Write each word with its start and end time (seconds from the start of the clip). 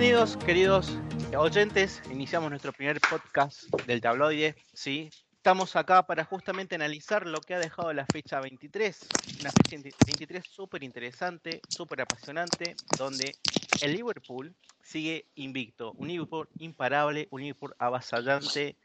Bienvenidos, 0.00 0.36
queridos 0.36 0.96
oyentes. 1.36 2.00
Iniciamos 2.08 2.50
nuestro 2.50 2.72
primer 2.72 3.00
podcast 3.00 3.64
del 3.84 4.00
tabloide. 4.00 4.54
¿sí? 4.72 5.10
Estamos 5.32 5.74
acá 5.74 6.06
para 6.06 6.24
justamente 6.24 6.76
analizar 6.76 7.26
lo 7.26 7.40
que 7.40 7.54
ha 7.54 7.58
dejado 7.58 7.92
la 7.92 8.06
fecha 8.06 8.38
23. 8.38 9.08
Una 9.40 9.50
fecha 9.50 9.82
23 10.06 10.44
súper 10.48 10.84
interesante, 10.84 11.60
súper 11.68 12.02
apasionante, 12.02 12.76
donde 12.96 13.34
el 13.82 13.92
Liverpool 13.92 14.54
sigue 14.84 15.26
invicto. 15.34 15.90
Un 15.94 16.06
Liverpool 16.06 16.48
imparable, 16.60 17.26
un 17.32 17.40
Liverpool 17.40 17.74
avasallante, 17.80 18.76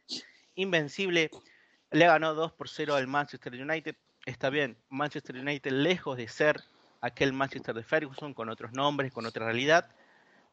invencible. 0.56 1.30
Le 1.92 2.08
ganó 2.08 2.34
2 2.34 2.54
por 2.54 2.70
0 2.70 2.96
al 2.96 3.06
Manchester 3.06 3.54
United. 3.54 3.96
Está 4.26 4.50
bien, 4.50 4.78
Manchester 4.90 5.36
United 5.36 5.74
lejos 5.74 6.18
de 6.18 6.28
ser 6.28 6.64
aquel 7.02 7.34
Manchester 7.34 7.76
de 7.76 7.84
Ferguson 7.84 8.34
con 8.34 8.50
otros 8.50 8.72
nombres, 8.72 9.14
con 9.14 9.28
otra 9.28 9.46
realidad 9.46 9.88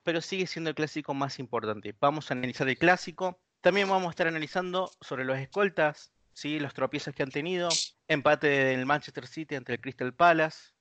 pero 0.02 0.20
sigue 0.20 0.46
siendo 0.46 0.70
el 0.70 0.76
clásico 0.76 1.14
más 1.14 1.38
importante. 1.38 1.94
Vamos 2.00 2.30
a 2.30 2.34
analizar 2.34 2.68
el 2.68 2.78
clásico. 2.78 3.38
También 3.60 3.88
vamos 3.88 4.08
a 4.08 4.10
estar 4.10 4.26
analizando 4.26 4.90
sobre 5.00 5.24
los 5.24 5.38
escoltas, 5.38 6.12
¿sí? 6.32 6.58
los 6.58 6.74
tropiezos 6.74 7.14
que 7.14 7.22
han 7.22 7.30
tenido, 7.30 7.68
empate 8.08 8.46
del 8.46 8.86
Manchester 8.86 9.26
City 9.26 9.54
ante 9.54 9.74
el 9.74 9.80
Crystal 9.80 10.14
Palace, 10.14 10.72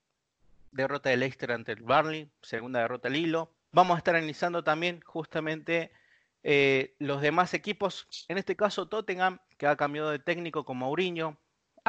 derrota 0.71 1.09
del 1.09 1.19
Leicester 1.19 1.51
ante 1.51 1.73
el 1.73 1.81
Burnley, 1.81 2.31
segunda 2.41 2.79
derrota 2.79 3.07
al 3.07 3.15
hilo. 3.15 3.51
Vamos 3.71 3.95
a 3.95 3.97
estar 3.99 4.15
analizando 4.15 4.63
también 4.63 5.01
justamente 5.01 5.91
eh, 6.43 6.95
los 6.99 7.21
demás 7.21 7.53
equipos, 7.53 8.07
en 8.29 8.37
este 8.37 8.55
caso 8.55 8.87
Tottenham, 8.87 9.39
que 9.57 9.67
ha 9.67 9.75
cambiado 9.75 10.09
de 10.09 10.19
técnico 10.19 10.63
con 10.63 10.77
Mourinho, 10.77 11.37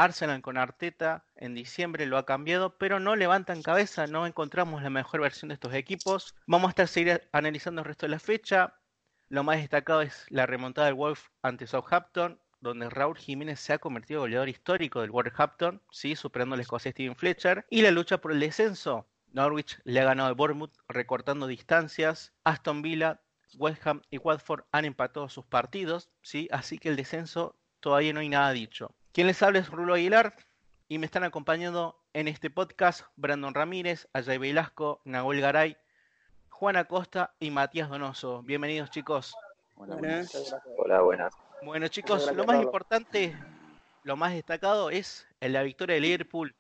Arsenal 0.03 0.41
con 0.41 0.57
Arteta 0.57 1.27
en 1.37 1.55
diciembre 1.55 2.07
lo 2.07 2.17
ha 2.17 2.25
cambiado, 2.25 2.79
pero 2.79 3.01
no 3.01 3.17
levantan 3.17 3.63
cabeza, 3.63 4.07
no 4.07 4.27
encontramos 4.27 4.83
la 4.83 4.89
mejor 4.89 5.21
versión 5.21 5.51
de 5.51 5.55
estos 5.55 5.75
equipos. 5.75 6.35
Vamos 6.47 6.73
a 6.79 6.87
seguir 6.87 7.29
analizando 7.33 7.83
el 7.83 7.85
resto 7.85 8.07
de 8.07 8.13
la 8.13 8.19
fecha. 8.19 8.81
Lo 9.29 9.45
más 9.45 9.59
destacado 9.59 10.01
es 10.01 10.25
la 10.31 10.47
remontada 10.47 10.87
del 10.87 10.95
Wolf 10.95 11.29
ante 11.43 11.67
Southampton, 11.67 12.41
donde 12.61 12.89
Raúl 12.89 13.19
Jiménez 13.19 13.61
se 13.61 13.75
ha 13.75 13.79
convertido 13.79 14.21
en 14.21 14.23
goleador 14.23 14.49
histórico 14.49 15.03
del 15.03 15.11
Wolverhampton, 15.11 15.83
¿sí? 15.91 16.17
superando 16.17 16.55
al 16.55 16.63
escocés 16.63 16.93
Steven 16.93 17.15
Fletcher, 17.15 17.67
y 17.69 17.83
la 17.83 17.91
lucha 17.91 18.23
por 18.23 18.33
el 18.33 18.41
descenso. 18.41 19.07
Norwich 19.33 19.81
le 19.85 20.01
ha 20.01 20.05
ganado 20.05 20.31
al 20.31 20.35
Bournemouth 20.35 20.79
recortando 20.89 21.47
distancias. 21.47 22.33
Aston 22.45 22.81
Villa, 22.81 23.21
West 23.59 23.87
Ham 23.87 24.01
y 24.11 24.17
Watford 24.17 24.65
han 24.73 24.87
empatado 24.87 25.29
sus 25.29 25.45
partidos, 25.45 26.11
¿sí? 26.23 26.49
así 26.53 26.79
que 26.79 26.89
el 26.89 26.97
descenso 26.97 27.55
todavía 27.81 28.15
no 28.15 28.21
hay 28.21 28.31
nada 28.31 28.51
dicho. 28.53 28.95
Quien 29.13 29.27
les 29.27 29.43
habla 29.43 29.59
es 29.59 29.69
Rulo 29.69 29.95
Aguilar 29.95 30.37
y 30.87 30.99
me 30.99 31.07
están 31.07 31.25
acompañando 31.25 32.01
en 32.13 32.29
este 32.29 32.49
podcast 32.49 33.07
Brandon 33.17 33.53
Ramírez, 33.53 34.07
Ayay 34.13 34.39
Velasco, 34.39 35.01
Nahuel 35.05 35.41
Garay, 35.41 35.77
Juan 36.49 36.77
Acosta 36.77 37.35
y 37.41 37.51
Matías 37.51 37.89
Donoso. 37.89 38.45
Bienvenidos 38.45 38.89
chicos. 38.91 39.35
Hola, 39.75 39.97
buenas. 39.97 40.55
Hola, 40.79 41.01
buenas. 41.01 41.35
Bueno 41.65 41.89
chicos, 41.89 42.33
lo 42.33 42.45
más 42.45 42.63
importante, 42.63 43.37
lo 44.05 44.15
más 44.15 44.33
destacado 44.33 44.91
es 44.91 45.27
la 45.41 45.65
victoria 45.65 45.95
de 45.95 46.03
Liverpool 46.03 46.55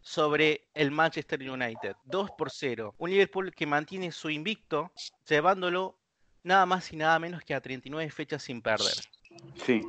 sobre 0.00 0.66
el 0.74 0.90
Manchester 0.90 1.48
United. 1.48 1.94
2 2.06 2.30
por 2.32 2.50
0. 2.50 2.96
Un 2.98 3.10
Liverpool 3.10 3.54
que 3.54 3.66
mantiene 3.66 4.10
su 4.10 4.30
invicto, 4.30 4.90
llevándolo 5.28 5.96
nada 6.42 6.66
más 6.66 6.92
y 6.92 6.96
nada 6.96 7.20
menos 7.20 7.44
que 7.44 7.54
a 7.54 7.60
39 7.60 8.10
fechas 8.10 8.42
sin 8.42 8.60
perder. 8.60 8.94
Sí, 9.64 9.80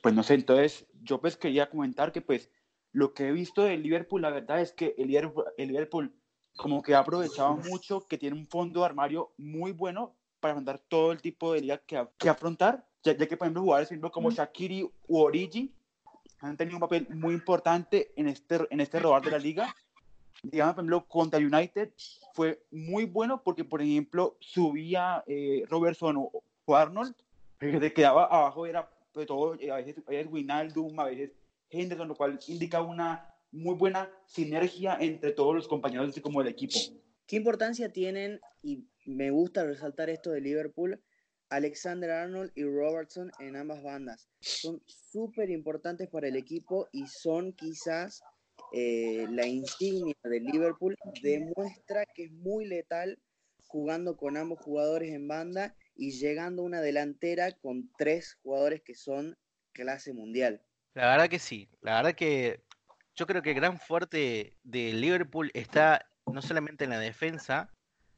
pues 0.00 0.14
no 0.14 0.22
sé, 0.22 0.34
entonces 0.34 0.86
yo 1.02 1.20
pues 1.20 1.36
quería 1.36 1.68
comentar 1.68 2.12
que 2.12 2.20
pues 2.20 2.50
lo 2.92 3.14
que 3.14 3.28
he 3.28 3.32
visto 3.32 3.62
del 3.62 3.82
Liverpool, 3.82 4.22
la 4.22 4.30
verdad 4.30 4.60
es 4.60 4.72
que 4.72 4.94
el 4.98 5.08
Liverpool, 5.08 6.12
como 6.56 6.82
que 6.82 6.94
ha 6.94 7.00
aprovechado 7.00 7.56
mucho, 7.56 8.06
que 8.06 8.18
tiene 8.18 8.36
un 8.36 8.46
fondo 8.46 8.80
de 8.80 8.86
armario 8.86 9.32
muy 9.36 9.72
bueno 9.72 10.16
para 10.40 10.52
afrontar 10.52 10.78
todo 10.78 11.12
el 11.12 11.20
tipo 11.20 11.52
de 11.52 11.60
liga 11.60 11.78
que, 11.78 12.04
que 12.18 12.28
afrontar, 12.28 12.86
ya, 13.02 13.16
que 13.16 13.36
por 13.36 13.46
ejemplo 13.46 13.62
jugadores 13.62 13.90
como 14.12 14.30
Shakiri 14.30 14.82
u 14.82 15.18
Origi 15.18 15.72
han 16.40 16.56
tenido 16.56 16.76
un 16.76 16.80
papel 16.80 17.06
muy 17.10 17.34
importante 17.34 18.12
en 18.16 18.28
este, 18.28 18.60
en 18.70 18.80
este 18.80 18.98
robar 18.98 19.22
de 19.22 19.30
la 19.30 19.38
liga. 19.38 19.74
Digamos, 20.42 20.74
por 20.74 20.80
ejemplo, 20.82 21.06
contra 21.06 21.38
United 21.38 21.92
fue 22.32 22.64
muy 22.70 23.04
bueno 23.04 23.42
porque, 23.42 23.62
por 23.62 23.82
ejemplo, 23.82 24.38
subía 24.40 25.22
eh, 25.26 25.64
Robertson 25.68 26.16
o, 26.16 26.42
o 26.64 26.74
Arnold, 26.74 27.14
que 27.58 27.78
se 27.78 27.92
quedaba 27.92 28.24
abajo 28.24 28.64
era 28.64 28.88
sobre 29.12 29.26
todo 29.26 29.54
eh, 29.60 29.70
a 29.70 29.76
veces, 29.76 29.96
a 30.06 30.10
veces 30.10 30.28
a 30.98 31.04
veces 31.04 31.32
Henderson, 31.70 32.08
lo 32.08 32.16
cual 32.16 32.38
indica 32.48 32.82
una 32.82 33.26
muy 33.52 33.74
buena 33.74 34.10
sinergia 34.26 34.96
entre 35.00 35.32
todos 35.32 35.54
los 35.54 35.68
compañeros 35.68 36.10
así 36.10 36.20
como 36.20 36.40
el 36.40 36.48
equipo. 36.48 36.78
¿Qué 37.26 37.36
importancia 37.36 37.92
tienen, 37.92 38.40
y 38.62 38.88
me 39.06 39.30
gusta 39.30 39.64
resaltar 39.64 40.10
esto 40.10 40.30
de 40.30 40.40
Liverpool, 40.40 41.00
Alexander 41.48 42.10
Arnold 42.10 42.52
y 42.54 42.64
Robertson 42.64 43.30
en 43.38 43.56
ambas 43.56 43.82
bandas? 43.82 44.28
Son 44.40 44.82
súper 44.86 45.50
importantes 45.50 46.08
para 46.08 46.28
el 46.28 46.36
equipo 46.36 46.88
y 46.92 47.06
son 47.06 47.52
quizás 47.52 48.22
eh, 48.72 49.26
la 49.30 49.46
insignia 49.46 50.14
de 50.24 50.40
Liverpool. 50.40 50.96
Demuestra 51.22 52.04
que 52.06 52.24
es 52.24 52.32
muy 52.32 52.66
letal 52.66 53.18
jugando 53.66 54.16
con 54.16 54.36
ambos 54.36 54.58
jugadores 54.60 55.12
en 55.12 55.28
banda 55.28 55.76
y 56.00 56.12
llegando 56.12 56.62
a 56.62 56.64
una 56.64 56.80
delantera 56.80 57.52
con 57.52 57.90
tres 57.98 58.38
jugadores 58.42 58.80
que 58.80 58.94
son 58.94 59.36
clase 59.72 60.14
mundial. 60.14 60.62
La 60.94 61.10
verdad 61.10 61.28
que 61.28 61.38
sí, 61.38 61.68
la 61.82 61.96
verdad 61.96 62.14
que 62.14 62.64
yo 63.14 63.26
creo 63.26 63.42
que 63.42 63.50
el 63.50 63.56
gran 63.56 63.78
fuerte 63.78 64.56
de 64.64 64.94
Liverpool 64.94 65.50
está 65.52 66.10
no 66.24 66.40
solamente 66.40 66.84
en 66.84 66.90
la 66.90 66.98
defensa, 66.98 67.70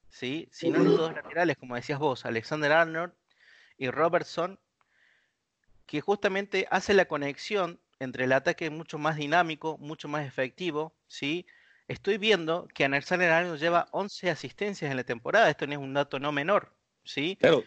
¿sí? 0.08 0.48
sino 0.52 0.76
en 0.76 0.84
los 0.84 0.96
dos 0.96 1.12
laterales, 1.12 1.56
como 1.56 1.74
decías 1.74 1.98
vos, 1.98 2.24
Alexander 2.24 2.70
Arnold 2.70 3.14
y 3.76 3.90
Robertson, 3.90 4.60
que 5.84 6.00
justamente 6.00 6.68
hace 6.70 6.94
la 6.94 7.06
conexión 7.06 7.80
entre 7.98 8.24
el 8.24 8.32
ataque 8.32 8.70
mucho 8.70 8.96
más 8.98 9.16
dinámico, 9.16 9.76
mucho 9.78 10.06
más 10.06 10.24
efectivo, 10.24 10.94
¿sí? 11.08 11.46
Estoy 11.88 12.16
viendo 12.18 12.68
que 12.68 12.84
Alexander 12.84 13.32
Arnold 13.32 13.60
lleva 13.60 13.88
11 13.90 14.30
asistencias 14.30 14.88
en 14.88 14.96
la 14.96 15.04
temporada, 15.04 15.50
esto 15.50 15.66
no 15.66 15.72
es 15.72 15.78
un 15.80 15.94
dato 15.94 16.20
no 16.20 16.30
menor, 16.30 16.72
¿sí? 17.04 17.36
Claro. 17.36 17.64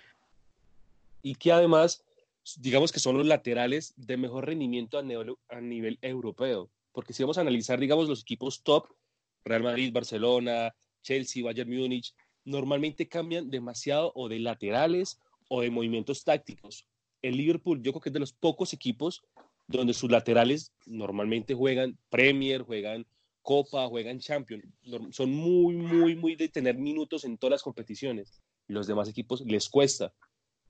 Y 1.22 1.36
que 1.36 1.52
además, 1.52 2.04
digamos 2.58 2.92
que 2.92 3.00
son 3.00 3.18
los 3.18 3.26
laterales 3.26 3.94
de 3.98 4.18
mejor 4.18 4.46
rendimiento 4.46 4.98
a 4.98 5.04
nivel, 5.04 5.36
a 5.50 5.62
nivel 5.62 5.98
europeo. 6.02 6.70
Porque 6.92 7.14
si 7.14 7.24
vamos 7.24 7.38
a 7.38 7.42
analizar, 7.42 7.80
digamos, 7.80 8.08
los 8.08 8.22
equipos 8.22 8.64
top, 8.64 8.88
Real 9.44 9.64
Madrid, 9.64 9.92
Barcelona, 9.94 10.76
Chelsea, 11.02 11.44
Bayern 11.44 11.70
Múnich, 11.70 12.14
normalmente 12.46 13.08
cambian 13.08 13.50
demasiado 13.50 14.12
o 14.16 14.30
de 14.30 14.40
laterales 14.40 15.20
o 15.50 15.62
de 15.62 15.70
movimientos 15.70 16.24
tácticos. 16.24 16.88
El 17.22 17.38
Liverpool, 17.38 17.82
yo 17.82 17.92
creo 17.92 18.02
que 18.02 18.10
es 18.10 18.14
de 18.14 18.20
los 18.20 18.34
pocos 18.34 18.74
equipos 18.74 19.24
donde 19.68 19.94
sus 19.94 20.12
laterales 20.12 20.72
normalmente 20.86 21.54
juegan 21.54 21.98
Premier, 22.10 22.62
juegan 22.62 23.06
Copa, 23.42 23.88
juegan 23.88 24.20
Champions. 24.20 24.64
Son 25.12 25.32
muy, 25.32 25.76
muy, 25.76 26.16
muy 26.16 26.36
de 26.36 26.50
tener 26.50 26.78
minutos 26.78 27.26
en 27.26 27.38
todas 27.38 27.52
las 27.52 27.64
competiciones 27.64 28.42
los 28.68 28.88
demás 28.88 29.10
equipos 29.10 29.42
les 29.42 29.70
cuesta. 29.70 30.14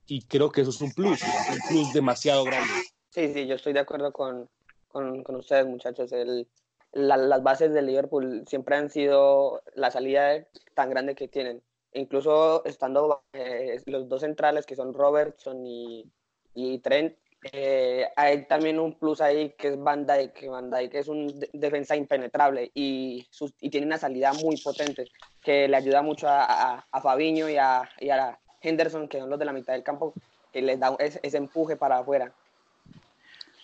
Y 0.06 0.22
creo 0.26 0.50
que 0.50 0.60
eso 0.60 0.70
es 0.70 0.80
un 0.80 0.92
plus, 0.92 1.20
un 1.22 1.68
plus 1.68 1.92
demasiado 1.92 2.44
grande. 2.44 2.72
Sí, 3.10 3.32
sí, 3.32 3.46
yo 3.46 3.56
estoy 3.56 3.72
de 3.72 3.80
acuerdo 3.80 4.12
con, 4.12 4.48
con, 4.88 5.22
con 5.22 5.36
ustedes, 5.36 5.66
muchachos. 5.66 6.12
El, 6.12 6.48
las 6.92 7.42
bases 7.42 7.72
del 7.72 7.86
Liverpool 7.86 8.44
siempre 8.46 8.76
han 8.76 8.88
sido 8.88 9.62
la 9.74 9.90
salida 9.90 10.46
tan 10.74 10.90
grande 10.90 11.14
que 11.14 11.28
tienen. 11.28 11.62
Incluso 11.92 12.64
estando 12.64 13.24
eh, 13.32 13.80
los 13.86 14.08
dos 14.08 14.20
centrales 14.20 14.66
que 14.66 14.76
son 14.76 14.92
Robertson 14.94 15.66
y, 15.66 16.10
y 16.54 16.78
Trent, 16.80 17.16
eh, 17.52 18.06
hay 18.16 18.46
también 18.46 18.78
un 18.78 18.98
plus 18.98 19.20
ahí 19.20 19.54
que 19.58 19.68
es 19.68 19.78
Van 19.78 20.06
Dijk, 20.06 20.48
Van 20.48 20.70
Dijk 20.70 20.94
es 20.94 21.08
un 21.08 21.32
defensa 21.52 21.94
impenetrable 21.94 22.70
y, 22.74 23.26
y, 23.60 23.70
tiene 23.70 23.86
una 23.86 23.98
salida 23.98 24.32
muy 24.32 24.56
potente 24.56 25.06
que 25.46 25.68
le 25.68 25.76
ayuda 25.76 26.02
mucho 26.02 26.26
a, 26.28 26.84
a, 26.90 27.00
Fabiño 27.00 27.48
y 27.48 27.56
a, 27.56 27.88
y 28.00 28.10
a, 28.10 28.36
Henderson, 28.60 29.06
que 29.06 29.20
son 29.20 29.30
los 29.30 29.38
de 29.38 29.44
la 29.44 29.52
mitad 29.52 29.74
del 29.74 29.84
campo, 29.84 30.12
que 30.52 30.60
les 30.60 30.80
da 30.80 30.96
ese, 30.98 31.20
empuje 31.36 31.76
para 31.76 31.98
afuera. 31.98 32.32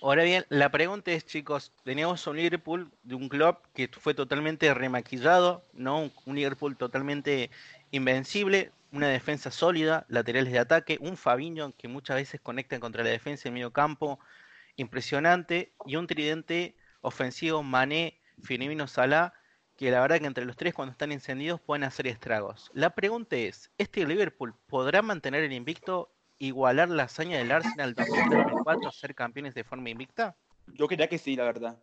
Ahora 0.00 0.22
bien, 0.22 0.46
la 0.48 0.70
pregunta 0.70 1.10
es, 1.10 1.26
chicos, 1.26 1.72
teníamos 1.82 2.24
un 2.28 2.36
Liverpool 2.36 2.92
de 3.02 3.16
un 3.16 3.28
club 3.28 3.56
que 3.74 3.88
fue 3.88 4.14
totalmente 4.14 4.72
remaquillado, 4.72 5.64
¿no? 5.72 6.12
Un, 6.24 6.36
Liverpool 6.36 6.76
totalmente 6.76 7.50
invencible, 7.90 8.70
una 8.92 9.08
defensa 9.08 9.50
sólida, 9.50 10.06
laterales 10.08 10.52
de 10.52 10.60
ataque, 10.60 10.98
un 11.00 11.16
Fabinho 11.16 11.74
que 11.76 11.88
muchas 11.88 12.14
veces 12.14 12.40
conecta 12.40 12.78
contra 12.78 13.02
la 13.02 13.10
defensa 13.10 13.48
en 13.48 13.54
medio 13.54 13.72
campo, 13.72 14.20
impresionante, 14.76 15.72
y 15.84 15.96
un 15.96 16.06
tridente 16.06 16.76
ofensivo 17.00 17.64
Mané, 17.64 18.20
Firmino, 18.40 18.86
Salah, 18.86 19.34
que 19.76 19.90
la 19.90 20.00
verdad 20.00 20.20
que 20.20 20.26
entre 20.26 20.44
los 20.44 20.56
tres 20.56 20.74
cuando 20.74 20.92
están 20.92 21.12
encendidos 21.12 21.60
pueden 21.60 21.84
hacer 21.84 22.06
estragos. 22.06 22.70
La 22.74 22.90
pregunta 22.90 23.36
es, 23.36 23.70
¿este 23.78 24.06
Liverpool 24.06 24.54
podrá 24.68 25.02
mantener 25.02 25.44
el 25.44 25.52
invicto, 25.52 26.10
igualar 26.38 26.88
la 26.88 27.04
hazaña 27.04 27.38
del 27.38 27.50
Arsenal 27.50 27.94
2004 27.94 28.88
a 28.88 28.92
ser 28.92 29.14
campeones 29.14 29.54
de 29.54 29.64
forma 29.64 29.90
invicta? 29.90 30.36
Yo 30.66 30.86
quería 30.88 31.08
que 31.08 31.18
sí, 31.18 31.36
la 31.36 31.44
verdad. 31.44 31.82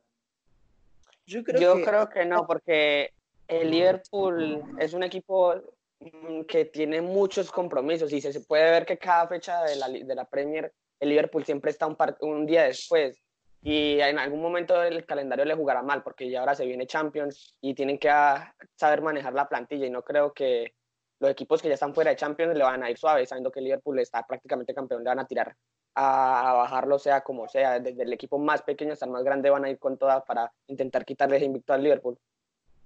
Yo 1.26 1.44
creo 1.44 1.62
Yo 1.62 1.76
que 1.76 1.84
creo 1.84 2.10
que 2.10 2.26
no, 2.26 2.46
porque 2.48 3.12
el 3.48 3.72
Liverpool 3.72 4.64
es 4.80 4.94
un 4.94 5.04
equipo 5.04 5.56
mm, 6.00 6.42
que 6.44 6.66
tiene 6.66 7.02
muchos 7.02 7.52
compromisos 7.52 8.12
y 8.14 8.22
se, 8.22 8.40
puede 8.42 8.72
ver 8.72 8.86
que 8.86 8.98
cada 8.98 9.28
fecha 9.28 9.64
de 9.64 9.76
la, 9.76 9.90
de 9.90 10.16
la 10.16 10.26
Premier, 10.26 10.74
el 11.00 11.10
Liverpool 11.10 11.46
siempre 11.46 11.72
está 11.72 11.86
un, 11.88 11.96
par- 11.96 12.18
un 12.22 12.46
día 12.46 12.64
después 12.64 13.20
y 13.62 14.00
en 14.00 14.18
algún 14.20 14.42
momento 14.42 14.82
el 14.82 15.06
calendario 15.06 15.44
le 15.46 15.56
jugará 15.56 15.82
mal 15.82 16.02
porque 16.02 16.30
ya 16.30 16.40
ahora 16.40 16.56
se 16.56 16.66
viene 16.66 16.88
Champions 16.88 17.56
y 17.62 17.74
tienen 17.74 17.98
que 17.98 18.10
ah, 18.10 18.56
saber 18.76 19.02
manejar 19.02 19.34
la 19.34 19.50
plantilla 19.50 19.86
y 19.86 19.90
no 19.90 20.02
creo 20.02 20.34
que 20.34 20.74
los 21.20 21.30
equipos 21.32 21.62
que 21.62 21.68
ya 21.68 21.74
están 21.74 21.94
fuera 21.94 22.12
de 22.12 22.16
Champions 22.16 22.56
le 22.56 22.64
van 22.64 22.82
a 22.84 22.90
ir 22.90 22.98
suaves, 22.98 23.28
sabiendo 23.28 23.52
que 23.52 23.60
Liverpool 23.60 24.00
está 24.00 24.26
prácticamente 24.26 24.74
campeón, 24.74 25.04
le 25.04 25.10
van 25.10 25.20
a 25.20 25.28
tirar 25.28 25.56
a, 25.96 26.54
bajarlo 26.54 26.98
sea 26.98 27.22
como 27.22 27.50
sea, 27.50 27.80
desde 27.80 28.04
el 28.04 28.14
equipo 28.14 28.38
más 28.38 28.62
pequeño 28.62 28.94
hasta 28.94 29.06
el 29.06 29.12
más 29.12 29.24
grande 29.24 29.50
van 29.50 29.66
a 29.66 29.70
ir 29.70 29.78
con 29.78 29.98
todas 29.98 30.24
para 30.24 30.52
intentar 30.68 31.04
quitarles 31.04 31.44
invicto 31.44 31.74
al 31.74 31.84
Liverpool. 31.84 32.18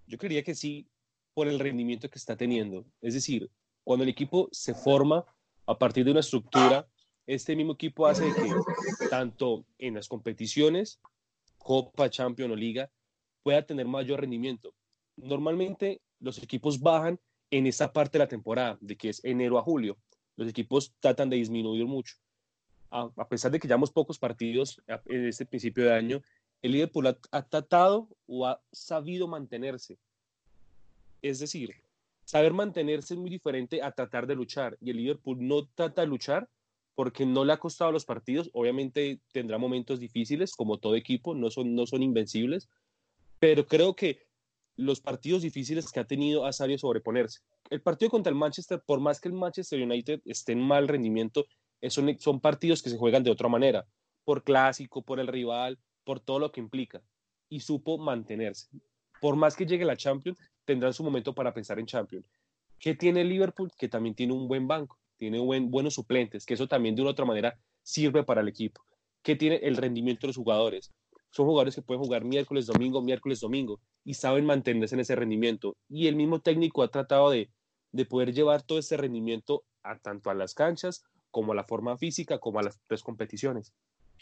Yo 0.07 0.17
creería 0.17 0.43
que 0.43 0.55
sí, 0.55 0.87
por 1.35 1.47
el 1.47 1.59
rendimiento 1.59 2.09
que 2.09 2.17
está 2.17 2.35
teniendo. 2.35 2.85
Es 3.01 3.13
decir, 3.13 3.49
cuando 3.83 4.03
el 4.03 4.09
equipo 4.09 4.49
se 4.51 4.73
forma 4.73 5.25
a 5.65 5.77
partir 5.77 6.05
de 6.05 6.11
una 6.11 6.19
estructura, 6.21 6.87
este 7.25 7.55
mismo 7.55 7.73
equipo 7.73 8.07
hace 8.07 8.33
que 8.33 9.07
tanto 9.09 9.65
en 9.77 9.95
las 9.95 10.07
competiciones, 10.07 10.99
Copa, 11.57 12.09
Champions 12.09 12.51
o 12.51 12.55
Liga, 12.55 12.91
pueda 13.43 13.65
tener 13.65 13.87
mayor 13.87 14.21
rendimiento. 14.21 14.73
Normalmente 15.15 16.01
los 16.19 16.41
equipos 16.41 16.79
bajan 16.79 17.19
en 17.51 17.67
esa 17.67 17.93
parte 17.93 18.17
de 18.17 18.23
la 18.23 18.27
temporada, 18.27 18.77
de 18.81 18.97
que 18.97 19.09
es 19.09 19.23
enero 19.23 19.57
a 19.57 19.61
julio. 19.61 19.97
Los 20.35 20.49
equipos 20.49 20.93
tratan 20.99 21.29
de 21.29 21.37
disminuir 21.37 21.85
mucho. 21.85 22.15
A, 22.89 23.27
pesar 23.27 23.51
de 23.51 23.59
que 23.59 23.67
llevamos 23.67 23.91
pocos 23.91 24.19
partidos 24.19 24.81
en 25.05 25.25
este 25.25 25.45
principio 25.45 25.85
de 25.85 25.93
año, 25.93 26.21
el 26.61 26.73
Liverpool 26.73 27.07
ha, 27.07 27.17
ha 27.31 27.41
tratado 27.41 28.07
o 28.27 28.45
ha 28.45 28.61
sabido 28.71 29.27
mantenerse. 29.27 29.97
Es 31.21 31.39
decir, 31.39 31.73
saber 32.23 32.53
mantenerse 32.53 33.15
es 33.15 33.19
muy 33.19 33.29
diferente 33.29 33.81
a 33.81 33.91
tratar 33.91 34.27
de 34.27 34.35
luchar. 34.35 34.77
Y 34.79 34.91
el 34.91 34.97
Liverpool 34.97 35.37
no 35.39 35.65
trata 35.67 36.01
de 36.01 36.07
luchar 36.07 36.47
porque 36.95 37.25
no 37.25 37.45
le 37.45 37.53
ha 37.53 37.57
costado 37.57 37.91
los 37.91 38.05
partidos. 38.05 38.49
Obviamente 38.53 39.19
tendrá 39.31 39.57
momentos 39.57 39.99
difíciles, 39.99 40.55
como 40.55 40.77
todo 40.77 40.95
equipo, 40.95 41.33
no 41.33 41.49
son, 41.49 42.03
invencibles. 42.03 42.69
Pero 43.39 43.65
creo 43.65 43.95
que 43.95 44.19
los 44.75 45.01
partidos 45.01 45.41
difíciles 45.41 45.91
que 45.91 45.99
ha 45.99 46.05
tenido 46.05 46.45
ha 46.45 46.53
sabido 46.53 46.79
sobreponerse. 46.79 47.39
El 47.69 47.81
partido 47.81 48.11
contra 48.11 48.31
el 48.31 48.37
Manchester, 48.37 48.81
por 48.85 48.99
más 48.99 49.19
que 49.19 49.29
el 49.29 49.33
Manchester 49.33 49.81
United 49.81 50.21
esté 50.25 50.53
en 50.53 50.61
mal 50.61 50.87
rendimiento, 50.87 51.45
son, 51.89 52.39
partidos 52.39 52.81
que 52.81 52.89
se 52.89 52.97
juegan 52.97 53.23
de 53.23 53.31
otra 53.31 53.49
manera, 53.49 53.85
por 54.23 54.43
clásico, 54.43 55.01
por 55.01 55.19
el 55.19 55.27
rival, 55.27 55.79
por 56.03 56.19
todo 56.19 56.39
lo 56.39 56.51
que 56.51 56.61
implica. 56.61 57.01
Y 57.49 57.59
supo 57.59 57.97
mantenerse. 57.97 58.67
Por 59.19 59.35
más 59.35 59.55
que 59.55 59.65
llegue 59.65 59.85
la 59.85 59.97
Champions, 59.97 60.39
tendrán 60.65 60.93
su 60.93 61.03
momento 61.03 61.33
para 61.33 61.53
pensar 61.53 61.79
en 61.79 61.85
Champions. 61.85 62.25
¿Qué 62.79 62.95
tiene 62.95 63.23
Liverpool? 63.23 63.71
Que 63.77 63.87
también 63.87 64.15
tiene 64.15 64.33
un 64.33 64.47
buen 64.47 64.67
banco, 64.67 64.97
tiene 65.17 65.39
buen, 65.39 65.71
buenos 65.71 65.95
suplentes, 65.95 66.45
que 66.45 66.53
eso 66.53 66.67
también 66.67 66.95
de 66.95 67.01
una 67.01 67.11
u 67.11 67.11
otra 67.11 67.25
manera 67.25 67.57
sirve 67.81 68.23
para 68.23 68.41
el 68.41 68.47
equipo. 68.47 68.81
¿Qué 69.21 69.35
tiene 69.35 69.57
el 69.57 69.77
rendimiento 69.77 70.21
de 70.21 70.29
los 70.29 70.37
jugadores? 70.37 70.91
Son 71.29 71.45
jugadores 71.45 71.75
que 71.75 71.81
pueden 71.81 72.03
jugar 72.03 72.25
miércoles, 72.25 72.67
domingo, 72.67 73.01
miércoles, 73.01 73.39
domingo 73.39 73.79
y 74.03 74.13
saben 74.13 74.45
mantenerse 74.45 74.95
en 74.95 75.01
ese 75.01 75.15
rendimiento. 75.15 75.75
Y 75.89 76.07
el 76.07 76.15
mismo 76.15 76.41
técnico 76.41 76.83
ha 76.83 76.89
tratado 76.89 77.31
de, 77.31 77.49
de 77.91 78.05
poder 78.05 78.33
llevar 78.33 78.61
todo 78.61 78.79
ese 78.79 78.97
rendimiento 78.97 79.63
a 79.81 79.97
tanto 79.97 80.29
a 80.29 80.33
las 80.33 80.53
canchas 80.53 81.03
como 81.31 81.53
a 81.53 81.55
la 81.55 81.63
forma 81.63 81.97
física, 81.97 82.37
como 82.37 82.59
a 82.59 82.63
las 82.63 82.79
tres 82.87 83.01
competiciones. 83.01 83.73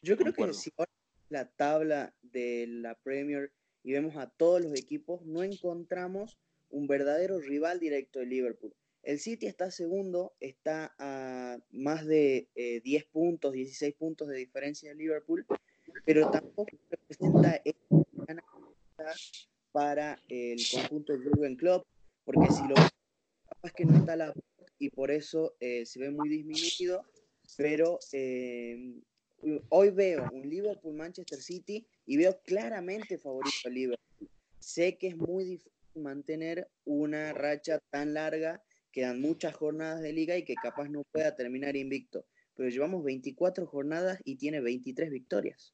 Yo 0.02 0.18
creo 0.18 0.34
que 0.34 0.54
si 0.54 0.72
ahora 0.78 0.92
la 1.30 1.50
tabla 1.50 2.14
de 2.22 2.68
la 2.68 2.96
Premier 2.96 3.52
y 3.84 3.92
vemos 3.94 4.16
a 4.16 4.30
todos 4.30 4.62
los 4.62 4.74
equipos, 4.74 5.22
no 5.26 5.44
encontramos 5.44 6.38
un 6.70 6.88
verdadero 6.88 7.40
rival 7.40 7.80
directo 7.80 8.20
de 8.20 8.28
Liverpool. 8.28 8.74
El 9.04 9.20
City 9.20 9.48
está 9.48 9.72
segundo, 9.72 10.34
está 10.40 10.94
a 11.00 11.58
más 11.72 12.06
de 12.06 12.50
eh, 12.56 12.82
10 12.82 13.06
puntos, 13.06 13.54
16 13.54 13.96
puntos 13.96 14.28
de 14.28 14.38
diferencia 14.38 14.90
de 14.90 14.96
Liverpool, 14.96 15.46
pero 16.06 16.30
tampoco 16.30 16.72
representa 16.90 17.62
para 19.72 20.20
el 20.28 20.60
conjunto 20.72 21.14
de 21.14 21.20
Jurgen 21.20 21.56
Klopp, 21.56 21.88
porque 22.26 22.52
si 22.52 22.68
lo 22.68 22.76
capaz 23.48 23.72
que 23.74 23.86
no 23.86 23.98
está 23.98 24.16
la 24.16 24.34
y 24.82 24.90
por 24.90 25.12
eso 25.12 25.56
eh, 25.60 25.86
se 25.86 26.00
ve 26.00 26.10
muy 26.10 26.28
disminuido, 26.28 27.06
pero 27.56 28.00
eh, 28.14 28.96
hoy 29.70 29.92
veo 29.92 30.28
un 30.32 30.50
Liverpool-Manchester 30.50 31.40
City 31.40 31.86
y 32.08 32.18
veo 32.18 32.42
claramente 32.44 33.20
favorito 33.20 33.58
al 33.66 33.74
Liverpool. 33.74 34.30
Sé 34.60 34.98
que 34.98 35.10
es 35.10 35.18
muy 35.18 35.44
difícil 35.44 35.72
mantener 35.96 36.68
una 36.86 37.32
racha 37.34 37.80
tan 37.92 38.16
larga, 38.16 38.64
quedan 38.92 39.22
muchas 39.22 39.56
jornadas 39.56 40.02
de 40.02 40.14
liga 40.14 40.38
y 40.38 40.44
que 40.44 40.56
capaz 40.56 40.90
no 40.90 41.04
pueda 41.04 41.36
terminar 41.36 41.76
invicto, 41.76 42.26
pero 42.56 42.70
llevamos 42.70 43.04
24 43.04 43.66
jornadas 43.66 44.20
y 44.26 44.36
tiene 44.36 44.62
23 44.62 45.10
victorias. 45.10 45.74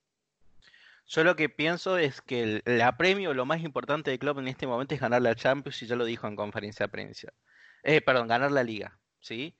Yo 1.08 1.24
lo 1.24 1.36
que 1.36 1.48
pienso 1.48 1.98
es 1.98 2.22
que 2.22 2.44
el- 2.44 2.64
la 2.66 2.98
premio, 2.98 3.34
lo 3.34 3.46
más 3.46 3.62
importante 3.62 4.12
de 4.12 4.20
Klopp 4.20 4.40
en 4.40 4.50
este 4.50 4.68
momento 4.68 4.94
es 4.94 5.00
ganar 5.02 5.22
la 5.22 5.36
Champions, 5.36 5.82
y 5.82 5.88
ya 5.88 5.96
lo 5.96 6.04
dijo 6.04 6.28
en 6.28 6.36
conferencia 6.36 6.86
de 6.86 6.92
prensa. 6.92 7.34
Eh, 7.84 8.02
perdón, 8.02 8.28
ganar 8.28 8.52
la 8.52 8.64
Liga, 8.64 9.00
¿sí? 9.22 9.56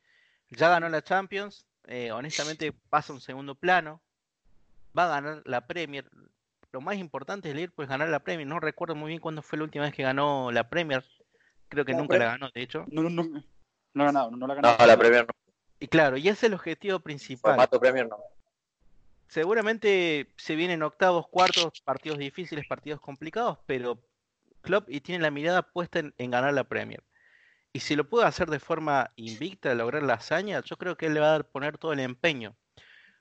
Ya 0.50 0.70
ganó 0.70 0.90
la 0.90 1.02
Champions, 1.02 1.66
eh, 1.86 2.12
honestamente 2.12 2.74
pasa 2.90 3.14
un 3.14 3.22
segundo 3.22 3.56
plano, 3.56 4.02
va 4.98 5.06
a 5.06 5.22
ganar 5.22 5.42
la 5.46 5.68
Premier. 5.68 6.10
Lo 6.74 6.82
más 6.82 6.98
importante 6.98 7.48
del 7.48 7.58
Liverpool 7.58 7.86
es 7.86 7.90
ganar 7.90 8.10
la 8.10 8.20
Premier. 8.20 8.46
No 8.46 8.60
recuerdo 8.60 8.96
muy 8.96 9.10
bien 9.10 9.22
cuándo 9.22 9.42
fue 9.42 9.58
la 9.58 9.64
última 9.64 9.86
vez 9.86 9.94
que 9.94 10.04
ganó 10.04 10.52
la 10.52 10.70
Premier. 10.70 11.06
Creo 11.70 11.86
que 11.86 11.92
La 11.94 11.98
nunca 11.98 12.18
la 12.18 12.26
ganó, 12.26 12.50
de 12.50 12.62
hecho. 12.62 12.86
No, 12.90 13.04
no, 13.04 13.10
no, 13.10 13.24
no 13.94 14.04
ha 14.04 14.06
ganado, 14.06 14.32
no 14.32 14.48
la 14.48 14.54
ha 14.54 14.56
ganado. 14.56 14.78
No, 14.80 14.86
la 14.86 14.98
Premier 14.98 15.28
no. 15.28 15.34
Y 15.80 15.88
claro, 15.88 16.18
y 16.18 16.22
ese 16.22 16.32
es 16.32 16.44
el 16.44 16.54
objetivo 16.54 17.00
principal. 17.00 17.52
Formato 17.52 17.80
Premier 17.80 18.08
no. 18.08 18.18
Seguramente 19.28 20.32
se 20.38 20.56
vienen 20.56 20.84
octavos, 20.84 21.28
cuartos, 21.28 21.82
partidos 21.82 22.18
difíciles, 22.18 22.66
partidos 22.68 23.02
complicados, 23.02 23.60
pero 23.66 24.00
Klopp 24.62 24.90
y 24.90 25.02
tiene 25.02 25.22
la 25.22 25.32
mirada 25.32 25.64
puesta 25.64 26.00
en, 26.00 26.14
en 26.18 26.32
ganar 26.32 26.54
la 26.54 26.64
Premier. 26.64 27.04
Y 27.74 27.82
si 27.82 27.96
lo 27.96 28.10
puede 28.10 28.26
hacer 28.26 28.50
de 28.50 28.60
forma 28.60 29.12
invicta, 29.18 29.76
lograr 29.76 30.04
la 30.04 30.14
hazaña, 30.14 30.62
yo 30.64 30.78
creo 30.78 30.98
que 30.98 31.08
él 31.08 31.14
le 31.14 31.20
va 31.20 31.28
a 31.28 31.32
dar 31.32 31.46
poner 31.46 31.78
todo 31.78 31.94
el 31.94 32.00
empeño. 32.00 32.56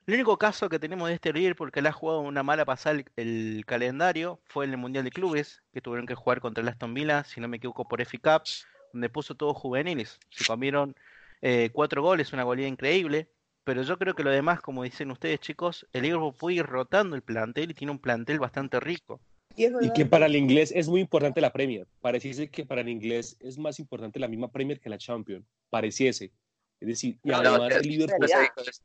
El 0.07 0.15
único 0.15 0.39
caso 0.39 0.69
que 0.69 0.79
tenemos 0.79 1.09
de 1.09 1.15
este 1.15 1.33
Liverpool 1.33 1.73
que 1.73 1.83
le 1.83 1.89
ha 1.89 1.93
jugado 1.93 2.21
una 2.21 2.45
mala 2.45 2.65
pasada 2.65 2.97
el, 2.97 3.05
el 3.17 3.65
calendario 3.67 4.41
fue 4.45 4.65
en 4.65 4.71
el 4.71 4.77
Mundial 4.77 5.03
de 5.03 5.11
Clubes, 5.11 5.63
que 5.73 5.81
tuvieron 5.81 6.07
que 6.07 6.15
jugar 6.15 6.41
contra 6.41 6.63
el 6.63 6.69
Aston 6.69 6.95
Villa, 6.95 7.25
si 7.25 7.41
no 7.41 7.49
me 7.49 7.57
equivoco, 7.57 7.89
por 7.89 8.01
FA 8.01 8.19
Cup, 8.39 8.49
donde 8.93 9.09
puso 9.09 9.35
todos 9.35 9.57
juveniles. 9.57 10.21
Se 10.31 10.45
comieron 10.45 10.95
eh, 11.43 11.71
cuatro 11.73 12.03
goles, 12.03 12.33
una 12.33 12.45
goleada 12.45 12.69
increíble. 12.69 13.29
Pero 13.65 13.83
yo 13.83 13.99
creo 13.99 14.15
que 14.15 14.23
lo 14.23 14.31
demás, 14.31 14.61
como 14.61 14.85
dicen 14.85 15.11
ustedes, 15.11 15.41
chicos, 15.41 15.89
el 15.93 16.03
Liverpool 16.03 16.37
puede 16.39 16.57
ir 16.59 16.67
rotando 16.67 17.17
el 17.17 17.23
plantel 17.23 17.73
y 17.73 17.75
tiene 17.75 17.91
un 17.91 17.99
plantel 17.99 18.39
bastante 18.39 18.79
rico. 18.79 19.21
Y, 19.57 19.93
que 19.93 20.07
para 20.07 20.27
el 20.27 20.37
inglés 20.37 20.71
es 20.73 20.87
muy 20.87 21.01
importante 21.01 21.41
la 21.41 21.53
Premier. 21.53 21.89
Pareciese 22.01 22.49
que 22.49 22.65
para 22.65 22.83
el 22.83 22.89
inglés 22.89 23.37
es 23.41 23.59
más 23.59 23.81
importante 23.81 24.21
la 24.21 24.29
misma 24.29 24.53
Premier 24.53 24.79
que 24.79 24.89
la 24.89 24.99
Champions. 24.99 25.45
Pareciese. 25.69 26.31
Es 26.79 26.87
decir, 26.87 27.19
y 27.25 27.29
No, 27.29 27.43
no, 27.43 27.49
además 27.49 27.69
te- 27.71 27.77
el 27.79 27.89
Liverpool... 27.89 28.25
Eso. 28.25 28.83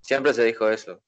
Siempre 0.00 0.32
se 0.34 0.44
dijo 0.44 0.68
eso. 0.70 1.00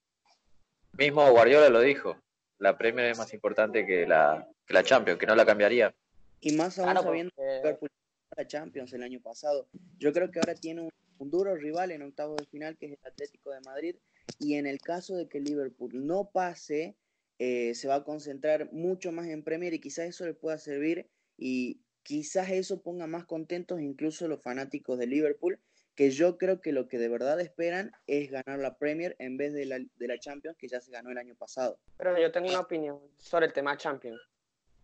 Mismo 0.98 1.30
Guardiola 1.30 1.68
lo 1.68 1.80
dijo. 1.80 2.16
La 2.58 2.76
Premier 2.76 3.06
es 3.10 3.18
más 3.18 3.32
importante 3.32 3.86
que 3.86 4.06
la, 4.06 4.46
que 4.66 4.74
la 4.74 4.82
Champions, 4.84 5.18
que 5.18 5.26
no 5.26 5.34
la 5.34 5.46
cambiaría. 5.46 5.94
Y 6.40 6.52
más 6.56 6.78
aún 6.78 6.90
Claro, 6.90 7.02
sabiendo 7.02 7.30
que 7.30 7.36
porque- 7.36 7.58
Liverpool 7.62 7.88
la 8.36 8.46
Champions 8.46 8.92
el 8.92 9.02
año 9.02 9.20
pasado. 9.20 9.66
Yo 9.98 10.12
creo 10.12 10.30
que 10.30 10.38
ahora 10.38 10.54
tiene 10.54 10.82
un, 10.82 10.90
un 11.18 11.30
duro 11.30 11.56
rival 11.56 11.90
en 11.90 12.02
octavos 12.02 12.36
de 12.36 12.46
final, 12.46 12.76
que 12.78 12.86
es 12.86 12.92
el 12.92 12.98
Atlético 13.10 13.50
de 13.50 13.60
Madrid. 13.60 13.96
Y 14.38 14.54
en 14.54 14.66
el 14.66 14.80
caso 14.80 15.16
de 15.16 15.28
que 15.28 15.40
Liverpool 15.40 16.06
no 16.06 16.30
pase, 16.30 16.96
eh, 17.38 17.74
se 17.74 17.88
va 17.88 17.96
a 17.96 18.04
concentrar 18.04 18.70
mucho 18.72 19.10
más 19.12 19.26
en 19.26 19.42
Premier 19.42 19.72
y 19.74 19.80
quizás 19.80 20.06
eso 20.06 20.26
le 20.26 20.34
pueda 20.34 20.58
servir 20.58 21.08
y 21.36 21.80
quizás 22.02 22.50
eso 22.50 22.82
ponga 22.82 23.06
más 23.06 23.24
contentos 23.24 23.80
incluso 23.80 24.28
los 24.28 24.42
fanáticos 24.42 24.98
de 24.98 25.06
Liverpool, 25.06 25.58
que 25.94 26.10
yo 26.10 26.38
creo 26.38 26.60
que 26.60 26.72
lo 26.72 26.88
que 26.88 26.98
de 26.98 27.08
verdad 27.08 27.40
esperan 27.40 27.92
es 28.06 28.30
ganar 28.30 28.58
la 28.58 28.76
Premier 28.76 29.16
en 29.18 29.36
vez 29.36 29.52
de 29.52 29.66
la, 29.66 29.78
de 29.78 30.08
la 30.08 30.18
Champions 30.18 30.56
que 30.56 30.68
ya 30.68 30.80
se 30.80 30.90
ganó 30.90 31.10
el 31.10 31.18
año 31.18 31.34
pasado. 31.34 31.78
Pero 31.96 32.18
yo 32.18 32.32
tengo 32.32 32.48
una 32.48 32.60
opinión 32.60 32.98
sobre 33.18 33.46
el 33.46 33.52
tema 33.52 33.76
Champions. 33.76 34.20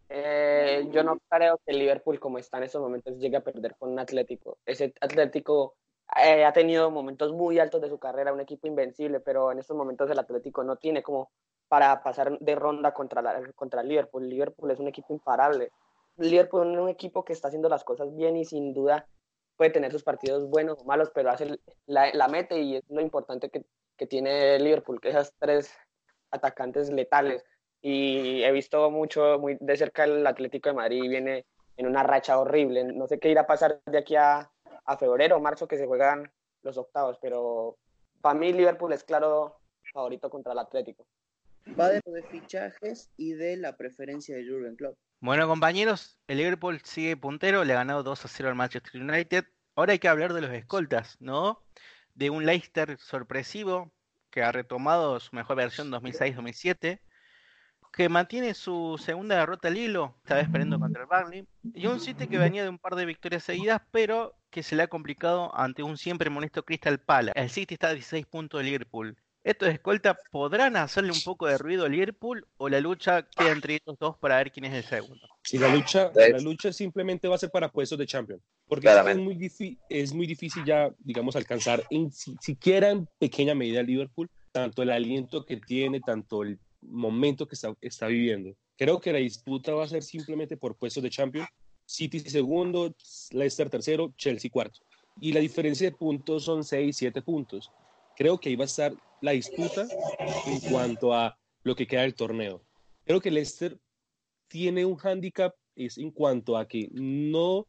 Eh, 0.08 0.86
yo 0.90 1.02
no 1.02 1.18
creo 1.28 1.58
que 1.64 1.72
el 1.72 1.78
Liverpool, 1.78 2.20
como 2.20 2.38
está 2.38 2.58
en 2.58 2.64
estos 2.64 2.80
momentos, 2.80 3.18
llegue 3.18 3.36
a 3.36 3.44
perder 3.44 3.74
con 3.76 3.90
un 3.90 3.98
Atlético. 3.98 4.58
Ese 4.64 4.94
Atlético 5.00 5.76
eh, 6.22 6.44
ha 6.44 6.52
tenido 6.52 6.90
momentos 6.90 7.32
muy 7.32 7.58
altos 7.58 7.80
de 7.80 7.88
su 7.88 7.98
carrera, 7.98 8.32
un 8.32 8.40
equipo 8.40 8.66
invencible, 8.68 9.20
pero 9.20 9.50
en 9.50 9.58
estos 9.58 9.76
momentos 9.76 10.08
el 10.10 10.18
Atlético 10.18 10.62
no 10.62 10.76
tiene 10.76 11.02
como 11.02 11.30
para 11.68 12.02
pasar 12.02 12.38
de 12.38 12.54
ronda 12.54 12.92
contra, 12.92 13.22
la, 13.22 13.52
contra 13.54 13.80
el 13.80 13.88
Liverpool. 13.88 14.28
Liverpool 14.28 14.70
es 14.70 14.78
un 14.78 14.88
equipo 14.88 15.12
imparable. 15.12 15.72
Liverpool 16.18 16.72
es 16.72 16.78
un 16.78 16.88
equipo 16.88 17.24
que 17.24 17.32
está 17.32 17.48
haciendo 17.48 17.68
las 17.68 17.84
cosas 17.84 18.14
bien 18.14 18.36
y 18.36 18.44
sin 18.44 18.72
duda 18.72 19.06
puede 19.56 19.70
tener 19.70 19.90
sus 19.92 20.02
partidos 20.02 20.48
buenos 20.48 20.78
o 20.80 20.84
malos, 20.84 21.10
pero 21.14 21.30
hace 21.30 21.58
la, 21.86 22.12
la 22.12 22.28
mete 22.28 22.60
y 22.60 22.76
es 22.76 22.84
lo 22.88 23.00
importante 23.00 23.50
que, 23.50 23.64
que 23.96 24.06
tiene 24.06 24.58
Liverpool, 24.58 25.00
que 25.00 25.10
esas 25.10 25.34
tres 25.38 25.72
atacantes 26.30 26.90
letales. 26.90 27.44
Y 27.82 28.42
he 28.42 28.52
visto 28.52 28.90
mucho, 28.90 29.38
muy 29.38 29.56
de 29.60 29.76
cerca 29.76 30.04
el 30.04 30.26
Atlético 30.26 30.68
de 30.68 30.74
Madrid 30.74 31.08
viene 31.08 31.46
en 31.76 31.86
una 31.86 32.02
racha 32.02 32.38
horrible. 32.38 32.84
No 32.84 33.06
sé 33.06 33.18
qué 33.18 33.30
irá 33.30 33.42
a 33.42 33.46
pasar 33.46 33.80
de 33.86 33.98
aquí 33.98 34.16
a, 34.16 34.50
a 34.84 34.96
febrero 34.96 35.36
o 35.36 35.40
marzo 35.40 35.68
que 35.68 35.76
se 35.76 35.86
juegan 35.86 36.30
los 36.62 36.78
octavos, 36.78 37.18
pero 37.20 37.76
para 38.20 38.38
mí 38.38 38.52
Liverpool 38.52 38.92
es 38.92 39.04
claro 39.04 39.58
favorito 39.92 40.28
contra 40.30 40.52
el 40.52 40.58
Atlético. 40.58 41.06
Va 41.78 41.88
de 41.88 42.00
fichajes 42.30 43.10
y 43.16 43.32
de 43.32 43.56
la 43.56 43.76
preferencia 43.76 44.36
de 44.36 44.46
Jurgen 44.48 44.76
Klopp. 44.76 44.96
Bueno, 45.20 45.48
compañeros, 45.48 46.18
el 46.28 46.38
Liverpool 46.38 46.80
sigue 46.84 47.16
puntero, 47.16 47.64
le 47.64 47.72
ha 47.72 47.76
ganado 47.76 48.02
2 48.02 48.24
a 48.24 48.28
0 48.28 48.48
al 48.50 48.54
Manchester 48.54 49.00
United. 49.00 49.44
Ahora 49.74 49.92
hay 49.92 49.98
que 49.98 50.08
hablar 50.08 50.32
de 50.32 50.42
los 50.42 50.50
escoltas, 50.52 51.16
¿no? 51.20 51.62
De 52.14 52.30
un 52.30 52.46
Leicester 52.46 52.96
sorpresivo 52.98 53.92
que 54.30 54.42
ha 54.42 54.52
retomado 54.52 55.18
su 55.18 55.34
mejor 55.34 55.56
versión 55.56 55.90
2006-2007, 55.90 57.00
que 57.92 58.08
mantiene 58.08 58.52
su 58.52 59.00
segunda 59.02 59.36
derrota 59.38 59.68
al 59.68 59.78
hilo, 59.78 60.14
esta 60.22 60.34
vez 60.34 60.48
perdiendo 60.48 60.78
contra 60.78 61.02
el 61.02 61.08
Barley, 61.08 61.48
y 61.74 61.86
un 61.86 62.00
City 62.00 62.26
que 62.26 62.38
venía 62.38 62.62
de 62.62 62.68
un 62.68 62.78
par 62.78 62.94
de 62.94 63.06
victorias 63.06 63.42
seguidas, 63.42 63.80
pero 63.90 64.34
que 64.50 64.62
se 64.62 64.76
le 64.76 64.82
ha 64.82 64.88
complicado 64.88 65.50
ante 65.58 65.82
un 65.82 65.96
siempre 65.96 66.28
molesto 66.28 66.64
Crystal 66.64 66.98
Palace. 67.00 67.38
El 67.38 67.48
City 67.48 67.74
está 67.74 67.88
a 67.88 67.94
16 67.94 68.26
puntos 68.26 68.60
de 68.60 68.64
Liverpool. 68.64 69.16
¿Estos 69.46 69.68
escoltas 69.68 70.16
podrán 70.32 70.74
hacerle 70.76 71.12
un 71.12 71.20
poco 71.20 71.46
de 71.46 71.56
ruido 71.56 71.84
a 71.84 71.88
Liverpool 71.88 72.44
o 72.56 72.68
la 72.68 72.80
lucha 72.80 73.22
queda 73.22 73.52
entre 73.52 73.76
estos 73.76 73.96
dos 73.96 74.16
para 74.18 74.38
ver 74.38 74.50
quién 74.50 74.64
es 74.64 74.74
el 74.74 74.82
segundo? 74.82 75.20
Si 75.44 75.56
la 75.56 75.68
lucha, 75.68 76.10
la 76.16 76.40
lucha 76.40 76.72
simplemente 76.72 77.28
va 77.28 77.36
a 77.36 77.38
ser 77.38 77.52
para 77.52 77.70
puestos 77.70 77.96
de 77.96 78.06
Champions, 78.06 78.42
porque 78.66 78.88
es 78.88 79.16
muy, 79.16 79.78
es 79.88 80.12
muy 80.12 80.26
difícil 80.26 80.64
ya, 80.64 80.92
digamos, 80.98 81.36
alcanzar 81.36 81.84
en 81.90 82.10
si- 82.10 82.36
siquiera 82.40 82.90
en 82.90 83.06
pequeña 83.20 83.54
medida 83.54 83.78
el 83.78 83.86
Liverpool, 83.86 84.28
tanto 84.50 84.82
el 84.82 84.90
aliento 84.90 85.46
que 85.46 85.58
tiene, 85.58 86.00
tanto 86.00 86.42
el 86.42 86.58
momento 86.80 87.46
que 87.46 87.54
está, 87.54 87.72
está 87.80 88.08
viviendo. 88.08 88.52
Creo 88.76 89.00
que 89.00 89.12
la 89.12 89.20
disputa 89.20 89.72
va 89.74 89.84
a 89.84 89.88
ser 89.88 90.02
simplemente 90.02 90.56
por 90.56 90.74
puestos 90.74 91.04
de 91.04 91.10
Champions. 91.10 91.48
City 91.84 92.18
segundo, 92.18 92.96
Leicester 93.30 93.70
tercero, 93.70 94.12
Chelsea 94.16 94.50
cuarto. 94.50 94.80
Y 95.20 95.32
la 95.32 95.38
diferencia 95.38 95.88
de 95.88 95.96
puntos 95.96 96.42
son 96.42 96.64
6, 96.64 96.96
7 96.96 97.22
puntos. 97.22 97.70
Creo 98.16 98.38
que 98.38 98.48
ahí 98.48 98.56
va 98.56 98.64
a 98.64 98.66
estar 98.66 98.92
la 99.20 99.32
disputa 99.32 99.86
en 100.46 100.60
cuanto 100.70 101.12
a 101.12 101.38
lo 101.62 101.74
que 101.74 101.86
queda 101.86 102.02
del 102.02 102.14
torneo. 102.14 102.62
Creo 103.04 103.20
que 103.20 103.30
Leicester 103.30 103.78
tiene 104.48 104.84
un 104.84 104.96
hándicap 104.96 105.54
es 105.76 105.98
en 105.98 106.10
cuanto 106.10 106.56
a 106.56 106.66
que 106.66 106.88
no 106.92 107.66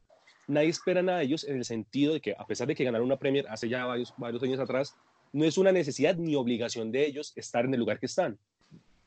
nadie 0.47 0.69
espera 0.69 1.03
nada 1.03 1.19
de 1.19 1.25
ellos 1.25 1.43
en 1.43 1.57
el 1.57 1.65
sentido 1.65 2.13
de 2.13 2.21
que 2.21 2.33
a 2.37 2.45
pesar 2.45 2.67
de 2.67 2.75
que 2.75 2.85
ganaron 2.85 3.05
una 3.05 3.19
Premier 3.19 3.45
hace 3.49 3.67
ya 3.67 3.85
varios, 3.85 4.13
varios 4.17 4.41
años 4.43 4.59
atrás, 4.59 4.95
no 5.33 5.43
es 5.43 5.57
una 5.57 5.73
necesidad 5.73 6.15
ni 6.15 6.35
obligación 6.35 6.91
de 6.91 7.05
ellos 7.05 7.33
estar 7.35 7.65
en 7.65 7.73
el 7.73 7.79
lugar 7.81 7.99
que 7.99 8.05
están. 8.05 8.39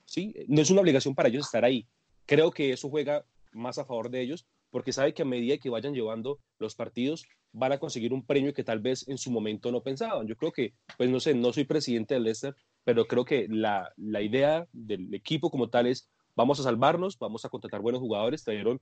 ¿sí? 0.05 0.35
No 0.49 0.61
es 0.61 0.71
una 0.71 0.83
obligación 0.83 1.15
para 1.15 1.31
ellos 1.31 1.47
estar 1.47 1.65
ahí. 1.65 1.87
Creo 2.27 2.51
que 2.51 2.73
eso 2.73 2.91
juega 2.91 3.25
más 3.53 3.79
a 3.79 3.85
favor 3.85 4.11
de 4.11 4.21
ellos 4.21 4.47
porque 4.71 4.93
sabe 4.93 5.15
que 5.15 5.23
a 5.23 5.27
medida 5.27 5.59
que 5.59 5.71
vayan 5.71 5.95
llevando 5.95 6.39
los 6.59 6.75
partidos 6.75 7.27
van 7.53 7.73
a 7.73 7.79
conseguir 7.79 8.13
un 8.13 8.25
premio 8.25 8.55
que 8.55 8.65
tal 8.65 8.81
vez 8.81 9.07
en 9.09 9.19
su 9.19 9.31
momento 9.31 9.73
no 9.73 9.83
pensaban. 9.83 10.27
Yo 10.27 10.37
creo 10.37 10.53
que, 10.53 10.75
pues 10.97 11.11
no 11.11 11.21
sé, 11.21 11.35
no 11.35 11.53
soy 11.53 11.65
presidente 11.65 12.15
del 12.15 12.25
Leicester, 12.25 12.55
pero 12.85 13.07
creo 13.07 13.25
que 13.25 13.47
la, 13.49 13.93
la 13.97 14.23
idea 14.23 14.67
del 14.73 15.13
equipo 15.15 15.51
como 15.51 15.69
tal 15.69 15.87
es 15.87 16.09
vamos 16.37 16.61
a 16.61 16.63
salvarnos, 16.63 17.19
vamos 17.19 17.45
a 17.45 17.49
contratar 17.49 17.81
buenos 17.81 18.01
jugadores, 18.01 18.45
trajeron 18.45 18.81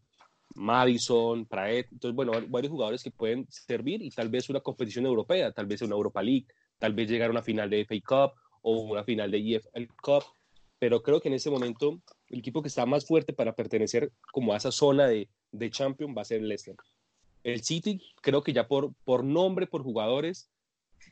Madison, 0.54 1.46
Praet, 1.46 1.88
entonces 1.92 2.14
bueno, 2.14 2.32
varios 2.48 2.70
jugadores 2.70 3.02
que 3.02 3.10
pueden 3.10 3.46
servir 3.50 4.02
y 4.02 4.10
tal 4.10 4.28
vez 4.28 4.48
una 4.48 4.60
competición 4.60 5.06
europea, 5.06 5.52
tal 5.52 5.66
vez 5.66 5.82
una 5.82 5.94
Europa 5.94 6.22
League, 6.22 6.46
tal 6.78 6.94
vez 6.94 7.08
llegar 7.08 7.28
a 7.28 7.32
una 7.32 7.42
final 7.42 7.68
de 7.70 7.84
FA 7.84 7.96
Cup 8.04 8.38
o 8.62 8.80
una 8.80 9.04
final 9.04 9.30
de 9.30 9.38
EFL 9.38 9.86
Cup, 10.02 10.24
pero 10.78 11.02
creo 11.02 11.20
que 11.20 11.28
en 11.28 11.34
ese 11.34 11.50
momento 11.50 12.00
el 12.28 12.38
equipo 12.38 12.62
que 12.62 12.68
está 12.68 12.86
más 12.86 13.06
fuerte 13.06 13.32
para 13.32 13.54
pertenecer 13.54 14.12
como 14.32 14.52
a 14.52 14.56
esa 14.56 14.70
zona 14.70 15.06
de, 15.06 15.28
de 15.52 15.70
Champion 15.70 16.14
va 16.16 16.22
a 16.22 16.26
ser 16.26 16.40
el 16.40 16.48
Leicester. 16.48 16.76
El 17.44 17.62
City 17.62 18.02
creo 18.20 18.42
que 18.42 18.52
ya 18.52 18.66
por, 18.66 18.92
por 19.04 19.24
nombre, 19.24 19.66
por 19.66 19.82
jugadores, 19.82 20.50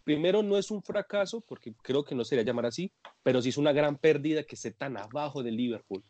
primero 0.04 0.42
no 0.42 0.58
es 0.58 0.70
un 0.70 0.82
fracaso, 0.82 1.40
porque 1.40 1.72
creo 1.82 2.04
que 2.04 2.14
no 2.14 2.24
sería 2.24 2.44
llamar 2.44 2.66
así, 2.66 2.92
pero 3.22 3.40
sí 3.40 3.50
es 3.50 3.56
una 3.56 3.72
gran 3.72 3.96
pérdida 3.96 4.42
que 4.42 4.54
esté 4.54 4.70
tan 4.70 4.96
abajo 4.96 5.42
del 5.42 5.56
Liverpool, 5.56 6.04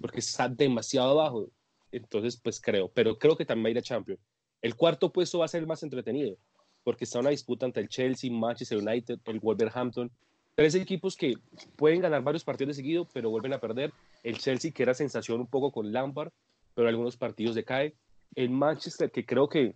porque 0.00 0.20
está 0.20 0.48
demasiado 0.48 1.10
abajo. 1.10 1.48
Entonces, 1.90 2.36
pues 2.36 2.60
creo, 2.60 2.88
pero 2.88 3.18
creo 3.18 3.36
que 3.36 3.44
también 3.44 3.66
va 3.66 3.68
a 3.68 3.70
ir 3.72 3.78
a 3.78 3.82
Champions. 3.82 4.20
El 4.62 4.76
cuarto 4.76 5.12
puesto 5.12 5.38
va 5.38 5.44
a 5.44 5.48
ser 5.48 5.60
el 5.60 5.66
más 5.66 5.82
entretenido, 5.82 6.36
porque 6.82 7.04
está 7.04 7.20
una 7.20 7.30
disputa 7.30 7.66
entre 7.66 7.82
el 7.82 7.88
Chelsea, 7.88 8.30
Manchester 8.30 8.78
United, 8.78 9.18
el 9.26 9.40
Wolverhampton, 9.40 10.10
tres 10.54 10.74
equipos 10.74 11.16
que 11.16 11.34
pueden 11.76 12.00
ganar 12.00 12.22
varios 12.22 12.44
partidos 12.44 12.76
de 12.76 12.82
seguido, 12.82 13.08
pero 13.12 13.30
vuelven 13.30 13.52
a 13.52 13.60
perder. 13.60 13.92
El 14.22 14.38
Chelsea, 14.38 14.72
que 14.72 14.82
era 14.82 14.94
sensación 14.94 15.40
un 15.40 15.46
poco 15.46 15.70
con 15.72 15.92
Lampard, 15.92 16.30
pero 16.74 16.88
algunos 16.88 17.16
partidos 17.16 17.54
decae. 17.54 17.94
El 18.34 18.50
Manchester, 18.50 19.10
que 19.10 19.24
creo 19.24 19.48
que 19.48 19.74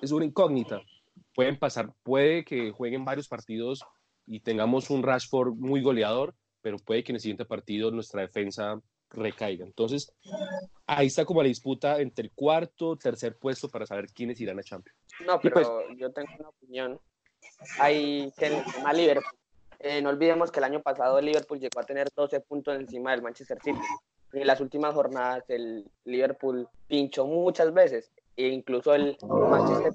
es 0.00 0.12
una 0.12 0.24
incógnita. 0.24 0.80
Pueden 1.34 1.58
pasar, 1.58 1.92
puede 2.02 2.44
que 2.44 2.70
jueguen 2.70 3.04
varios 3.04 3.28
partidos 3.28 3.84
y 4.26 4.40
tengamos 4.40 4.90
un 4.90 5.02
Rashford 5.02 5.54
muy 5.54 5.82
goleador, 5.82 6.34
pero 6.60 6.78
puede 6.78 7.02
que 7.04 7.12
en 7.12 7.16
el 7.16 7.20
siguiente 7.20 7.44
partido 7.44 7.90
nuestra 7.90 8.22
defensa 8.22 8.80
recaiga. 9.10 9.64
Entonces, 9.64 10.12
ahí 10.86 11.06
está 11.06 11.24
como 11.24 11.42
la 11.42 11.48
disputa 11.48 12.00
entre 12.00 12.26
el 12.26 12.32
cuarto, 12.32 12.96
tercer 12.96 13.36
puesto 13.36 13.68
para 13.68 13.86
saber 13.86 14.06
quiénes 14.12 14.40
irán 14.40 14.58
a 14.58 14.62
Champions. 14.62 14.98
No, 15.26 15.40
pero 15.40 15.54
pues- 15.54 15.68
yo 15.98 16.12
tengo 16.12 16.28
una 16.38 16.48
opinión. 16.48 17.00
Hay 17.80 18.32
que 18.36 18.62
Liverpool. 18.94 19.24
eh, 19.80 20.02
no 20.02 20.10
olvidemos 20.10 20.50
que 20.50 20.60
el 20.60 20.64
año 20.64 20.82
pasado 20.82 21.18
el 21.18 21.26
Liverpool 21.26 21.58
llegó 21.58 21.80
a 21.80 21.84
tener 21.84 22.08
12 22.14 22.40
puntos 22.40 22.76
encima 22.76 23.12
del 23.12 23.22
Manchester 23.22 23.58
City. 23.62 23.78
En 24.32 24.46
las 24.46 24.60
últimas 24.60 24.94
jornadas 24.94 25.44
el 25.48 25.84
Liverpool 26.04 26.68
pinchó 26.86 27.26
muchas 27.26 27.72
veces 27.72 28.12
e 28.36 28.48
incluso 28.48 28.94
el 28.94 29.16
Manchester 29.50 29.92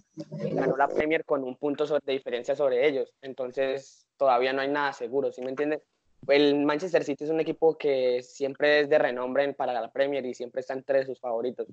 ganó 0.54 0.76
la 0.76 0.88
Premier 0.88 1.24
con 1.24 1.44
un 1.44 1.56
punto 1.56 1.86
de 1.86 2.00
diferencia 2.14 2.56
sobre 2.56 2.88
ellos. 2.88 3.14
Entonces 3.22 4.08
todavía 4.18 4.52
no 4.54 4.62
hay 4.62 4.70
nada 4.70 4.92
seguro, 4.94 5.32
¿sí 5.32 5.42
me 5.42 5.50
entiendes? 5.52 5.82
El 6.28 6.64
Manchester 6.66 7.04
City 7.04 7.26
es 7.26 7.30
un 7.30 7.40
equipo 7.42 7.78
que 7.78 8.22
siempre 8.24 8.80
es 8.82 8.90
de 8.90 8.98
renombre 8.98 9.44
en- 9.44 9.54
para 9.54 9.74
la 9.74 9.92
Premier 9.92 10.26
y 10.26 10.34
siempre 10.34 10.62
está 10.62 10.74
entre 10.74 11.06
sus 11.06 11.20
favoritos. 11.20 11.68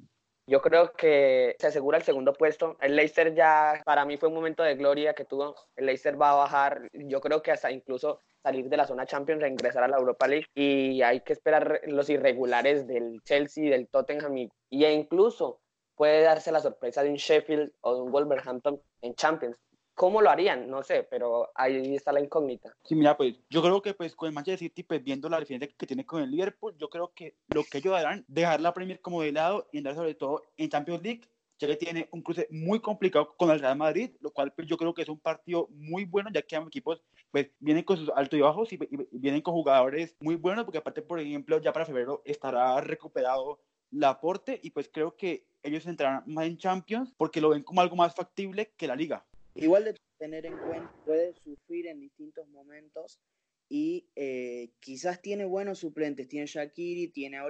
Yo 0.50 0.61
creo 0.61 0.92
que 0.95 1.54
se 1.61 1.69
asegura 1.69 1.97
el 1.97 2.02
segundo 2.02 2.33
puesto. 2.33 2.76
El 2.80 2.97
Leicester 2.97 3.33
ya, 3.33 3.80
para 3.85 4.04
mí 4.04 4.16
fue 4.16 4.30
un 4.30 4.35
momento 4.35 4.64
de 4.64 4.75
gloria 4.75 5.14
que 5.14 5.25
tuvo. 5.25 5.54
El 5.76 5.87
Leicester 5.87 6.21
va 6.21 6.33
a 6.33 6.35
bajar, 6.35 6.88
yo 6.92 7.21
creo 7.21 7.40
que 7.40 7.52
hasta 7.52 7.71
incluso 7.71 8.19
salir 8.42 8.69
de 8.69 8.76
la 8.76 8.85
zona 8.85 9.07
Champions, 9.07 9.42
reingresar 9.42 9.85
a 9.85 9.88
la 9.88 9.99
Europa 9.99 10.26
League 10.26 10.47
y 10.57 11.02
hay 11.02 11.21
que 11.21 11.35
esperar 11.35 11.80
los 11.87 12.11
irregulares 12.11 12.88
del 12.88 13.23
Chelsea, 13.23 13.71
del 13.71 13.87
Tottenham 13.87 14.37
y, 14.38 14.50
y 14.71 14.87
incluso 14.87 15.61
puede 15.95 16.23
darse 16.23 16.50
la 16.50 16.59
sorpresa 16.59 17.04
de 17.04 17.11
un 17.11 17.16
Sheffield 17.16 17.71
o 17.83 17.95
de 17.95 18.02
un 18.02 18.11
Wolverhampton 18.11 18.83
en 19.02 19.14
Champions. 19.14 19.57
¿Cómo 20.00 20.23
lo 20.23 20.30
harían? 20.30 20.71
No 20.71 20.83
sé, 20.83 21.02
pero 21.02 21.50
ahí 21.54 21.95
está 21.95 22.11
la 22.11 22.23
incógnita. 22.23 22.75
Sí, 22.85 22.95
mira, 22.95 23.19
pues 23.19 23.35
yo 23.50 23.61
creo 23.61 23.83
que 23.83 23.92
pues 23.92 24.16
con 24.16 24.28
el 24.28 24.33
Manchester 24.35 24.59
City, 24.71 24.83
pues 24.83 25.04
viendo 25.04 25.28
la 25.28 25.38
diferencia 25.38 25.69
que 25.76 25.87
tiene 25.87 26.07
con 26.07 26.23
el 26.23 26.30
Liverpool, 26.30 26.75
yo 26.78 26.88
creo 26.88 27.12
que 27.14 27.37
lo 27.49 27.64
que 27.64 27.76
ellos 27.78 27.95
harán, 27.95 28.25
dejar 28.26 28.62
la 28.62 28.73
Premier 28.73 28.99
como 29.02 29.21
de 29.21 29.30
lado 29.30 29.69
y 29.73 29.76
andar 29.76 29.95
sobre 29.95 30.14
todo 30.14 30.42
en 30.57 30.71
Champions 30.71 31.02
League, 31.02 31.21
ya 31.59 31.69
que 31.69 31.76
tiene 31.76 32.09
un 32.12 32.23
cruce 32.23 32.47
muy 32.50 32.80
complicado 32.80 33.35
con 33.37 33.50
el 33.50 33.61
Real 33.61 33.76
Madrid, 33.76 34.12
lo 34.23 34.30
cual 34.30 34.54
pues 34.54 34.66
yo 34.66 34.78
creo 34.78 34.95
que 34.95 35.02
es 35.02 35.09
un 35.11 35.21
partido 35.21 35.69
muy 35.69 36.07
bueno, 36.07 36.30
ya 36.33 36.40
que 36.40 36.57
ambos 36.57 36.69
equipos 36.71 37.02
pues 37.30 37.50
vienen 37.59 37.85
con 37.85 37.99
sus 37.99 38.09
altos 38.16 38.38
y 38.38 38.40
bajos 38.40 38.73
y, 38.73 38.76
y- 38.76 39.07
y 39.12 39.19
vienen 39.19 39.42
con 39.42 39.52
jugadores 39.52 40.16
muy 40.21 40.37
buenos, 40.37 40.64
porque 40.64 40.78
aparte, 40.78 41.02
por 41.02 41.21
ejemplo, 41.21 41.61
ya 41.61 41.75
para 41.75 41.85
febrero 41.85 42.23
estará 42.25 42.80
recuperado 42.80 43.61
Laporte 43.90 44.59
y 44.62 44.71
pues 44.71 44.88
creo 44.90 45.14
que 45.14 45.45
ellos 45.62 45.85
entrarán 45.85 46.23
más 46.26 46.47
en 46.47 46.57
Champions 46.57 47.12
porque 47.19 47.42
lo 47.42 47.50
ven 47.50 47.62
como 47.64 47.83
algo 47.83 47.97
más 47.97 48.14
factible 48.14 48.73
que 48.78 48.87
la 48.87 48.97
liga. 48.97 49.26
Igual 49.54 49.85
de 49.85 49.97
tener 50.19 50.47
en 50.47 50.57
cuenta, 50.59 50.92
puede 51.04 51.35
sufrir 51.35 51.87
en 51.87 52.00
distintos 52.00 52.49
momentos 52.49 53.21
y 53.69 54.09
eh, 54.16 54.73
quizás 54.80 55.23
tiene 55.23 55.45
buenos 55.45 55.78
suplentes, 55.78 56.28
tiene 56.28 56.47
Shakiri, 56.47 57.09
tiene 57.09 57.38
a 57.38 57.45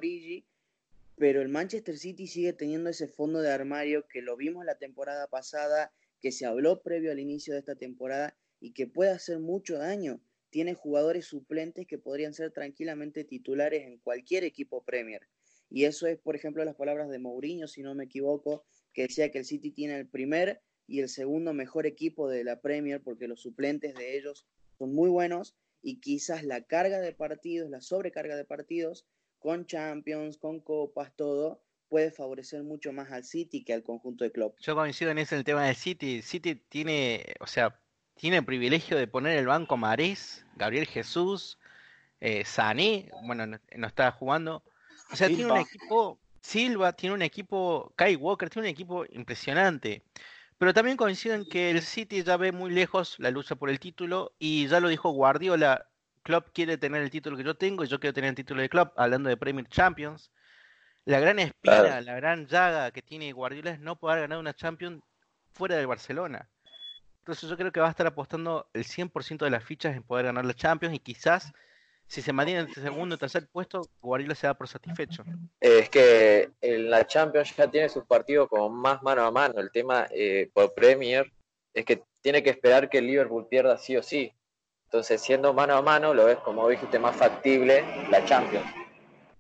pero 1.17 1.43
el 1.43 1.51
Manchester 1.51 1.99
City 1.99 2.27
sigue 2.27 2.55
teniendo 2.55 2.89
ese 2.89 3.07
fondo 3.07 3.43
de 3.43 3.51
armario 3.51 4.07
que 4.09 4.23
lo 4.23 4.39
vimos 4.39 4.65
la 4.65 4.79
temporada 4.79 5.27
pasada, 5.27 5.93
que 6.19 6.33
se 6.33 6.47
habló 6.47 6.83
previo 6.83 7.13
al 7.13 7.21
inicio 7.21 7.53
de 7.53 7.61
esta 7.61 7.75
temporada 7.75 8.35
y 8.59 8.73
que 8.73 8.87
puede 8.87 9.11
hacer 9.11 9.39
mucho 9.39 9.77
daño. 9.77 10.23
Tiene 10.49 10.73
jugadores 10.73 11.27
suplentes 11.27 11.87
que 11.87 11.99
podrían 11.99 12.33
ser 12.33 12.53
tranquilamente 12.53 13.25
titulares 13.25 13.83
en 13.87 13.99
cualquier 13.99 14.45
equipo 14.45 14.83
Premier. 14.83 15.29
Y 15.69 15.85
eso 15.85 16.07
es, 16.07 16.19
por 16.19 16.37
ejemplo, 16.37 16.65
las 16.65 16.77
palabras 16.77 17.11
de 17.11 17.19
Mourinho, 17.19 17.69
si 17.69 17.83
no 17.83 17.95
me 17.95 18.05
equivoco, 18.05 18.65
que 18.95 19.03
decía 19.03 19.31
que 19.31 19.39
el 19.39 19.45
City 19.45 19.73
tiene 19.73 19.99
el 19.99 20.09
primer 20.09 20.63
y 20.91 21.01
el 21.01 21.09
segundo 21.09 21.55
mejor 21.55 21.87
equipo 21.87 22.29
de 22.29 22.43
la 22.43 22.61
Premier 22.61 23.01
porque 23.01 23.29
los 23.29 23.41
suplentes 23.41 23.95
de 23.95 24.19
ellos 24.19 24.45
son 24.77 24.93
muy 24.93 25.09
buenos 25.09 25.55
y 25.83 26.01
quizás 26.01 26.43
la 26.43 26.63
carga 26.63 26.99
de 26.99 27.13
partidos, 27.13 27.71
la 27.71 27.81
sobrecarga 27.81 28.35
de 28.35 28.45
partidos 28.45 29.07
con 29.39 29.67
Champions, 29.67 30.37
con 30.37 30.59
Copas, 30.59 31.15
todo, 31.15 31.63
puede 31.89 32.11
favorecer 32.11 32.65
mucho 32.65 32.93
más 32.93 33.13
al 33.13 33.25
City 33.25 33.63
que 33.63 33.73
al 33.73 33.85
conjunto 33.85 34.25
de 34.25 34.33
club. 34.33 34.55
Yo 34.59 34.75
coincido 34.75 35.13
en 35.13 35.19
ese 35.19 35.37
el 35.37 35.45
tema 35.45 35.65
del 35.65 35.77
City. 35.77 36.23
City 36.23 36.57
tiene, 36.57 37.25
o 37.39 37.47
sea, 37.47 37.81
tiene 38.17 38.39
el 38.39 38.45
privilegio 38.45 38.97
de 38.97 39.07
poner 39.07 39.39
el 39.39 39.47
banco 39.47 39.77
Marés, 39.77 40.45
Gabriel 40.57 40.87
Jesús, 40.87 41.59
eh, 42.21 42.45
Sané, 42.45 43.11
bueno, 43.25 43.47
no, 43.47 43.87
está 43.87 44.11
jugando. 44.11 44.65
O 45.13 45.17
sea, 45.17 45.29
tiene 45.29 45.47
un 45.47 45.59
equipo, 45.59 46.19
Silva 46.41 46.93
tiene 46.95 47.15
un 47.15 47.23
equipo, 47.23 47.93
Kai 47.95 48.17
Walker 48.17 48.51
tiene 48.51 48.69
un 48.69 48.73
equipo 48.73 49.05
impresionante. 49.11 50.03
Pero 50.61 50.75
también 50.75 50.99
coincido 50.99 51.35
en 51.35 51.47
que 51.47 51.71
el 51.71 51.81
City 51.81 52.23
ya 52.23 52.37
ve 52.37 52.53
muy 52.53 52.71
lejos 52.71 53.19
la 53.19 53.31
lucha 53.31 53.57
por 53.57 53.71
el 53.71 53.81
título 53.81 54.35
y 54.39 54.67
ya 54.67 54.79
lo 54.79 54.89
dijo 54.89 55.09
Guardiola, 55.09 55.89
Klopp 56.23 56.51
quiere 56.53 56.77
tener 56.77 57.01
el 57.01 57.09
título 57.09 57.39
que 57.39 57.45
yo 57.45 57.55
tengo 57.55 57.83
y 57.83 57.87
yo 57.87 57.99
quiero 57.99 58.13
tener 58.13 58.29
el 58.29 58.35
título 58.35 58.61
de 58.61 58.69
Klopp, 58.69 58.93
hablando 58.99 59.31
de 59.31 59.39
Premier 59.39 59.67
Champions. 59.69 60.31
La 61.07 61.19
gran 61.19 61.39
espina, 61.39 62.03
la 62.03 62.15
gran 62.15 62.47
llaga 62.47 62.91
que 62.91 63.01
tiene 63.01 63.33
Guardiola 63.33 63.71
es 63.71 63.81
no 63.81 63.97
poder 63.97 64.21
ganar 64.21 64.37
una 64.37 64.53
Champions 64.53 65.03
fuera 65.51 65.77
del 65.77 65.87
Barcelona. 65.87 66.51
Entonces 67.21 67.49
yo 67.49 67.57
creo 67.57 67.73
que 67.73 67.81
va 67.81 67.87
a 67.87 67.91
estar 67.93 68.07
apostando 68.07 68.69
el 68.75 68.85
100% 68.85 69.39
de 69.39 69.51
las 69.51 69.65
fichas 69.65 69.97
en 69.97 70.03
poder 70.03 70.27
ganar 70.27 70.45
la 70.45 70.53
Champions 70.53 70.95
y 70.95 70.99
quizás 70.99 71.55
si 72.11 72.23
se 72.23 72.33
mantiene 72.33 72.63
en 72.63 72.67
el 72.67 72.75
segundo 72.75 73.15
o 73.15 73.19
tercer 73.19 73.47
puesto, 73.47 73.83
Guardiola 74.03 74.35
se 74.35 74.49
da 74.49 74.55
por 74.55 74.67
satisfecho. 74.67 75.23
Es 75.61 75.89
que 75.91 76.51
en 76.61 76.91
la 76.91 77.07
Champions 77.07 77.55
ya 77.55 77.71
tiene 77.71 77.89
sus 77.89 78.05
partidos 78.05 78.49
como 78.49 78.69
más 78.69 79.01
mano 79.05 79.23
a 79.23 79.31
mano. 79.31 79.61
El 79.61 79.71
tema 79.71 80.09
eh, 80.11 80.51
por 80.53 80.75
Premier 80.75 81.33
es 81.73 81.85
que 81.85 82.03
tiene 82.21 82.43
que 82.43 82.51
esperar 82.51 82.91
que 82.91 82.99
el 82.99 83.07
Liverpool 83.07 83.47
pierda 83.47 83.79
sí 83.79 83.97
o 83.97 84.03
sí. 84.03 84.33
Entonces, 84.87 85.21
siendo 85.21 85.55
mano 85.55 85.77
a 85.77 85.83
mano, 85.83 86.13
lo 86.13 86.25
ves, 86.25 86.39
como 86.39 86.69
dijiste, 86.69 86.99
más 86.99 87.15
factible 87.15 87.85
la 88.11 88.25
Champions. 88.25 88.67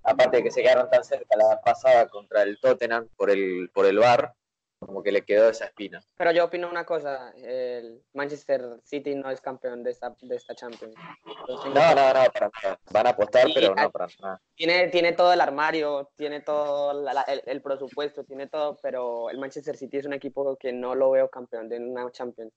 Aparte 0.04 0.36
de 0.36 0.44
que 0.44 0.52
se 0.52 0.62
quedaron 0.62 0.88
tan 0.88 1.02
cerca 1.02 1.36
la 1.36 1.60
pasada 1.62 2.06
contra 2.06 2.44
el 2.44 2.60
Tottenham 2.60 3.08
por 3.16 3.30
el, 3.30 3.68
por 3.74 3.84
el 3.84 3.98
VAR, 3.98 4.32
como 4.80 5.02
que 5.02 5.12
le 5.12 5.22
quedó 5.22 5.50
esa 5.50 5.66
espina. 5.66 6.00
Pero 6.16 6.32
yo 6.32 6.46
opino 6.46 6.68
una 6.68 6.84
cosa, 6.84 7.32
el 7.36 8.02
Manchester 8.14 8.80
City 8.82 9.14
no 9.14 9.30
es 9.30 9.40
campeón 9.40 9.82
de 9.82 9.90
esta, 9.90 10.16
de 10.22 10.36
esta 10.36 10.54
Champions. 10.54 10.94
no, 11.24 11.72
no, 11.74 12.14
no, 12.14 12.30
para 12.32 12.50
Van 12.90 13.06
a 13.06 13.10
apostar, 13.10 13.46
pero 13.54 13.74
no 13.74 13.90
para 13.90 14.06
nada. 14.20 14.40
Tiene, 14.54 14.88
tiene 14.88 15.12
todo 15.12 15.32
el 15.32 15.40
armario, 15.40 16.10
tiene 16.16 16.40
todo 16.40 16.92
el, 16.92 17.42
el, 17.44 17.62
presupuesto, 17.62 18.24
tiene 18.24 18.46
todo, 18.48 18.78
pero 18.82 19.28
el 19.28 19.38
Manchester 19.38 19.76
City 19.76 19.98
es 19.98 20.06
un 20.06 20.14
equipo 20.14 20.56
que 20.56 20.72
no 20.72 20.94
lo 20.94 21.10
veo 21.10 21.28
campeón 21.28 21.68
de 21.68 21.78
una 21.78 22.10
Champions. 22.10 22.52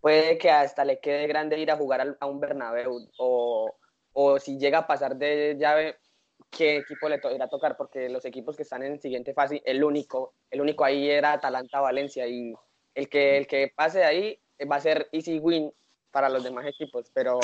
Puede 0.00 0.36
que 0.36 0.50
hasta 0.50 0.84
le 0.84 0.98
quede 0.98 1.26
grande 1.28 1.58
ir 1.58 1.70
a 1.70 1.76
jugar 1.76 2.16
a 2.18 2.26
un 2.26 2.40
Bernabéu 2.40 3.08
o, 3.18 3.76
o 4.12 4.38
si 4.38 4.58
llega 4.58 4.78
a 4.78 4.86
pasar 4.86 5.16
de 5.16 5.56
llave, 5.58 5.98
qué 6.50 6.78
equipo 6.78 7.08
le 7.08 7.20
irá 7.34 7.44
a 7.44 7.48
tocar, 7.48 7.76
porque 7.76 8.08
los 8.08 8.24
equipos 8.24 8.56
que 8.56 8.62
están 8.62 8.82
en 8.82 9.00
siguiente 9.00 9.34
fase, 9.34 9.62
el 9.64 9.82
único, 9.84 10.34
el 10.50 10.60
único 10.60 10.84
ahí 10.84 11.08
era 11.10 11.32
Atalanta 11.32 11.80
Valencia 11.80 12.26
y 12.26 12.52
el 12.94 13.08
que, 13.08 13.36
el 13.36 13.46
que 13.46 13.72
pase 13.74 14.04
ahí 14.04 14.40
va 14.70 14.76
a 14.76 14.80
ser 14.80 15.08
easy 15.12 15.38
win 15.38 15.72
para 16.10 16.28
los 16.28 16.42
demás 16.42 16.66
equipos, 16.66 17.10
pero 17.12 17.38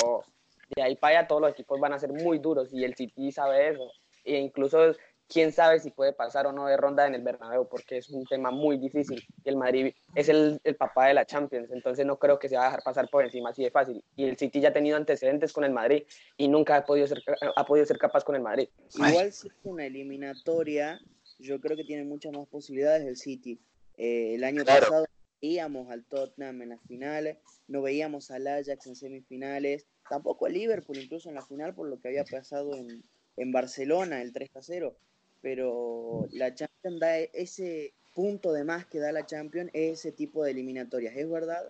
de 0.75 0.83
ahí 0.83 0.97
para 0.97 1.19
allá 1.19 1.29
todos 1.29 1.43
los 1.43 1.51
equipos 1.53 1.79
van 1.81 1.93
a 1.93 1.99
ser 1.99 2.13
muy 2.13 2.39
duros 2.39 2.73
y 2.73 2.85
el 2.85 2.95
City 2.95 3.31
sabe 3.31 3.69
eso. 3.69 3.91
E 4.25 4.39
incluso 4.39 4.95
quién 5.29 5.53
sabe 5.53 5.81
si 5.81 5.91
puede 5.91 6.13
pasar 6.13 6.47
o 6.47 6.53
no 6.53 6.67
de 6.67 6.77
ronda 6.77 7.07
en 7.07 7.15
el 7.15 7.23
Bernabéu, 7.23 7.69
porque 7.69 7.99
es 7.99 8.11
un 8.11 8.25
tema 8.25 8.51
muy 8.51 8.79
difícil. 8.79 9.23
Y 9.45 9.49
el 9.49 9.57
Madrid 9.57 9.95
es 10.15 10.29
el, 10.29 10.61
el, 10.65 10.77
papá 10.77 11.09
de 11.09 11.15
la 11.15 11.27
Champions, 11.27 11.71
entonces 11.71 12.05
no 12.07 12.19
creo 12.19 12.39
que 12.39 12.49
se 12.49 12.57
va 12.57 12.63
a 12.63 12.67
dejar 12.67 12.83
pasar 12.83 13.09
por 13.09 13.25
encima 13.25 13.51
así 13.51 13.63
de 13.63 13.71
fácil. 13.71 14.03
Y 14.17 14.25
el 14.25 14.37
City 14.37 14.61
ya 14.61 14.69
ha 14.69 14.73
tenido 14.73 14.97
antecedentes 14.97 15.53
con 15.53 15.65
el 15.65 15.73
Madrid 15.73 16.05
y 16.37 16.49
nunca 16.49 16.77
ha 16.77 16.85
podido 16.85 17.07
ser, 17.07 17.23
ha 17.57 17.67
podido 17.67 17.87
ser 17.87 17.99
capaz 17.99 18.25
con 18.25 18.37
el 18.37 18.43
Madrid. 18.43 18.69
Igual 18.95 19.33
si 19.33 19.49
es 19.49 19.55
una 19.63 19.87
eliminatoria, 19.87 21.01
yo 21.39 21.61
creo 21.61 21.77
que 21.77 21.85
tiene 21.85 22.05
muchas 22.05 22.33
más 22.33 22.47
posibilidades 22.49 23.07
el 23.07 23.17
City. 23.17 23.61
Eh, 23.97 24.35
el 24.35 24.45
año 24.45 24.65
pasado 24.65 25.07
veíamos 25.41 25.91
al 25.91 26.05
Tottenham 26.05 26.63
en 26.63 26.69
las 26.71 26.83
finales, 26.83 27.39
no 27.69 27.83
veíamos 27.83 28.31
al 28.31 28.47
Ajax 28.47 28.87
en 28.87 28.97
semifinales, 28.97 29.87
tampoco 30.09 30.47
al 30.47 30.53
Liverpool 30.53 30.99
incluso 30.99 31.29
en 31.29 31.37
la 31.37 31.47
final 31.47 31.75
por 31.75 31.89
lo 31.89 32.01
que 32.01 32.09
había 32.09 32.25
pasado 32.25 32.75
en, 32.75 33.03
en 33.37 33.53
Barcelona, 33.53 34.21
el 34.21 34.33
3 34.33 34.57
a 34.57 34.63
0 34.63 34.97
pero 35.45 36.27
la 36.33 36.55
Champions 36.55 36.99
da 36.99 37.19
ese 37.19 37.93
punto 38.15 38.51
de 38.55 38.65
más 38.65 38.87
que 38.87 38.99
da 38.99 39.13
la 39.13 39.27
Champions, 39.27 39.71
ese 39.75 40.11
tipo 40.11 40.43
de 40.43 40.53
eliminatorias. 40.53 41.15
Es 41.15 41.29
verdad 41.29 41.63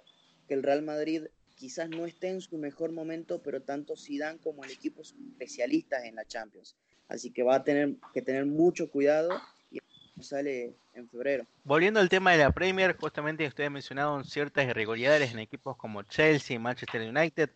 que 0.46 0.54
el 0.54 0.62
Real 0.62 0.82
Madrid 0.82 1.24
quizás 1.56 1.90
no 1.90 2.06
esté 2.06 2.28
en 2.28 2.40
su 2.40 2.56
mejor 2.56 2.92
momento, 2.92 3.42
pero 3.42 3.62
tanto 3.62 3.96
Zidane 3.96 4.38
como 4.38 4.62
el 4.62 4.70
equipo 4.70 5.02
son 5.02 5.18
especialistas 5.32 6.04
en 6.04 6.14
la 6.14 6.24
Champions. 6.24 6.76
Así 7.08 7.32
que 7.32 7.42
va 7.42 7.56
a 7.56 7.64
tener 7.64 7.96
que 8.12 8.22
tener 8.22 8.46
mucho 8.46 8.88
cuidado 8.88 9.40
y 9.72 9.80
sale 10.22 10.76
en 10.94 11.08
febrero. 11.08 11.44
Volviendo 11.64 11.98
al 11.98 12.08
tema 12.08 12.30
de 12.30 12.38
la 12.38 12.52
Premier, 12.52 12.96
justamente 12.96 13.44
ustedes 13.44 13.72
mencionaron 13.72 14.24
ciertas 14.24 14.68
irregularidades 14.68 15.32
en 15.32 15.40
equipos 15.40 15.76
como 15.76 16.04
Chelsea 16.04 16.54
y 16.54 16.60
Manchester 16.60 17.10
United. 17.10 17.50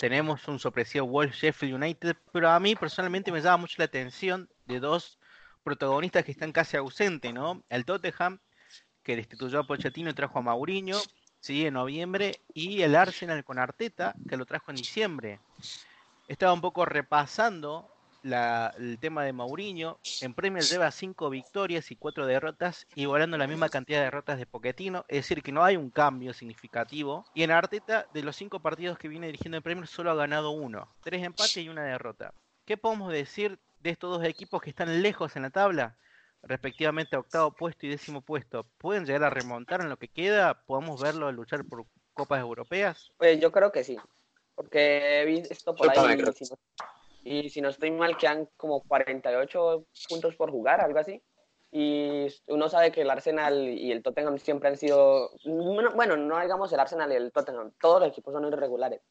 Tenemos 0.00 0.46
un 0.46 0.60
sorpresivo 0.60 1.08
Wolf 1.08 1.34
Sheffield 1.34 1.74
United, 1.74 2.14
pero 2.32 2.48
a 2.50 2.60
mí 2.60 2.76
personalmente 2.76 3.32
me 3.32 3.40
llama 3.40 3.56
mucho 3.56 3.74
la 3.78 3.86
atención 3.86 4.48
de 4.66 4.78
dos 4.78 5.18
protagonistas 5.70 6.24
que 6.24 6.32
están 6.32 6.50
casi 6.50 6.76
ausentes, 6.76 7.32
¿no? 7.32 7.62
El 7.68 7.84
Tottenham, 7.84 8.40
que 9.04 9.14
destituyó 9.14 9.60
a 9.60 9.66
Pochettino 9.68 10.10
y 10.10 10.14
trajo 10.14 10.40
a 10.40 10.42
Mauriño, 10.42 10.96
sí, 11.38 11.64
en 11.64 11.74
noviembre, 11.74 12.40
y 12.52 12.82
el 12.82 12.96
Arsenal 12.96 13.44
con 13.44 13.56
Arteta, 13.56 14.16
que 14.28 14.36
lo 14.36 14.46
trajo 14.46 14.72
en 14.72 14.78
diciembre. 14.78 15.38
Estaba 16.26 16.52
un 16.52 16.60
poco 16.60 16.84
repasando 16.86 17.88
el 18.24 18.98
tema 18.98 19.22
de 19.22 19.32
Mauriño. 19.32 20.00
En 20.22 20.34
Premier 20.34 20.64
lleva 20.64 20.90
cinco 20.90 21.30
victorias 21.30 21.92
y 21.92 21.94
cuatro 21.94 22.26
derrotas, 22.26 22.88
igualando 22.96 23.38
la 23.38 23.46
misma 23.46 23.68
cantidad 23.68 24.00
de 24.00 24.06
derrotas 24.06 24.38
de 24.40 24.46
Pochettino, 24.46 25.04
es 25.06 25.18
decir, 25.18 25.40
que 25.40 25.52
no 25.52 25.62
hay 25.62 25.76
un 25.76 25.90
cambio 25.90 26.34
significativo. 26.34 27.24
Y 27.32 27.44
en 27.44 27.52
Arteta, 27.52 28.08
de 28.12 28.24
los 28.24 28.34
cinco 28.34 28.58
partidos 28.58 28.98
que 28.98 29.06
viene 29.06 29.28
dirigiendo 29.28 29.56
en 29.56 29.62
Premier, 29.62 29.86
solo 29.86 30.10
ha 30.10 30.16
ganado 30.16 30.50
uno, 30.50 30.88
tres 31.04 31.22
empates 31.22 31.58
y 31.58 31.68
una 31.68 31.84
derrota. 31.84 32.34
¿Qué 32.64 32.76
podemos 32.76 33.12
decir 33.12 33.60
de 33.80 33.90
estos 33.90 34.18
dos 34.18 34.24
equipos 34.26 34.62
que 34.62 34.70
están 34.70 35.02
lejos 35.02 35.36
en 35.36 35.42
la 35.42 35.50
tabla, 35.50 35.96
respectivamente 36.42 37.16
octavo 37.16 37.52
puesto 37.52 37.86
y 37.86 37.90
décimo 37.90 38.22
puesto, 38.22 38.66
pueden 38.78 39.04
llegar 39.04 39.24
a 39.24 39.30
remontar 39.30 39.80
en 39.80 39.88
lo 39.88 39.96
que 39.96 40.08
queda? 40.08 40.62
¿Podemos 40.64 41.02
verlo 41.02 41.26
a 41.26 41.32
luchar 41.32 41.64
por 41.64 41.84
copas 42.14 42.40
europeas? 42.40 43.10
Pues 43.18 43.40
yo 43.40 43.50
creo 43.52 43.72
que 43.72 43.84
sí, 43.84 43.98
porque 44.54 45.20
he 45.20 45.24
visto 45.24 45.74
por 45.74 45.90
ahí, 45.90 46.24
y 47.22 47.50
si 47.50 47.60
no 47.60 47.68
estoy 47.68 47.90
mal, 47.90 48.16
quedan 48.16 48.48
como 48.56 48.80
48 48.80 49.84
puntos 50.08 50.36
por 50.36 50.50
jugar, 50.50 50.80
algo 50.80 50.98
así. 50.98 51.22
Y 51.72 52.26
uno 52.48 52.68
sabe 52.68 52.90
que 52.90 53.02
el 53.02 53.10
Arsenal 53.10 53.68
y 53.68 53.92
el 53.92 54.02
Tottenham 54.02 54.38
siempre 54.38 54.70
han 54.70 54.76
sido, 54.76 55.30
bueno, 55.44 56.16
no 56.16 56.40
digamos 56.40 56.72
el 56.72 56.80
Arsenal 56.80 57.12
y 57.12 57.16
el 57.16 57.30
Tottenham, 57.30 57.72
todos 57.80 58.00
los 58.00 58.08
equipos 58.08 58.34
son 58.34 58.46
irregulares. 58.46 59.02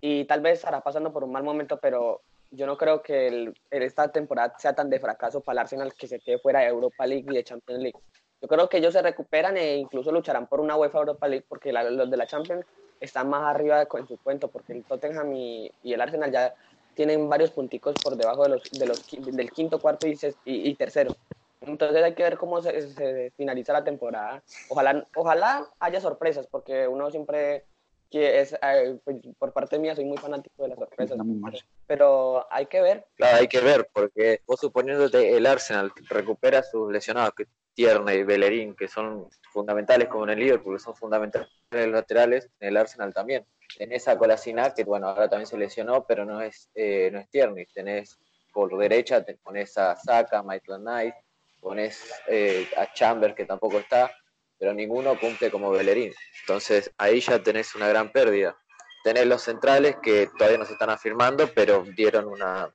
Y 0.00 0.24
tal 0.24 0.40
vez 0.40 0.60
estará 0.60 0.80
pasando 0.80 1.12
por 1.12 1.24
un 1.24 1.32
mal 1.32 1.42
momento, 1.42 1.78
pero 1.78 2.22
yo 2.50 2.66
no 2.66 2.76
creo 2.76 3.02
que 3.02 3.28
el, 3.28 3.54
esta 3.70 4.10
temporada 4.10 4.54
sea 4.58 4.74
tan 4.74 4.90
de 4.90 5.00
fracaso 5.00 5.40
para 5.40 5.54
el 5.54 5.58
Arsenal 5.60 5.94
que 5.94 6.08
se 6.08 6.20
quede 6.20 6.38
fuera 6.38 6.60
de 6.60 6.66
Europa 6.66 7.06
League 7.06 7.26
y 7.28 7.34
de 7.34 7.44
Champions 7.44 7.82
League. 7.82 7.98
Yo 8.42 8.48
creo 8.48 8.68
que 8.68 8.78
ellos 8.78 8.92
se 8.92 9.02
recuperan 9.02 9.56
e 9.56 9.76
incluso 9.76 10.10
lucharán 10.10 10.46
por 10.46 10.60
una 10.60 10.76
UEFA 10.76 10.98
Europa 10.98 11.28
League 11.28 11.44
porque 11.48 11.72
los 11.72 12.10
de 12.10 12.16
la 12.16 12.26
Champions 12.26 12.64
están 12.98 13.28
más 13.28 13.44
arriba 13.44 13.86
en 13.92 14.06
su 14.06 14.16
cuento 14.18 14.48
porque 14.48 14.72
el 14.72 14.84
Tottenham 14.84 15.32
y, 15.34 15.70
el 15.84 16.00
Arsenal 16.00 16.32
ya 16.32 16.54
tienen 16.94 17.28
varios 17.28 17.50
punticos 17.50 17.94
por 18.02 18.16
debajo 18.16 18.42
de 18.44 18.48
los, 18.50 18.62
de 18.70 18.86
los 18.86 19.06
del 19.10 19.50
quinto, 19.52 19.78
cuarto 19.78 20.06
y, 20.06 20.18
y, 20.44 20.74
tercero. 20.74 21.14
Entonces 21.60 22.02
hay 22.02 22.14
que 22.14 22.22
ver 22.22 22.36
cómo 22.36 22.60
se, 22.62 22.90
se, 22.90 23.30
finaliza 23.36 23.72
la 23.72 23.84
temporada. 23.84 24.42
Ojalá, 24.68 25.06
ojalá 25.14 25.66
haya 25.78 26.00
sorpresas 26.00 26.46
porque 26.46 26.88
uno 26.88 27.10
siempre 27.10 27.64
que 28.10 28.40
es, 28.40 28.52
eh, 28.54 28.98
pues, 29.04 29.18
por 29.38 29.52
parte 29.52 29.78
mía 29.78 29.94
soy 29.94 30.04
muy 30.04 30.18
fanático 30.18 30.62
de 30.62 30.70
las 30.70 30.78
sorpresas. 30.78 31.18
Pero 31.86 32.46
hay 32.52 32.66
que 32.66 32.80
ver. 32.80 33.06
Claro, 33.14 33.38
hay 33.38 33.48
que 33.48 33.60
ver, 33.60 33.88
porque 33.92 34.42
vos 34.46 34.58
suponiéndote 34.60 35.36
el 35.36 35.46
Arsenal 35.46 35.92
recupera 36.08 36.62
sus 36.62 36.90
lesionados, 36.92 37.34
que 37.34 37.46
Tierney 37.74 38.18
y 38.18 38.22
Bellerín, 38.24 38.74
que 38.74 38.88
son 38.88 39.28
fundamentales 39.52 40.08
como 40.08 40.24
en 40.24 40.30
el 40.30 40.40
Liverpool, 40.40 40.80
son 40.80 40.96
fundamentales 40.96 41.48
en 41.70 41.92
los 41.92 42.00
laterales, 42.00 42.50
en 42.58 42.68
el 42.68 42.76
Arsenal 42.76 43.14
también. 43.14 43.46
En 43.78 43.92
esa 43.92 44.18
Colasinac, 44.18 44.74
que 44.74 44.84
bueno, 44.84 45.08
ahora 45.08 45.28
también 45.28 45.46
se 45.46 45.56
lesionó, 45.56 46.04
pero 46.04 46.24
no 46.24 46.40
es, 46.40 46.68
eh, 46.74 47.10
no 47.12 47.20
es 47.20 47.30
Tierney. 47.30 47.66
Tenés 47.66 48.18
por 48.52 48.76
derecha, 48.76 49.24
te 49.24 49.36
pones 49.36 49.78
a 49.78 49.94
Saka, 49.94 50.42
Maitland 50.42 50.82
Knight, 50.82 51.14
pones 51.60 52.12
eh, 52.26 52.68
a 52.76 52.92
Chambers, 52.92 53.34
que 53.34 53.44
tampoco 53.44 53.78
está 53.78 54.10
pero 54.60 54.74
ninguno 54.74 55.18
cumple 55.18 55.50
como 55.50 55.70
Bellerín. 55.70 56.12
Entonces 56.42 56.92
ahí 56.98 57.20
ya 57.20 57.42
tenés 57.42 57.74
una 57.74 57.88
gran 57.88 58.12
pérdida. 58.12 58.54
Tenés 59.02 59.26
los 59.26 59.42
centrales 59.42 59.96
que 60.02 60.28
todavía 60.36 60.58
no 60.58 60.66
se 60.66 60.74
están 60.74 60.90
afirmando, 60.90 61.50
pero 61.54 61.82
dieron 61.96 62.26
una 62.26 62.70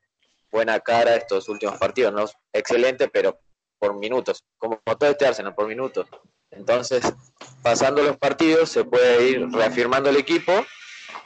buena 0.51 0.79
cara 0.79 1.15
estos 1.15 1.47
últimos 1.47 1.77
partidos. 1.77 2.11
No 2.11 2.25
excelente, 2.51 3.07
pero 3.07 3.39
por 3.77 3.93
minutos, 3.93 4.43
como 4.57 4.81
todo 4.97 5.11
este 5.11 5.27
Arsenal, 5.27 5.53
por 5.53 5.67
minutos. 5.67 6.07
Entonces, 6.49 7.13
pasando 7.61 8.01
los 8.01 8.17
partidos, 8.17 8.69
se 8.69 8.83
puede 8.83 9.29
ir 9.29 9.47
reafirmando 9.51 10.09
el 10.09 10.17
equipo 10.17 10.53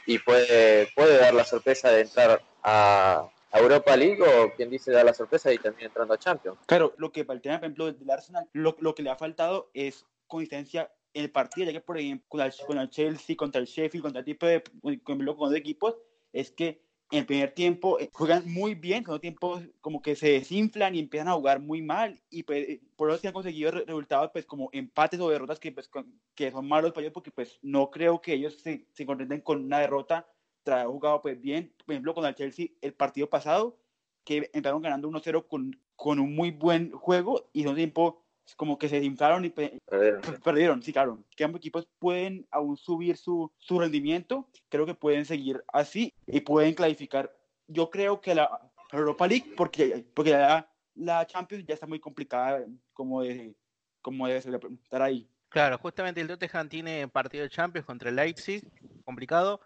y 0.04 0.18
puede, 0.18 0.88
puede 0.94 1.16
dar 1.16 1.32
la 1.32 1.44
sorpresa 1.44 1.90
de 1.90 2.02
entrar 2.02 2.42
a, 2.62 3.30
Europa 3.52 3.96
League 3.96 4.22
o 4.22 4.54
quien 4.54 4.70
dice 4.70 4.92
dar 4.92 5.04
la 5.04 5.12
sorpresa 5.12 5.52
y 5.52 5.58
también 5.58 5.88
entrando 5.88 6.14
a 6.14 6.18
Champions. 6.18 6.56
Claro, 6.66 6.94
lo 6.98 7.10
que 7.10 7.24
para 7.24 7.34
el 7.34 7.42
tema, 7.42 7.56
ejemplo, 7.56 7.90
del 7.90 8.08
Arsenal, 8.08 8.48
lo, 8.52 8.76
lo 8.78 8.94
que 8.94 9.02
le 9.02 9.10
ha 9.10 9.16
faltado 9.16 9.70
es 9.74 10.06
consistencia 10.30 10.90
en 11.12 11.24
el 11.24 11.30
partido, 11.30 11.66
ya 11.66 11.72
que 11.72 11.80
por 11.80 11.98
ejemplo 11.98 12.26
con 12.28 12.40
el, 12.40 12.52
con 12.66 12.78
el 12.78 12.88
Chelsea, 12.88 13.36
contra 13.36 13.60
el 13.60 13.66
Sheffield, 13.66 14.02
contra 14.02 14.20
el 14.20 14.24
tipo 14.24 14.46
de, 14.46 14.62
con, 15.02 15.26
con 15.26 15.56
equipos, 15.56 15.96
es 16.32 16.50
que 16.50 16.82
en 17.10 17.18
el 17.18 17.26
primer 17.26 17.50
tiempo 17.52 17.98
eh, 17.98 18.08
juegan 18.12 18.44
muy 18.50 18.74
bien, 18.74 18.98
en 18.98 19.04
segundo 19.04 19.20
tiempo 19.20 19.60
como 19.80 20.00
que 20.00 20.14
se 20.14 20.30
desinflan 20.30 20.94
y 20.94 21.00
empiezan 21.00 21.28
a 21.28 21.34
jugar 21.34 21.60
muy 21.60 21.82
mal 21.82 22.22
y 22.30 22.44
pues, 22.44 22.68
eh, 22.68 22.80
por 22.96 23.10
eso 23.10 23.18
se 23.18 23.28
han 23.28 23.34
conseguido 23.34 23.72
resultados 23.72 24.30
pues 24.32 24.46
como 24.46 24.70
empates 24.72 25.18
o 25.20 25.28
derrotas 25.28 25.58
que, 25.58 25.72
pues, 25.72 25.90
que 26.34 26.50
son 26.52 26.68
malos 26.68 26.92
para 26.92 27.02
ellos 27.02 27.14
porque 27.14 27.32
pues 27.32 27.58
no 27.62 27.90
creo 27.90 28.20
que 28.20 28.34
ellos 28.34 28.60
se, 28.60 28.86
se 28.92 29.06
contenten 29.06 29.40
con 29.40 29.64
una 29.64 29.80
derrota 29.80 30.28
tras 30.62 30.80
haber 30.80 30.92
jugado 30.92 31.20
pues 31.20 31.40
bien, 31.40 31.74
por 31.84 31.94
ejemplo 31.94 32.14
con 32.14 32.24
el 32.24 32.34
Chelsea 32.34 32.68
el 32.80 32.94
partido 32.94 33.28
pasado 33.28 33.76
que 34.24 34.48
empezaron 34.52 34.82
ganando 34.82 35.08
1-0 35.08 35.48
con, 35.48 35.80
con 35.96 36.20
un 36.20 36.34
muy 36.34 36.52
buen 36.52 36.92
juego 36.92 37.50
y 37.52 37.62
en 37.62 37.68
un 37.68 37.74
tiempo 37.74 38.22
como 38.56 38.78
que 38.78 38.88
se 38.88 38.96
desinflaron 38.96 39.44
y 39.44 39.50
perdieron. 39.50 40.20
perdieron. 40.44 40.82
Sí, 40.82 40.92
claro. 40.92 41.22
Que 41.36 41.44
ambos 41.44 41.60
equipos 41.60 41.88
pueden 41.98 42.46
aún 42.50 42.76
subir 42.76 43.16
su, 43.16 43.50
su 43.58 43.78
rendimiento. 43.78 44.48
Creo 44.68 44.86
que 44.86 44.94
pueden 44.94 45.24
seguir 45.24 45.62
así 45.72 46.12
y 46.26 46.40
pueden 46.40 46.74
clasificar. 46.74 47.34
Yo 47.66 47.90
creo 47.90 48.20
que 48.20 48.34
la 48.34 48.70
Europa 48.92 49.26
League, 49.26 49.52
porque, 49.56 50.04
porque 50.14 50.32
la, 50.32 50.68
la 50.94 51.26
Champions 51.26 51.64
ya 51.66 51.74
está 51.74 51.86
muy 51.86 52.00
complicada 52.00 52.64
como, 52.92 53.22
de, 53.22 53.54
como 54.02 54.26
debe 54.26 54.38
estar 54.38 55.02
ahí. 55.02 55.28
Claro, 55.48 55.78
justamente 55.78 56.20
el 56.20 56.28
Tottenham 56.28 56.68
tiene 56.68 57.08
partido 57.08 57.42
de 57.42 57.50
Champions 57.50 57.84
contra 57.84 58.10
el 58.10 58.16
Leipzig, 58.16 58.62
complicado. 59.04 59.60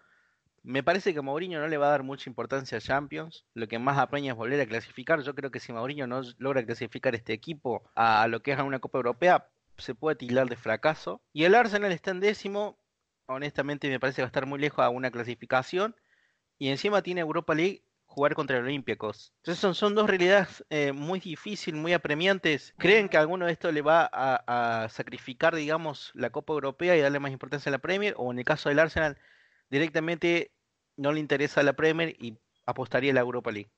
Me 0.65 0.81
parece 0.81 1.13
que 1.13 1.21
Mourinho 1.21 1.59
no 1.59 1.67
le 1.67 1.77
va 1.77 1.87
a 1.87 1.91
dar 1.91 2.01
mucha 2.01 2.27
importancia 2.27 2.79
a 2.79 2.81
Champions. 2.81 3.45
Lo 3.53 3.67
que 3.67 3.77
más 3.77 3.99
apreña 3.99 4.31
es 4.31 4.37
volver 4.37 4.59
a 4.59 4.65
clasificar. 4.65 5.21
Yo 5.21 5.35
creo 5.35 5.51
que 5.51 5.59
si 5.59 5.71
Mourinho 5.71 6.07
no 6.07 6.21
logra 6.39 6.65
clasificar 6.65 7.13
este 7.13 7.33
equipo 7.33 7.83
a 7.93 8.27
lo 8.27 8.41
que 8.41 8.51
es 8.51 8.59
una 8.59 8.79
Copa 8.79 8.97
Europea, 8.97 9.47
se 9.77 9.93
puede 9.93 10.15
tildar 10.15 10.49
de 10.49 10.55
fracaso. 10.55 11.21
Y 11.33 11.43
el 11.43 11.53
Arsenal 11.53 11.91
está 11.91 12.09
en 12.09 12.19
décimo. 12.19 12.79
Honestamente 13.27 13.89
me 13.89 13.99
parece 13.99 14.17
que 14.17 14.21
va 14.23 14.27
a 14.27 14.33
estar 14.33 14.47
muy 14.47 14.59
lejos 14.59 14.83
a 14.83 14.89
una 14.89 15.11
clasificación. 15.11 15.95
Y 16.57 16.69
encima 16.69 17.03
tiene 17.03 17.21
Europa 17.21 17.53
League 17.53 17.83
jugar 18.07 18.33
contra 18.33 18.57
el 18.57 18.63
Olympiacos. 18.63 19.33
Entonces 19.43 19.61
son, 19.61 19.75
son 19.75 19.93
dos 19.93 20.09
realidades 20.09 20.65
eh, 20.71 20.93
muy 20.93 21.19
difíciles, 21.19 21.79
muy 21.79 21.93
apremiantes. 21.93 22.73
¿Creen 22.79 23.07
que 23.07 23.17
alguno 23.17 23.45
de 23.45 23.51
estos 23.51 23.71
le 23.71 23.83
va 23.83 24.09
a, 24.11 24.83
a 24.83 24.89
sacrificar, 24.89 25.53
digamos, 25.53 26.09
la 26.15 26.31
Copa 26.31 26.53
Europea 26.53 26.97
y 26.97 27.01
darle 27.01 27.19
más 27.19 27.31
importancia 27.31 27.69
a 27.69 27.73
la 27.73 27.77
Premier? 27.77 28.15
O 28.17 28.31
en 28.31 28.39
el 28.39 28.45
caso 28.45 28.69
del 28.69 28.79
Arsenal, 28.79 29.19
directamente 29.69 30.51
no 30.97 31.11
le 31.11 31.19
interesa 31.19 31.63
la 31.63 31.73
Premier 31.73 32.15
y 32.19 32.37
apostaría 32.65 33.11
a 33.11 33.15
la 33.15 33.21
Europa 33.21 33.51
League. 33.51 33.71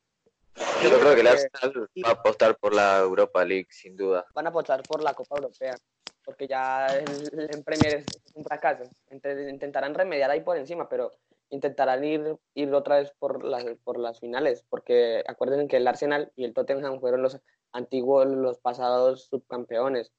Yo 0.83 0.99
creo 0.99 1.15
que 1.15 1.21
el 1.21 1.27
Arsenal 1.27 1.89
va 2.03 2.09
a 2.09 2.11
apostar 2.13 2.57
por 2.57 2.73
la 2.73 2.99
Europa 2.99 3.43
League, 3.45 3.67
sin 3.69 3.95
duda. 3.95 4.25
Van 4.33 4.47
a 4.47 4.49
apostar 4.49 4.81
por 4.83 5.03
la 5.03 5.13
Copa 5.13 5.35
Europea, 5.35 5.75
porque 6.23 6.47
ya 6.47 6.87
el, 6.87 7.63
Premier 7.63 7.95
es 7.95 8.05
un 8.33 8.43
fracaso. 8.43 8.83
Intentarán 9.11 9.93
remediar 9.93 10.31
ahí 10.31 10.41
por 10.41 10.57
encima, 10.57 10.89
pero 10.89 11.11
intentarán 11.49 12.03
ir, 12.03 12.37
ir 12.55 12.73
otra 12.73 12.97
vez 12.97 13.11
por 13.19 13.43
las, 13.43 13.65
por 13.83 13.99
las 13.99 14.19
finales, 14.19 14.65
porque 14.69 15.23
acuérdense 15.27 15.67
que 15.67 15.77
el 15.77 15.87
Arsenal 15.87 16.31
y 16.35 16.43
el 16.43 16.53
Tottenham 16.53 16.99
fueron 16.99 17.21
los 17.21 17.39
antiguos, 17.71 18.27
los 18.27 18.59
pasados 18.59 19.25
subcampeones. 19.25 20.11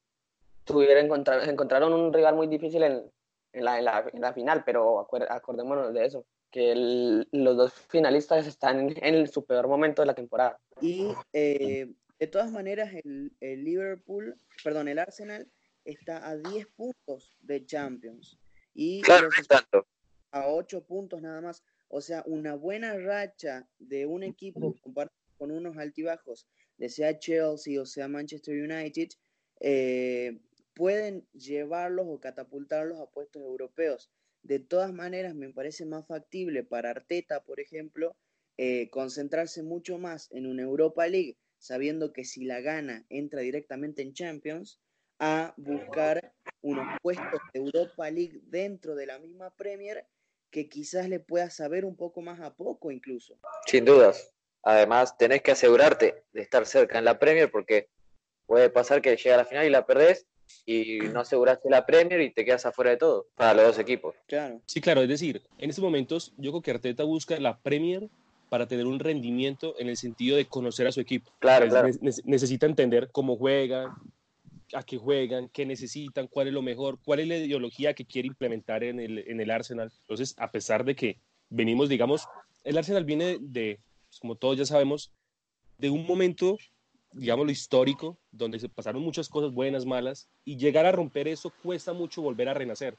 Tuvieron, 0.64 1.06
encontraron 1.48 1.92
un 1.92 2.12
rival 2.12 2.34
muy 2.34 2.46
difícil 2.46 2.82
en, 2.82 3.10
en, 3.52 3.64
la, 3.64 3.78
en, 4.12 4.20
la, 4.20 4.32
final, 4.32 4.62
pero 4.64 5.06
acordémonos 5.30 5.92
de 5.94 6.04
eso 6.04 6.26
que 6.50 7.24
los 7.30 7.56
dos 7.56 7.72
finalistas 7.88 8.46
están 8.46 8.94
en 8.96 9.26
su 9.28 9.44
peor 9.44 9.68
momento 9.68 10.02
de 10.02 10.06
la 10.06 10.14
temporada. 10.14 10.58
Y 10.80 11.12
eh, 11.32 11.92
de 12.18 12.26
todas 12.26 12.50
maneras, 12.50 12.92
el, 13.04 13.32
el, 13.40 13.64
Liverpool, 13.64 14.34
perdón, 14.64 14.88
el 14.88 14.98
Arsenal 14.98 15.50
está 15.84 16.26
a 16.28 16.36
10 16.36 16.66
puntos 16.68 17.36
de 17.40 17.64
Champions. 17.66 18.38
Y 18.74 19.02
claro, 19.02 19.28
tanto. 19.48 19.86
A 20.30 20.48
8 20.48 20.84
puntos 20.84 21.20
nada 21.20 21.40
más. 21.40 21.62
O 21.88 22.00
sea, 22.00 22.22
una 22.26 22.54
buena 22.54 22.96
racha 22.96 23.68
de 23.78 24.06
un 24.06 24.22
equipo 24.22 24.74
comparado 24.80 25.14
con 25.38 25.50
unos 25.50 25.76
altibajos, 25.76 26.46
de 26.76 26.88
sea 26.88 27.18
Chelsea 27.18 27.80
o 27.80 27.86
sea 27.86 28.08
Manchester 28.08 28.54
United, 28.54 29.08
eh, 29.60 30.38
pueden 30.78 31.26
llevarlos 31.32 32.06
o 32.08 32.20
catapultarlos 32.20 33.00
a 33.00 33.10
puestos 33.10 33.42
europeos. 33.42 34.12
De 34.44 34.60
todas 34.60 34.92
maneras, 34.92 35.34
me 35.34 35.52
parece 35.52 35.84
más 35.84 36.06
factible 36.06 36.62
para 36.62 36.90
Arteta, 36.90 37.42
por 37.42 37.58
ejemplo, 37.58 38.16
eh, 38.56 38.88
concentrarse 38.90 39.64
mucho 39.64 39.98
más 39.98 40.30
en 40.30 40.46
una 40.46 40.62
Europa 40.62 41.08
League, 41.08 41.36
sabiendo 41.58 42.12
que 42.12 42.24
si 42.24 42.44
la 42.44 42.60
gana 42.60 43.04
entra 43.08 43.40
directamente 43.40 44.02
en 44.02 44.12
Champions, 44.14 44.80
a 45.18 45.52
buscar 45.56 46.32
unos 46.62 46.86
puestos 47.02 47.40
de 47.52 47.58
Europa 47.58 48.08
League 48.08 48.40
dentro 48.44 48.94
de 48.94 49.06
la 49.06 49.18
misma 49.18 49.50
Premier 49.50 50.06
que 50.52 50.68
quizás 50.68 51.08
le 51.08 51.18
pueda 51.18 51.50
saber 51.50 51.84
un 51.84 51.96
poco 51.96 52.22
más 52.22 52.40
a 52.40 52.54
poco 52.54 52.92
incluso. 52.92 53.36
Sin 53.66 53.84
dudas. 53.84 54.32
Además, 54.62 55.18
tenés 55.18 55.42
que 55.42 55.50
asegurarte 55.50 56.24
de 56.32 56.40
estar 56.40 56.66
cerca 56.66 56.98
en 56.98 57.04
la 57.04 57.18
Premier 57.18 57.50
porque 57.50 57.90
puede 58.46 58.70
pasar 58.70 59.02
que 59.02 59.16
llega 59.16 59.34
a 59.34 59.38
la 59.38 59.44
final 59.44 59.66
y 59.66 59.70
la 59.70 59.84
perdés 59.84 60.28
y 60.66 60.98
no 61.12 61.20
aseguraste 61.20 61.70
la 61.70 61.86
Premier 61.86 62.20
y 62.20 62.30
te 62.30 62.44
quedas 62.44 62.66
afuera 62.66 62.90
de 62.90 62.96
todo 62.96 63.26
para 63.34 63.54
los 63.54 63.66
dos 63.66 63.78
equipos. 63.78 64.14
Claro. 64.26 64.60
Sí, 64.66 64.80
claro, 64.80 65.02
es 65.02 65.08
decir, 65.08 65.42
en 65.58 65.70
estos 65.70 65.84
momentos 65.84 66.32
yo 66.36 66.50
creo 66.52 66.62
que 66.62 66.70
Arteta 66.70 67.04
busca 67.04 67.38
la 67.38 67.58
Premier 67.58 68.08
para 68.48 68.66
tener 68.66 68.86
un 68.86 68.98
rendimiento 68.98 69.74
en 69.78 69.88
el 69.88 69.96
sentido 69.96 70.36
de 70.36 70.46
conocer 70.46 70.86
a 70.86 70.92
su 70.92 71.00
equipo. 71.00 71.30
Claro, 71.38 71.68
claro. 71.68 71.88
necesita 72.24 72.66
entender 72.66 73.10
cómo 73.12 73.36
juegan, 73.36 73.90
a 74.72 74.82
qué 74.82 74.96
juegan, 74.96 75.48
qué 75.48 75.66
necesitan, 75.66 76.26
cuál 76.26 76.48
es 76.48 76.54
lo 76.54 76.62
mejor, 76.62 76.98
cuál 77.04 77.20
es 77.20 77.28
la 77.28 77.36
ideología 77.36 77.94
que 77.94 78.04
quiere 78.04 78.28
implementar 78.28 78.84
en 78.84 79.00
el, 79.00 79.18
en 79.18 79.40
el 79.40 79.50
Arsenal. 79.50 79.92
Entonces, 80.00 80.34
a 80.38 80.50
pesar 80.50 80.84
de 80.84 80.94
que 80.94 81.18
venimos, 81.48 81.88
digamos, 81.88 82.26
el 82.64 82.76
Arsenal 82.76 83.04
viene 83.04 83.38
de, 83.40 83.80
pues, 84.08 84.20
como 84.20 84.36
todos 84.36 84.56
ya 84.56 84.66
sabemos, 84.66 85.12
de 85.78 85.90
un 85.90 86.06
momento 86.06 86.58
digamos, 87.12 87.46
lo 87.46 87.52
histórico, 87.52 88.18
donde 88.30 88.58
se 88.58 88.68
pasaron 88.68 89.02
muchas 89.02 89.28
cosas 89.28 89.52
buenas, 89.52 89.86
malas, 89.86 90.28
y 90.44 90.56
llegar 90.56 90.86
a 90.86 90.92
romper 90.92 91.28
eso 91.28 91.52
cuesta 91.62 91.92
mucho 91.92 92.22
volver 92.22 92.48
a 92.48 92.54
renacer. 92.54 92.96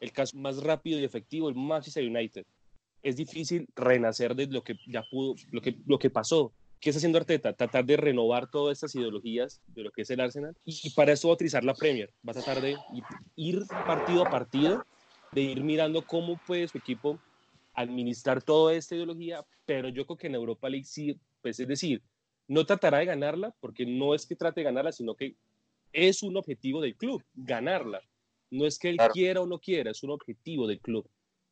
El 0.00 0.12
caso 0.12 0.36
más 0.36 0.62
rápido 0.62 0.98
y 0.98 1.04
efectivo, 1.04 1.48
el 1.48 1.54
Manchester 1.54 2.04
United. 2.04 2.44
Es 3.02 3.16
difícil 3.16 3.68
renacer 3.74 4.34
de 4.34 4.46
lo 4.46 4.62
que 4.62 4.76
ya 4.86 5.02
pudo, 5.10 5.34
lo 5.50 5.60
que, 5.60 5.76
lo 5.86 5.98
que 5.98 6.10
pasó. 6.10 6.52
¿Qué 6.80 6.90
está 6.90 6.98
haciendo 6.98 7.18
Arteta? 7.18 7.52
Tratar 7.52 7.84
de 7.84 7.96
renovar 7.96 8.50
todas 8.50 8.78
estas 8.78 8.94
ideologías 8.96 9.60
de 9.68 9.82
lo 9.82 9.92
que 9.92 10.02
es 10.02 10.10
el 10.10 10.20
Arsenal 10.20 10.56
y 10.64 10.90
para 10.90 11.12
eso 11.12 11.28
va 11.28 11.32
a 11.32 11.36
utilizar 11.36 11.62
la 11.62 11.74
Premier. 11.74 12.12
Va 12.26 12.32
a 12.32 12.34
tratar 12.34 12.60
de 12.60 12.76
ir 13.36 13.62
partido 13.86 14.26
a 14.26 14.30
partido, 14.30 14.84
de 15.30 15.42
ir 15.42 15.62
mirando 15.62 16.04
cómo 16.04 16.40
puede 16.44 16.66
su 16.66 16.78
equipo 16.78 17.20
administrar 17.74 18.42
toda 18.42 18.74
esta 18.74 18.96
ideología, 18.96 19.44
pero 19.64 19.88
yo 19.88 20.04
creo 20.06 20.16
que 20.16 20.26
en 20.26 20.34
Europa 20.34 20.68
League 20.68 20.84
sí, 20.84 21.18
pues 21.40 21.58
es 21.60 21.68
decir, 21.68 22.02
no 22.48 22.66
tratará 22.66 22.98
de 22.98 23.06
ganarla 23.06 23.54
porque 23.60 23.86
no 23.86 24.14
es 24.14 24.26
que 24.26 24.36
trate 24.36 24.60
de 24.60 24.64
ganarla, 24.64 24.92
sino 24.92 25.14
que 25.14 25.36
es 25.92 26.22
un 26.22 26.36
objetivo 26.36 26.80
del 26.80 26.96
club, 26.96 27.22
ganarla. 27.34 28.02
No 28.50 28.66
es 28.66 28.78
que 28.78 28.90
él 28.90 28.98
quiera 29.12 29.40
o 29.40 29.46
no 29.46 29.58
quiera, 29.58 29.90
es 29.90 30.02
un 30.02 30.10
objetivo 30.10 30.66
del 30.66 30.80
club. 30.80 31.08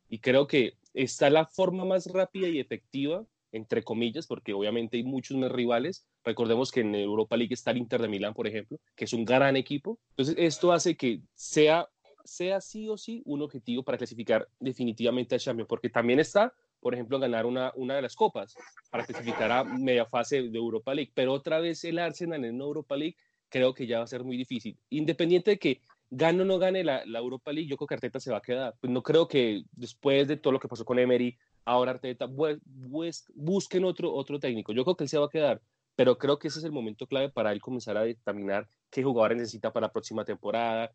Y 0.09 0.19
creo 0.19 0.47
que 0.47 0.75
está 0.93 1.31
la 1.31 1.47
forma 1.47 1.85
más 1.85 2.07
rápida 2.07 2.49
y 2.49 2.59
efectiva, 2.59 3.25
entre 3.53 3.83
comillas, 3.83 4.27
porque 4.27 4.53
obviamente 4.53 4.97
hay 4.97 5.05
muchos 5.05 5.37
más 5.37 5.51
rivales. 5.51 6.07
Recordemos 6.25 6.71
que 6.71 6.81
en 6.81 6.95
Europa 6.95 7.37
League 7.37 7.55
está 7.55 7.71
el 7.71 7.79
Inter 7.79 8.03
de 8.03 8.09
Milán, 8.09 8.35
por 8.35 8.47
ejemplo, 8.47 8.79
que 8.97 9.05
es 9.05 9.13
un 9.13 9.25
gran 9.25 9.57
equipo. 9.57 9.99
Entonces, 10.11 10.35
esto 10.39 10.73
hace 10.73 10.97
que 10.97 11.23
sea, 11.35 11.89
sea 12.25 12.61
sí 12.61 12.89
o 12.89 12.97
sí 12.97 13.23
un 13.25 13.43
objetivo 13.43 13.83
para 13.83 13.99
clasificar 13.99 14.49
definitivamente 14.59 15.35
a 15.35 15.39
Champions, 15.39 15.69
porque 15.69 15.89
también 15.89 16.21
está 16.21 16.53
por 16.81 16.95
ejemplo, 16.95 17.19
ganar 17.19 17.47
una, 17.47 17.73
una 17.77 17.97
de 17.97 18.03
las 18.03 18.17
copas 18.17 18.55
para 18.91 19.05
clasificar 19.05 19.53
a 19.53 19.65
media 19.65 20.07
fase 20.07 20.43
de 20.43 20.59
Europa 20.59 20.95
League. 20.95 21.13
Pero 21.15 21.33
otra 21.33 21.61
vez 21.61 21.85
el 21.85 21.99
Arsenal 21.99 22.45
en 22.45 22.61
Europa 22.61 22.97
League 22.97 23.17
creo 23.49 23.75
que 23.75 23.87
ya 23.87 23.99
va 23.99 24.05
a 24.05 24.09
ser 24.09 24.25
muy 24.25 24.37
difícil. 24.37 24.79
Independiente 24.89 25.53
de 25.53 25.59
que 25.59 25.81
gane 26.11 26.43
o 26.43 26.45
no 26.45 26.59
gane 26.59 26.83
la, 26.83 27.05
la, 27.07 27.19
Europa 27.19 27.53
League, 27.53 27.69
yo 27.69 27.77
creo 27.77 27.87
que 27.87 27.95
Arteta 27.95 28.19
se 28.19 28.31
va 28.31 28.39
a 28.39 28.43
quedar. 28.43 28.75
Pues 28.81 28.93
no 28.93 29.03
creo 29.03 29.29
que 29.29 29.63
después 29.73 30.27
de 30.27 30.37
todo 30.37 30.53
lo 30.53 30.61
que 30.61 30.69
pasó 30.69 30.85
con 30.85 30.99
Emery, 30.99 31.37
ahora 31.65 31.93
Arteta 31.93 32.27
busquen 32.27 33.85
otro, 33.85 34.13
otro 34.13 34.39
técnico. 34.41 34.73
Yo 34.73 34.85
creo 34.85 34.97
que 34.97 35.05
él 35.05 35.11
se 35.11 35.19
va 35.19 35.27
a 35.27 35.31
quedar, 35.31 35.61
pero 35.97 36.19
creo 36.19 36.39
que 36.39 36.49
ese 36.49 36.59
es 36.59 36.65
el 36.65 36.73
momento 36.73 37.07
clave 37.07 37.29
para 37.29 37.53
él 37.53 37.61
comenzar 37.61 37.97
a 37.97 38.03
determinar 38.03 38.69
qué 38.91 39.03
jugadores 39.03 39.39
necesita 39.39 39.73
para 39.73 39.87
la 39.87 39.93
próxima 39.93 40.25
temporada, 40.25 40.93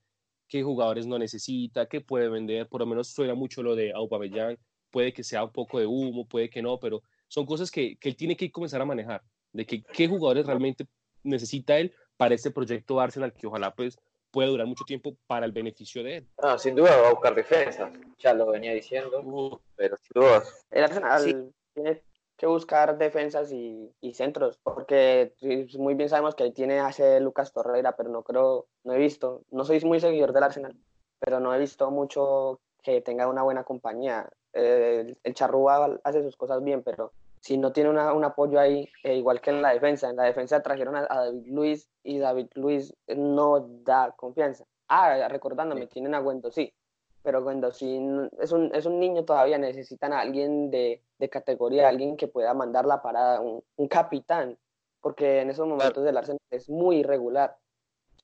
qué 0.48 0.63
jugadores 0.63 1.06
no 1.08 1.17
necesita, 1.17 1.88
qué 1.88 2.02
puede 2.02 2.30
vender, 2.30 2.67
por 2.67 2.82
lo 2.82 2.88
menos 2.88 3.08
suena 3.08 3.36
mucho 3.36 3.63
lo 3.63 3.76
de 3.76 3.93
Aubameyang, 3.93 4.58
puede 4.95 5.12
que 5.12 5.25
sea 5.25 5.43
un 5.43 5.51
poco 5.51 5.77
de 5.77 5.86
humo, 5.86 6.25
puede 6.25 6.49
que 6.49 6.62
no, 6.62 6.79
pero 6.79 7.01
son 7.27 7.45
cosas 7.45 7.69
que, 7.69 7.97
que 7.97 8.08
él 8.08 8.15
tiene 8.15 8.38
que 8.38 8.49
comenzar 8.49 8.79
a 8.81 8.86
manejar, 8.86 9.21
de 9.51 9.65
que 9.65 9.84
qué 9.84 10.08
jugadores 10.08 10.45
realmente 10.45 10.88
necesita 11.21 11.77
él 11.77 11.93
para 12.15 12.34
este 12.34 12.49
proyecto 12.49 13.01
Arsenal 13.01 13.34
que 13.34 13.45
ojalá 13.45 13.75
pues 13.75 13.99
pueda 14.31 14.47
durar 14.47 14.65
mucho 14.67 14.86
tiempo 14.86 15.17
para 15.27 15.45
el 15.45 15.51
beneficio 15.51 16.01
de 16.01 16.17
él. 16.17 16.27
No, 16.41 16.58
sin 16.58 16.75
duda 16.75 16.95
va 16.95 17.10
a 17.10 17.12
buscar 17.12 17.36
defensa, 17.36 17.91
ya 18.19 18.34
lo 18.34 18.45
venía 18.47 18.71
diciendo, 18.71 19.19
Uh, 19.21 19.60
pero 19.75 19.97
sin 19.97 20.21
duda. 20.21 20.43
El 20.71 20.84
Arsenal 20.86 21.21
Sí. 21.21 21.36
tiene 21.73 22.01
que 22.38 22.47
buscar 22.47 22.97
defensas 22.97 23.51
y, 23.51 23.91
y 23.99 24.13
centros, 24.13 24.60
porque 24.63 25.34
muy 25.77 25.95
bien 25.95 26.08
sabemos 26.08 26.36
que 26.36 26.43
ahí 26.43 26.53
tiene 26.53 26.79
a 26.79 26.88
ese 26.88 27.19
Lucas 27.19 27.51
Torreira, 27.51 27.97
pero 27.97 28.10
no 28.10 28.23
creo, 28.23 28.67
no 28.86 28.93
he 28.93 28.97
visto, 28.97 29.41
no 29.51 29.65
soy 29.65 29.81
muy 29.81 29.99
seguidor 29.99 30.31
del 30.31 30.43
Arsenal, 30.43 30.73
pero 31.19 31.41
no 31.41 31.53
he 31.53 31.60
visto 31.60 31.91
mucho 31.91 32.62
que 32.81 33.01
tenga 33.01 33.27
una 33.27 33.43
buena 33.43 33.65
compañía. 33.65 34.29
Eh, 34.55 35.01
el, 35.01 35.17
el 35.23 35.33
Charrúa 35.33 35.99
hace 36.03 36.23
sus 36.23 36.35
cosas 36.35 36.63
bien, 36.63 36.81
pero 36.81 37.11
si 37.41 37.57
no 37.57 37.71
tiene 37.71 37.89
una- 37.91 38.13
un 38.13 38.23
apoyo 38.23 38.59
ahí, 38.59 38.89
eh, 39.03 39.15
igual 39.15 39.39
que 39.41 39.51
en 39.51 39.61
la 39.61 39.73
defensa, 39.73 40.09
en 40.09 40.15
la 40.15 40.23
defensa 40.23 40.63
trajeron 40.63 40.95
a, 40.95 41.05
a 41.09 41.25
David 41.25 41.45
Luis 41.47 41.89
y 42.03 42.17
David 42.17 42.47
Luis 42.55 42.93
no 43.07 43.59
da 43.83 44.13
confianza. 44.15 44.65
Ah, 44.87 45.27
recordándome, 45.27 45.87
tienen 45.87 46.15
a 46.15 46.19
Gwendo, 46.19 46.49
sí, 46.51 46.73
pero 47.21 47.43
cuando 47.43 47.71
sí 47.71 47.99
es 48.39 48.51
un, 48.51 48.71
es 48.73 48.85
un 48.85 48.99
niño 48.99 49.25
todavía, 49.25 49.57
necesitan 49.57 50.13
a 50.13 50.21
alguien 50.21 50.71
de, 50.71 51.01
de 51.19 51.29
categoría, 51.29 51.87
alguien 51.89 52.17
que 52.17 52.27
pueda 52.27 52.53
mandar 52.53 52.85
la 52.85 53.01
parada, 53.01 53.41
un, 53.41 53.63
un 53.75 53.87
capitán, 53.87 54.57
porque 55.01 55.41
en 55.41 55.49
esos 55.49 55.67
momentos 55.67 56.03
del 56.03 56.17
Arsenal 56.17 56.39
es 56.49 56.69
muy 56.69 56.97
irregular. 56.97 57.57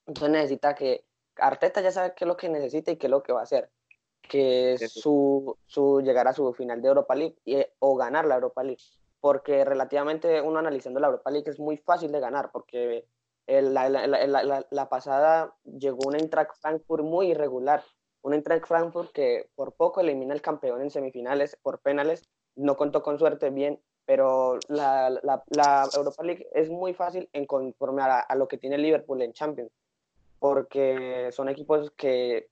Entonces 0.06 0.30
necesita 0.30 0.74
que 0.74 1.04
Arteta 1.36 1.80
ya 1.80 1.90
sabe 1.92 2.14
qué 2.16 2.24
es 2.24 2.28
lo 2.28 2.36
que 2.36 2.48
necesita 2.48 2.90
y 2.90 2.96
qué 2.96 3.06
es 3.06 3.10
lo 3.10 3.22
que 3.22 3.32
va 3.32 3.40
a 3.40 3.44
hacer, 3.44 3.70
que 4.28 4.72
es 4.74 4.92
su, 4.92 5.56
su 5.66 6.00
llegar 6.00 6.28
a 6.28 6.32
su 6.32 6.52
final 6.54 6.80
de 6.80 6.88
Europa 6.88 7.14
League 7.14 7.36
y- 7.44 7.64
o 7.80 7.96
ganar 7.96 8.24
la 8.26 8.36
Europa 8.36 8.62
League, 8.62 8.82
porque 9.20 9.64
relativamente 9.64 10.40
uno 10.40 10.58
analizando 10.58 11.00
la 11.00 11.08
Europa 11.08 11.30
League 11.30 11.50
es 11.50 11.58
muy 11.58 11.76
fácil 11.76 12.10
de 12.12 12.20
ganar, 12.20 12.50
porque 12.52 13.06
el- 13.46 13.74
la, 13.74 13.88
la- 13.88 14.06
la- 14.06 14.66
la- 14.70 14.88
pasada 14.88 15.54
llegó 15.64 16.06
un 16.08 16.14
Eintracht 16.16 16.56
Frankfurt 16.60 17.04
muy 17.04 17.30
irregular, 17.32 17.82
un 18.22 18.34
Eintracht 18.34 18.66
Frankfurt 18.66 19.12
que 19.12 19.50
por 19.56 19.72
poco 19.74 20.00
elimina 20.00 20.32
el 20.34 20.40
campeón 20.42 20.80
en 20.80 20.90
semifinales 20.90 21.56
por 21.60 21.80
penales, 21.80 22.22
no 22.54 22.76
contó 22.76 23.02
con 23.02 23.18
suerte 23.18 23.50
bien, 23.50 23.80
pero 24.06 24.58
la, 24.68 25.10
la- 25.10 25.42
la 25.48 25.88
Europa 25.94 26.22
League 26.22 26.48
es 26.52 26.70
muy 26.70 26.94
fácil 26.94 27.28
en 27.32 27.46
conforme 27.46 28.02
a, 28.02 28.20
a 28.20 28.34
lo 28.36 28.46
que 28.48 28.58
tiene 28.58 28.78
Liverpool 28.78 29.22
en 29.22 29.32
Champions, 29.32 29.72
porque 30.38 31.30
son 31.32 31.48
equipos 31.48 31.90
que 31.92 32.48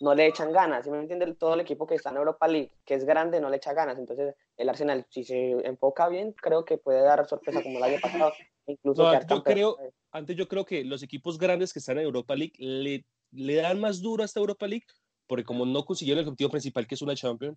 no 0.00 0.14
le 0.14 0.26
echan 0.26 0.52
ganas, 0.52 0.84
¿sí 0.84 0.90
me 0.90 0.98
entiende? 0.98 1.34
Todo 1.34 1.54
el 1.54 1.60
equipo 1.60 1.86
que 1.86 1.94
está 1.94 2.10
en 2.10 2.16
Europa 2.16 2.48
League, 2.48 2.72
que 2.84 2.94
es 2.94 3.04
grande, 3.04 3.40
no 3.40 3.50
le 3.50 3.58
echa 3.58 3.72
ganas, 3.74 3.98
entonces 3.98 4.34
el 4.56 4.68
Arsenal, 4.68 5.06
si 5.10 5.24
se 5.24 5.50
enfoca 5.66 6.08
bien, 6.08 6.32
creo 6.32 6.64
que 6.64 6.78
puede 6.78 7.02
dar 7.02 7.26
sorpresa 7.28 7.62
como 7.62 7.78
el 7.78 7.84
año 7.84 8.00
pasado, 8.00 8.32
incluso 8.66 9.02
No, 9.02 9.12
yo 9.28 9.42
creo- 9.44 9.76
antes 10.12 10.36
yo 10.36 10.48
creo 10.48 10.64
que 10.64 10.84
los 10.84 11.02
equipos 11.02 11.38
grandes 11.38 11.72
que 11.72 11.78
están 11.78 11.98
en 11.98 12.04
Europa 12.04 12.34
League 12.34 12.54
le, 12.58 13.04
le 13.30 13.54
dan 13.56 13.78
más 13.78 14.00
duro 14.00 14.22
a 14.22 14.26
esta 14.26 14.40
Europa 14.40 14.66
League 14.66 14.86
porque 15.26 15.44
como 15.44 15.64
no 15.64 15.84
consiguieron 15.84 16.22
el 16.22 16.28
objetivo 16.28 16.50
principal 16.50 16.86
que 16.88 16.96
es 16.96 17.02
una 17.02 17.14
Champions, 17.14 17.56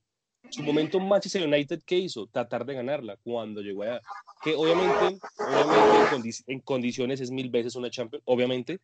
su 0.49 0.61
momento 0.61 0.99
Manchester 0.99 1.47
United 1.47 1.81
¿qué 1.85 1.97
hizo? 1.97 2.27
Tratar 2.27 2.65
de 2.65 2.75
ganarla 2.75 3.17
cuando 3.23 3.61
llegó 3.61 3.81
allá. 3.83 3.99
Que 4.43 4.53
obviamente, 4.53 5.17
obviamente 5.39 5.97
en, 5.97 6.05
condi- 6.11 6.43
en 6.45 6.59
condiciones 6.59 7.19
es 7.21 7.31
mil 7.31 7.49
veces 7.49 7.75
una 7.75 7.89
Champions, 7.89 8.21
obviamente, 8.27 8.79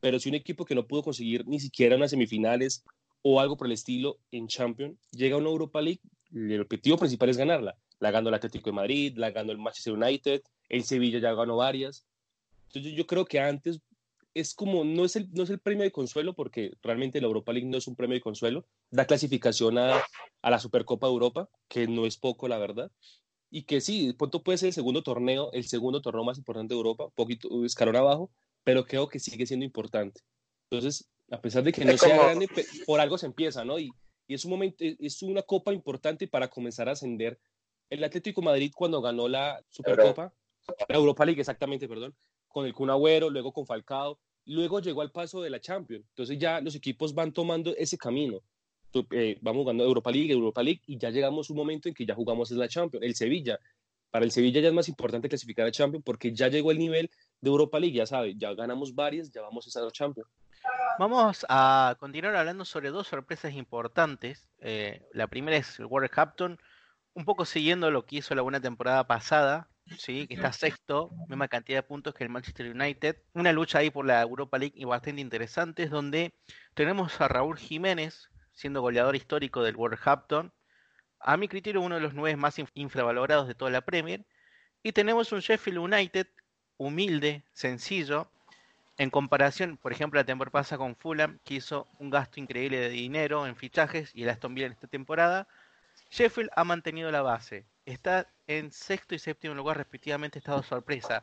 pero 0.00 0.18
si 0.18 0.30
un 0.30 0.34
equipo 0.34 0.64
que 0.64 0.74
no 0.74 0.84
pudo 0.84 1.04
conseguir 1.04 1.46
ni 1.46 1.60
siquiera 1.60 1.94
unas 1.94 2.10
semifinales 2.10 2.82
o 3.22 3.40
algo 3.40 3.56
por 3.56 3.66
el 3.66 3.72
estilo 3.72 4.18
en 4.30 4.48
Champions, 4.48 4.98
llega 5.10 5.36
a 5.36 5.38
una 5.38 5.48
Europa 5.48 5.80
League, 5.80 6.00
el 6.32 6.60
objetivo 6.60 6.96
principal 6.98 7.28
es 7.28 7.36
ganarla. 7.36 7.76
La 7.98 8.10
ganó 8.10 8.28
el 8.28 8.34
Atlético 8.34 8.70
de 8.70 8.76
Madrid, 8.76 9.16
la 9.16 9.30
ganó 9.30 9.52
el 9.52 9.58
Manchester 9.58 9.92
United, 9.92 10.42
el 10.68 10.84
Sevilla 10.84 11.18
ya 11.18 11.34
ganó 11.34 11.56
varias. 11.56 12.04
Entonces 12.66 12.94
yo 12.94 13.06
creo 13.06 13.24
que 13.24 13.38
antes 13.38 13.80
es 14.34 14.54
como, 14.54 14.82
no 14.82 15.04
es, 15.04 15.16
el, 15.16 15.30
no 15.32 15.42
es 15.42 15.50
el 15.50 15.58
premio 15.58 15.84
de 15.84 15.92
consuelo, 15.92 16.34
porque 16.34 16.72
realmente 16.82 17.20
la 17.20 17.26
Europa 17.26 17.52
League 17.52 17.68
no 17.68 17.76
es 17.76 17.86
un 17.86 17.96
premio 17.96 18.14
de 18.14 18.22
consuelo, 18.22 18.66
da 18.90 19.04
clasificación 19.04 19.78
a, 19.78 20.02
a 20.40 20.50
la 20.50 20.58
Supercopa 20.58 21.06
de 21.06 21.12
Europa, 21.12 21.48
que 21.68 21.86
no 21.86 22.06
es 22.06 22.16
poco, 22.16 22.48
la 22.48 22.58
verdad, 22.58 22.90
y 23.50 23.64
que 23.64 23.82
sí, 23.82 24.06
de 24.08 24.14
pronto 24.14 24.42
puede 24.42 24.58
ser 24.58 24.68
el 24.68 24.72
segundo 24.72 25.02
torneo, 25.02 25.52
el 25.52 25.64
segundo 25.64 26.00
torneo 26.00 26.24
más 26.24 26.38
importante 26.38 26.72
de 26.72 26.78
Europa, 26.78 27.04
un 27.04 27.12
poquito 27.12 27.64
escalón 27.66 27.96
abajo, 27.96 28.30
pero 28.64 28.86
creo 28.86 29.08
que 29.08 29.18
sigue 29.18 29.46
siendo 29.46 29.66
importante. 29.66 30.22
Entonces, 30.70 31.11
a 31.32 31.40
pesar 31.40 31.62
de 31.64 31.72
que 31.72 31.84
no 31.84 31.92
Es 31.92 32.00
sea 32.00 32.16
como- 32.16 32.22
grande, 32.28 32.48
por 32.86 33.00
algo 33.00 33.18
se 33.18 33.26
empieza, 33.26 33.64
¿no? 33.64 33.78
Y, 33.78 33.90
y 34.28 34.34
es 34.34 34.44
un 34.44 34.50
momento, 34.52 34.84
es 34.84 35.22
una 35.22 35.42
copa 35.42 35.72
importante 35.72 36.28
para 36.28 36.48
comenzar 36.48 36.88
a 36.88 36.92
ascender. 36.92 37.38
El 37.90 38.04
Atlético 38.04 38.40
de 38.40 38.44
Madrid 38.46 38.72
cuando 38.74 39.00
ganó 39.02 39.28
la 39.28 39.60
Supercopa, 39.68 40.32
la 40.88 40.96
Europa 40.96 41.24
League 41.24 41.40
exactamente, 41.40 41.88
perdón, 41.88 42.14
con 42.48 42.66
el 42.66 42.72
Kun 42.72 42.90
Agüero, 42.90 43.28
luego 43.30 43.52
con 43.52 43.66
Falcao, 43.66 44.18
luego 44.46 44.80
llegó 44.80 45.02
al 45.02 45.10
paso 45.10 45.40
de 45.42 45.50
la 45.50 45.60
Champions. 45.60 46.04
Entonces 46.10 46.38
ya 46.38 46.60
los 46.60 46.74
equipos 46.74 47.14
van 47.14 47.32
tomando 47.32 47.74
ese 47.76 47.98
camino. 47.98 48.40
Eh, 49.10 49.38
vamos 49.40 49.64
ganando 49.66 49.84
Europa 49.84 50.10
League, 50.10 50.30
Europa 50.32 50.62
League, 50.62 50.82
y 50.86 50.98
ya 50.98 51.10
llegamos 51.10 51.48
a 51.48 51.52
un 51.54 51.56
momento 51.58 51.88
en 51.88 51.94
que 51.94 52.04
ya 52.06 52.14
jugamos 52.14 52.50
en 52.50 52.58
la 52.58 52.68
Champions. 52.68 53.04
El 53.04 53.14
Sevilla, 53.14 53.58
para 54.10 54.24
el 54.24 54.30
Sevilla 54.30 54.60
ya 54.60 54.68
es 54.68 54.74
más 54.74 54.88
importante 54.88 55.28
clasificar 55.30 55.66
a 55.66 55.70
Champions 55.72 56.04
porque 56.04 56.32
ya 56.34 56.48
llegó 56.48 56.70
el 56.70 56.78
nivel 56.78 57.10
de 57.40 57.48
Europa 57.50 57.80
League, 57.80 57.96
ya 57.96 58.04
sabe, 58.06 58.34
ya 58.36 58.52
ganamos 58.54 58.94
varias, 58.94 59.30
ya 59.30 59.40
vamos 59.40 59.66
a 59.66 59.68
estar 59.68 59.82
a 59.84 59.90
Champions. 59.90 60.28
Vamos 60.98 61.44
a 61.48 61.96
continuar 61.98 62.36
hablando 62.36 62.64
sobre 62.64 62.90
dos 62.90 63.08
sorpresas 63.08 63.52
importantes. 63.54 64.48
Eh, 64.58 65.06
la 65.12 65.26
primera 65.26 65.56
es 65.56 65.78
el 65.78 65.86
Wolverhampton, 65.86 66.58
un 67.14 67.24
poco 67.24 67.44
siguiendo 67.44 67.90
lo 67.90 68.04
que 68.06 68.16
hizo 68.16 68.34
la 68.34 68.42
buena 68.42 68.60
temporada 68.60 69.06
pasada, 69.06 69.68
¿sí? 69.98 70.26
que 70.26 70.34
está 70.34 70.52
sexto, 70.52 71.10
misma 71.28 71.48
cantidad 71.48 71.78
de 71.78 71.82
puntos 71.82 72.14
que 72.14 72.24
el 72.24 72.30
Manchester 72.30 72.70
United. 72.70 73.16
Una 73.34 73.52
lucha 73.52 73.78
ahí 73.78 73.90
por 73.90 74.06
la 74.06 74.20
Europa 74.22 74.58
League 74.58 74.74
y 74.76 74.84
bastante 74.84 75.20
interesante, 75.20 75.84
es 75.84 75.90
donde 75.90 76.34
tenemos 76.74 77.20
a 77.20 77.28
Raúl 77.28 77.58
Jiménez 77.58 78.28
siendo 78.52 78.82
goleador 78.82 79.16
histórico 79.16 79.62
del 79.62 79.76
Wolverhampton. 79.76 80.52
A 81.20 81.36
mi 81.36 81.48
criterio, 81.48 81.80
uno 81.80 81.94
de 81.96 82.00
los 82.02 82.14
nueve 82.14 82.36
más 82.36 82.58
inf- 82.58 82.70
infravalorados 82.74 83.48
de 83.48 83.54
toda 83.54 83.70
la 83.70 83.80
Premier. 83.80 84.26
Y 84.82 84.92
tenemos 84.92 85.32
un 85.32 85.40
Sheffield 85.40 85.78
United 85.78 86.26
humilde, 86.76 87.44
sencillo, 87.52 88.30
en 88.98 89.10
comparación, 89.10 89.76
por 89.78 89.92
ejemplo, 89.92 90.20
la 90.20 90.24
temporada 90.24 90.52
pasada 90.52 90.78
con 90.78 90.96
Fulham, 90.96 91.38
que 91.44 91.54
hizo 91.54 91.88
un 91.98 92.10
gasto 92.10 92.40
increíble 92.40 92.78
de 92.78 92.90
dinero 92.90 93.46
en 93.46 93.56
fichajes 93.56 94.14
y 94.14 94.22
el 94.22 94.28
Aston 94.28 94.54
Villa 94.54 94.66
en 94.66 94.72
esta 94.72 94.86
temporada, 94.86 95.48
Sheffield 96.10 96.50
ha 96.54 96.64
mantenido 96.64 97.10
la 97.10 97.22
base. 97.22 97.66
Está 97.86 98.30
en 98.46 98.70
sexto 98.70 99.14
y 99.14 99.18
séptimo 99.18 99.54
lugar, 99.54 99.76
respectivamente, 99.78 100.38
estado 100.38 100.62
sorpresa. 100.62 101.22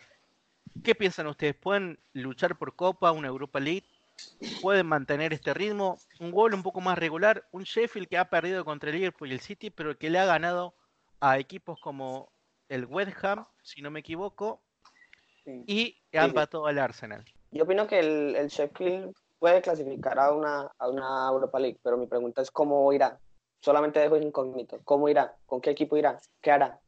¿Qué 0.83 0.95
piensan 0.95 1.27
ustedes? 1.27 1.55
¿Pueden 1.55 1.99
luchar 2.13 2.57
por 2.57 2.75
Copa, 2.75 3.11
una 3.11 3.27
Europa 3.27 3.59
League? 3.59 3.85
¿Pueden 4.61 4.87
mantener 4.87 5.31
este 5.31 5.53
ritmo? 5.53 5.97
Un 6.19 6.31
gol 6.31 6.53
un 6.53 6.63
poco 6.63 6.81
más 6.81 6.97
regular. 6.97 7.47
Un 7.51 7.63
Sheffield 7.63 8.07
que 8.07 8.17
ha 8.17 8.29
perdido 8.29 8.65
contra 8.65 8.89
el 8.89 8.97
Liverpool 8.97 9.29
y 9.29 9.33
el 9.33 9.39
City, 9.39 9.69
pero 9.69 9.97
que 9.97 10.09
le 10.09 10.19
ha 10.19 10.25
ganado 10.25 10.75
a 11.21 11.37
equipos 11.39 11.79
como 11.79 12.31
el 12.67 12.85
West 12.85 13.23
Ham, 13.23 13.45
si 13.61 13.81
no 13.81 13.91
me 13.91 14.01
equivoco, 14.01 14.61
Sí. 15.45 15.63
y 15.65 16.17
ha 16.17 16.25
empatado 16.25 16.67
al 16.67 16.77
Arsenal. 16.79 17.25
Yo 17.51 17.63
opino 17.63 17.87
que 17.87 17.99
el, 17.99 18.35
el 18.35 18.47
Sheffield 18.47 19.13
puede 19.39 19.61
clasificar 19.61 20.19
a 20.19 20.33
una, 20.33 20.71
a 20.77 20.89
una 20.89 21.27
Europa 21.29 21.59
League, 21.59 21.79
pero 21.81 21.97
mi 21.97 22.07
pregunta 22.07 22.41
es 22.41 22.51
cómo 22.51 22.91
irá. 22.93 23.19
Solamente 23.61 23.99
dejo 23.99 24.17
incógnito. 24.17 24.79
¿Cómo 24.83 25.09
irá? 25.09 25.35
¿Con 25.45 25.59
qué 25.59 25.71
equipo 25.71 25.97
irá? 25.97 26.19
¿Qué 26.41 26.51
hará? 26.51 26.79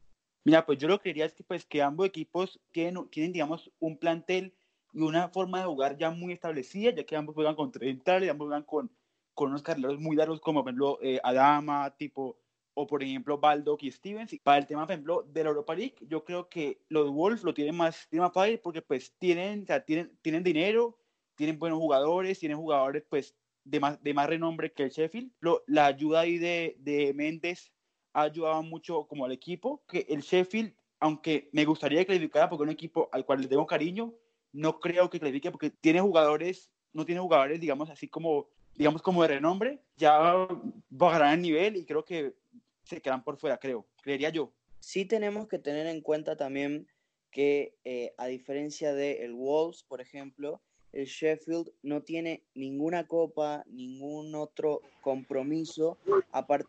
Mira, 0.44 0.64
pues 0.64 0.78
yo 0.78 0.88
lo 0.88 1.00
que 1.00 1.10
diría 1.10 1.24
es 1.24 1.34
que, 1.34 1.44
pues, 1.44 1.66
que 1.66 1.82
ambos 1.82 2.06
equipos 2.06 2.60
tienen, 2.72 3.08
tienen, 3.10 3.32
digamos, 3.32 3.70
un 3.78 3.98
plantel 3.98 4.54
y 4.92 5.02
una 5.02 5.28
forma 5.28 5.60
de 5.60 5.66
jugar 5.66 5.96
ya 5.96 6.10
muy 6.10 6.32
establecida, 6.32 6.90
ya 6.90 7.04
que 7.04 7.16
ambos 7.16 7.34
juegan 7.34 7.54
con 7.54 7.70
tres 7.72 7.90
centrales, 7.90 8.30
ambos 8.30 8.46
juegan 8.46 8.64
con, 8.64 8.90
con 9.34 9.50
unos 9.50 9.62
carrileros 9.62 9.98
muy 9.98 10.16
largos, 10.16 10.40
como 10.40 10.62
por 10.62 10.70
ejemplo 10.70 10.98
eh, 11.00 11.20
Adama, 11.22 11.94
tipo, 11.96 12.36
o 12.74 12.86
por 12.86 13.02
ejemplo 13.02 13.38
Baldock 13.38 13.82
y 13.82 13.90
Stevens. 13.90 14.34
Para 14.42 14.58
el 14.58 14.66
tema, 14.66 14.86
por 14.86 14.92
ejemplo, 14.92 15.22
de 15.22 15.44
la 15.44 15.50
Europa 15.50 15.74
League, 15.74 15.96
yo 16.00 16.24
creo 16.24 16.48
que 16.48 16.80
los 16.88 17.10
Wolves 17.10 17.42
lo 17.42 17.54
tienen 17.54 17.76
más, 17.76 18.08
tienen 18.08 18.24
más 18.24 18.32
fácil 18.32 18.58
porque 18.60 18.82
pues 18.82 19.14
tienen, 19.18 19.62
o 19.62 19.66
sea, 19.66 19.84
tienen, 19.84 20.16
tienen 20.22 20.42
dinero, 20.42 20.98
tienen 21.34 21.58
buenos 21.58 21.78
jugadores, 21.78 22.38
tienen 22.38 22.58
jugadores 22.58 23.04
pues 23.08 23.34
de 23.64 23.80
más, 23.80 24.02
de 24.02 24.14
más 24.14 24.28
renombre 24.28 24.72
que 24.72 24.84
el 24.84 24.90
Sheffield. 24.90 25.30
Lo, 25.40 25.62
la 25.66 25.86
ayuda 25.86 26.20
ahí 26.20 26.38
de, 26.38 26.76
de 26.78 27.12
Méndez 27.14 27.72
ha 28.12 28.22
ayudado 28.22 28.62
mucho 28.62 29.06
como 29.06 29.24
al 29.24 29.32
equipo, 29.32 29.82
que 29.88 30.06
el 30.08 30.20
Sheffield, 30.20 30.74
aunque 31.00 31.48
me 31.52 31.64
gustaría 31.64 32.00
que 32.00 32.06
clasificara 32.06 32.48
porque 32.48 32.64
es 32.64 32.68
un 32.68 32.72
equipo 32.72 33.08
al 33.12 33.24
cual 33.24 33.40
le 33.40 33.48
tengo 33.48 33.66
cariño, 33.66 34.14
no 34.52 34.78
creo 34.80 35.08
que 35.08 35.18
clasifique 35.18 35.50
porque 35.50 35.70
tiene 35.70 36.00
jugadores, 36.00 36.70
no 36.92 37.04
tiene 37.04 37.20
jugadores, 37.20 37.60
digamos, 37.60 37.88
así 37.88 38.08
como, 38.08 38.48
digamos, 38.74 39.00
como 39.00 39.22
de 39.22 39.28
renombre, 39.28 39.82
ya 39.96 40.46
bajarán 40.90 41.34
el 41.34 41.42
nivel 41.42 41.76
y 41.76 41.86
creo 41.86 42.04
que 42.04 42.34
se 42.84 43.00
quedan 43.00 43.24
por 43.24 43.36
fuera, 43.38 43.58
creo, 43.58 43.86
creería 44.02 44.30
yo. 44.30 44.52
Sí 44.80 45.04
tenemos 45.04 45.48
que 45.48 45.58
tener 45.58 45.86
en 45.86 46.00
cuenta 46.00 46.36
también 46.36 46.88
que, 47.30 47.76
eh, 47.84 48.14
a 48.18 48.26
diferencia 48.26 48.92
del 48.94 49.32
Wolves, 49.34 49.84
por 49.84 50.00
ejemplo, 50.00 50.60
el 50.92 51.06
Sheffield 51.06 51.72
no 51.82 52.02
tiene 52.02 52.42
ninguna 52.54 53.06
copa, 53.06 53.64
ningún 53.66 54.34
otro 54.34 54.82
compromiso 55.00 55.98
aparte 56.30 56.68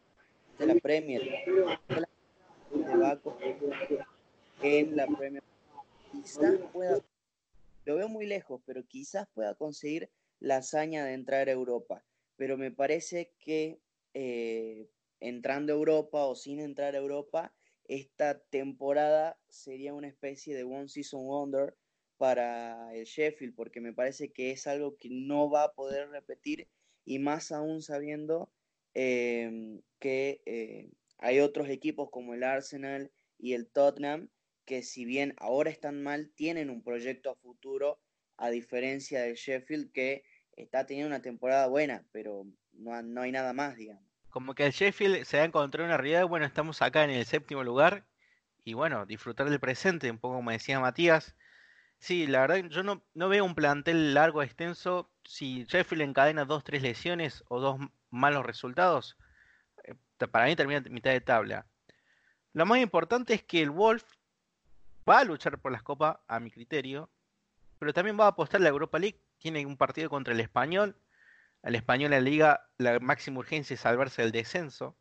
de 0.58 0.68
la 0.68 0.76
Premier. 0.76 1.22
En 4.62 4.96
la 4.96 5.08
Premier. 5.08 5.44
Quizás 6.12 6.56
pueda, 6.72 7.00
lo 7.86 7.96
veo 7.96 8.08
muy 8.08 8.26
lejos, 8.26 8.62
pero 8.66 8.86
quizás 8.86 9.28
pueda 9.34 9.56
conseguir 9.56 10.10
la 10.40 10.58
hazaña 10.58 11.04
de 11.04 11.14
entrar 11.14 11.50
a 11.50 11.52
Europa. 11.52 12.06
Pero 12.38 12.58
me 12.58 12.72
parece 12.72 13.34
que 13.40 13.80
eh, 14.14 14.88
entrando 15.24 15.72
a 15.72 15.78
Europa 15.78 16.26
o 16.26 16.36
sin 16.36 16.60
entrar 16.60 16.96
a 16.96 17.00
Europa, 17.00 17.56
esta 17.86 18.40
temporada 18.40 19.40
sería 19.48 19.94
una 19.94 20.08
especie 20.08 20.56
de 20.56 20.64
One 20.64 20.90
Season 20.90 21.26
Wonder 21.26 21.76
para 22.18 22.94
el 22.94 23.06
Sheffield, 23.06 23.56
porque 23.56 23.82
me 23.82 23.94
parece 23.94 24.32
que 24.32 24.52
es 24.52 24.68
algo 24.68 24.98
que 24.98 25.10
no 25.10 25.50
va 25.50 25.64
a 25.64 25.74
poder 25.74 26.10
repetir 26.10 26.68
y 27.06 27.20
más 27.20 27.52
aún 27.52 27.82
sabiendo 27.82 28.52
em, 28.94 29.82
que 30.00 30.42
eh, 30.46 30.92
hay 31.18 31.40
otros 31.40 31.70
equipos 31.70 32.10
como 32.12 32.34
el 32.34 32.44
Arsenal 32.44 33.12
y 33.38 33.54
el 33.54 33.68
Tottenham 33.68 34.30
que 34.66 34.84
si 34.84 35.06
bien 35.06 35.34
ahora 35.38 35.70
están 35.70 36.04
mal, 36.04 36.32
tienen 36.36 36.70
un 36.70 36.84
proyecto 36.84 37.30
a 37.30 37.36
futuro, 37.36 38.00
a 38.38 38.50
diferencia 38.50 39.22
del 39.22 39.36
Sheffield 39.36 39.92
que 39.92 40.24
está 40.56 40.86
teniendo 40.86 41.08
una 41.08 41.22
temporada 41.22 41.68
buena, 41.68 42.06
pero 42.12 42.46
no, 42.72 43.02
no 43.02 43.22
hay 43.22 43.32
nada 43.32 43.54
más, 43.54 43.76
digamos. 43.76 44.13
Como 44.34 44.56
que 44.56 44.66
el 44.66 44.74
Sheffield 44.74 45.24
se 45.26 45.40
ha 45.40 45.46
encontrado 45.46 45.86
una 45.86 45.96
realidad, 45.98 46.28
bueno, 46.28 46.46
estamos 46.46 46.82
acá 46.82 47.04
en 47.04 47.12
el 47.12 47.26
séptimo 47.26 47.64
lugar 47.64 48.06
y 48.66 48.74
bueno, 48.74 49.06
disfrutar 49.06 49.50
del 49.50 49.60
presente, 49.60 50.10
un 50.10 50.18
poco 50.18 50.36
como 50.36 50.52
decía 50.52 50.80
Matías, 50.80 51.36
Sí, 52.04 52.28
la 52.28 52.42
verdad 52.42 52.58
yo 52.70 52.84
no, 52.84 53.02
no 53.14 53.30
veo 53.30 53.46
un 53.46 53.56
plantel 53.56 54.14
largo, 54.14 54.44
extenso. 54.44 55.10
Si 55.24 55.64
Sheffield 55.64 56.02
encadena 56.02 56.44
dos, 56.44 56.66
tres 56.66 56.82
lesiones 56.82 57.46
o 57.48 57.62
dos 57.62 57.80
malos 58.10 58.46
resultados, 58.46 59.18
eh, 59.86 59.96
para 60.30 60.48
mí 60.48 60.56
termina 60.58 60.82
mitad 60.90 61.12
de 61.12 61.22
tabla. 61.22 61.66
Lo 62.52 62.66
más 62.66 62.80
importante 62.80 63.34
es 63.34 63.44
que 63.44 63.62
el 63.62 63.70
Wolf 63.70 64.04
va 65.10 65.20
a 65.20 65.24
luchar 65.24 65.60
por 65.60 65.72
las 65.72 65.82
copas, 65.82 66.18
a 66.28 66.42
mi 66.42 66.52
criterio, 66.52 67.10
pero 67.80 67.94
también 67.94 68.20
va 68.20 68.26
a 68.26 68.30
apostar 68.30 68.60
la 68.60 68.68
Europa 68.68 69.00
League. 69.00 69.22
Tiene 69.38 69.66
un 69.66 69.78
partido 69.78 70.10
contra 70.10 70.34
el 70.34 70.42
Español. 70.42 70.98
El 71.64 71.76
Español 71.76 72.14
en 72.14 72.24
la 72.24 72.30
liga, 72.30 72.70
la 72.78 73.00
máxima 73.00 73.40
urgencia 73.40 73.74
es 73.74 73.80
salvarse 73.80 74.22
del 74.22 74.32
descenso. 74.32 74.96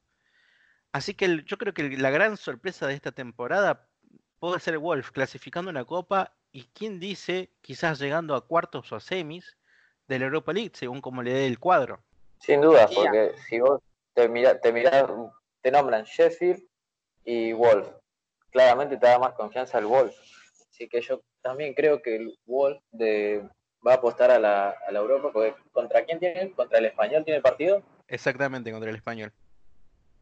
Así 0.92 1.14
que 1.14 1.42
yo 1.44 1.58
creo 1.58 1.74
que 1.74 1.96
la 1.98 2.10
gran 2.10 2.36
sorpresa 2.36 2.86
de 2.86 2.94
esta 2.94 3.12
temporada 3.12 3.88
puede 4.38 4.60
ser 4.60 4.78
Wolf 4.78 5.10
clasificando 5.10 5.70
una 5.70 5.84
copa 5.84 6.32
y 6.52 6.64
quién 6.74 7.00
dice 7.00 7.50
quizás 7.62 7.98
llegando 7.98 8.34
a 8.34 8.46
cuartos 8.46 8.92
o 8.92 8.96
a 8.96 9.00
semis 9.00 9.56
de 10.06 10.18
la 10.18 10.26
Europa 10.26 10.52
League, 10.52 10.72
según 10.74 11.00
como 11.00 11.22
le 11.22 11.32
dé 11.32 11.46
el 11.46 11.58
cuadro. 11.58 12.00
Sin 12.38 12.60
duda, 12.60 12.88
porque 12.94 13.32
si 13.48 13.60
vos 13.60 13.80
te 14.14 14.28
miras, 14.28 14.60
te, 14.60 14.72
te 15.62 15.70
nombran 15.70 16.04
Sheffield 16.04 16.62
y 17.24 17.52
Wolf, 17.52 17.88
claramente 18.50 18.96
te 18.96 19.06
da 19.06 19.18
más 19.18 19.32
confianza 19.32 19.78
el 19.78 19.86
Wolf. 19.86 20.14
Así 20.70 20.88
que 20.88 21.00
yo 21.00 21.22
también 21.40 21.74
creo 21.74 22.02
que 22.02 22.16
el 22.16 22.38
Wolf 22.46 22.82
de, 22.90 23.48
va 23.86 23.92
a 23.92 23.96
apostar 23.96 24.30
a 24.30 24.38
la, 24.38 24.70
a 24.70 24.92
la 24.92 24.98
Europa, 24.98 25.30
porque 25.32 25.54
¿contra 25.72 26.04
quién 26.04 26.18
tiene? 26.18 26.52
¿Contra 26.52 26.78
el 26.78 26.86
Español 26.86 27.24
tiene 27.24 27.36
el 27.36 27.42
partido? 27.42 27.82
Exactamente, 28.08 28.70
contra 28.70 28.90
el 28.90 28.96
Español 28.96 29.32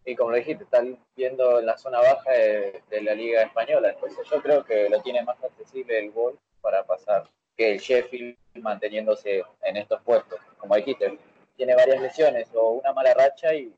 y 0.05 0.17
como 0.17 0.31
lo 0.31 0.37
dijiste, 0.37 0.65
están 0.65 0.99
viendo 1.17 1.59
en 1.59 1.67
la 1.67 1.77
zona 1.77 1.99
baja 2.01 2.31
de, 2.31 3.03
la 3.03 3.15
Liga 3.15 3.43
Española. 3.43 3.91
Entonces 3.91 4.27
yo 4.29 4.43
creo 4.43 4.65
que 4.65 4.89
lo 4.89 5.01
tiene 5.03 5.23
más 5.23 5.43
accesible 5.43 5.99
el 5.99 6.11
gol 6.11 6.39
para 6.61 6.85
pasar 6.85 7.29
que 7.57 7.73
el 7.73 7.79
Sheffield 7.79 8.37
manteniéndose 8.55 9.45
en 9.63 9.77
estos 9.77 10.01
puestos. 10.03 10.41
Como 10.59 10.75
dijiste, 10.77 11.19
tiene 11.57 11.75
varias 11.75 12.01
lesiones 12.01 12.49
o 12.55 12.71
una 12.71 12.93
mala 12.93 13.15
racha 13.15 13.55
y 13.55 13.73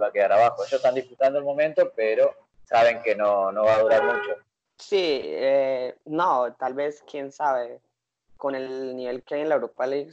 va 0.00 0.08
a 0.08 0.12
quedar 0.12 0.32
abajo. 0.32 0.62
Ellos 0.62 0.74
están 0.74 0.94
disfrutando 0.94 1.38
el 1.38 1.44
momento, 1.44 1.92
pero 1.96 2.34
saben 2.64 3.02
que 3.02 3.14
no, 3.14 3.50
no 3.50 3.64
va 3.64 3.76
a 3.76 3.80
durar 3.80 4.04
mucho. 4.04 4.36
Sí, 4.78 5.20
eh, 5.24 5.96
no, 6.04 6.54
tal 6.54 6.74
vez, 6.74 7.02
quién 7.10 7.32
sabe, 7.32 7.80
con 8.42 8.56
el 8.56 8.96
nivel 8.96 9.22
que 9.22 9.36
hay 9.36 9.42
en 9.42 9.50
la 9.50 9.54
Europa 9.54 9.86
League, 9.86 10.12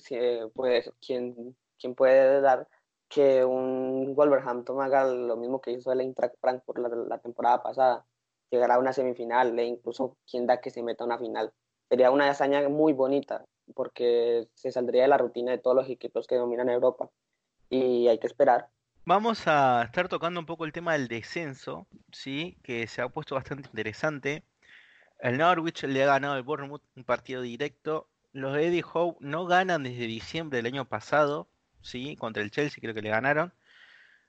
pues, 0.53 0.93
¿quién, 1.03 1.57
quién 1.79 1.95
puede 1.95 2.41
dar 2.41 2.67
que 3.07 3.43
un 3.43 4.13
Wolverhampton 4.13 4.79
haga 4.83 5.03
lo 5.03 5.35
mismo 5.35 5.59
que 5.59 5.71
hizo 5.71 5.91
el 5.91 6.01
Eintracht 6.01 6.35
Frankfurt 6.39 6.77
la, 6.77 6.89
la 6.89 7.17
temporada 7.17 7.63
pasada, 7.63 8.05
llegar 8.51 8.69
a 8.69 8.77
una 8.77 8.93
semifinal 8.93 9.57
e 9.57 9.65
incluso 9.65 10.15
quien 10.29 10.45
da 10.45 10.61
que 10.61 10.69
se 10.69 10.83
meta 10.83 11.03
a 11.03 11.07
una 11.07 11.17
final. 11.17 11.51
Sería 11.89 12.11
una 12.11 12.29
hazaña 12.29 12.69
muy 12.69 12.93
bonita 12.93 13.45
porque 13.73 14.47
se 14.53 14.71
saldría 14.71 15.01
de 15.01 15.07
la 15.07 15.17
rutina 15.17 15.49
de 15.49 15.57
todos 15.57 15.75
los 15.75 15.89
equipos 15.89 16.27
que 16.27 16.35
dominan 16.35 16.69
Europa 16.69 17.09
y 17.67 18.09
hay 18.09 18.19
que 18.19 18.27
esperar. 18.27 18.69
Vamos 19.05 19.47
a 19.47 19.81
estar 19.85 20.07
tocando 20.07 20.39
un 20.39 20.45
poco 20.45 20.65
el 20.65 20.71
tema 20.71 20.93
del 20.93 21.07
descenso, 21.07 21.87
sí, 22.11 22.59
que 22.61 22.85
se 22.85 23.01
ha 23.01 23.09
puesto 23.09 23.33
bastante 23.33 23.69
interesante. 23.69 24.43
El 25.17 25.39
Norwich 25.39 25.81
le 25.85 26.03
ha 26.03 26.05
ganado 26.05 26.35
al 26.35 26.43
Bournemouth 26.43 26.83
un 26.95 27.03
partido 27.03 27.41
directo. 27.41 28.07
Los 28.31 28.57
Eddie 28.57 28.83
Howe 28.83 29.17
no 29.19 29.45
ganan 29.45 29.83
desde 29.83 30.07
diciembre 30.07 30.57
del 30.57 30.67
año 30.67 30.85
pasado 30.85 31.49
¿sí? 31.81 32.15
Contra 32.17 32.43
el 32.43 32.51
Chelsea 32.51 32.79
creo 32.81 32.93
que 32.93 33.01
le 33.01 33.09
ganaron. 33.09 33.53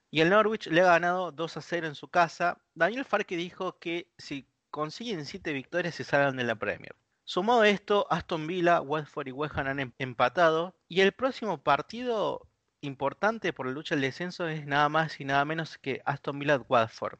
Y 0.09 0.21
el 0.21 0.29
Norwich 0.29 0.67
le 0.67 0.81
ha 0.81 0.85
ganado 0.85 1.31
2 1.31 1.57
a 1.57 1.61
0 1.61 1.87
en 1.87 1.95
su 1.95 2.09
casa. 2.09 2.61
Daniel 2.75 3.05
Farke 3.05 3.37
dijo 3.37 3.79
que 3.79 4.11
si 4.17 4.47
consiguen 4.69 5.25
7 5.25 5.53
victorias 5.53 5.95
se 5.95 6.03
salgan 6.03 6.35
de 6.37 6.43
la 6.43 6.55
Premier. 6.55 6.95
Sumado 7.23 7.63
esto, 7.63 8.07
Aston 8.09 8.45
Villa, 8.45 8.81
Watford 8.81 9.27
y 9.27 9.31
West 9.31 9.57
Ham 9.57 9.67
han 9.67 9.79
em-, 9.79 9.93
empatado. 9.99 10.75
Y 10.89 11.01
el 11.01 11.13
próximo 11.13 11.63
partido 11.63 12.47
importante 12.81 13.53
por 13.53 13.67
la 13.67 13.71
lucha 13.71 13.95
del 13.95 14.01
descenso 14.01 14.47
es 14.47 14.65
nada 14.65 14.89
más 14.89 15.19
y 15.19 15.25
nada 15.25 15.45
menos 15.45 15.77
que 15.77 16.01
Aston 16.05 16.39
Villa 16.39 16.57
Watford. 16.67 17.19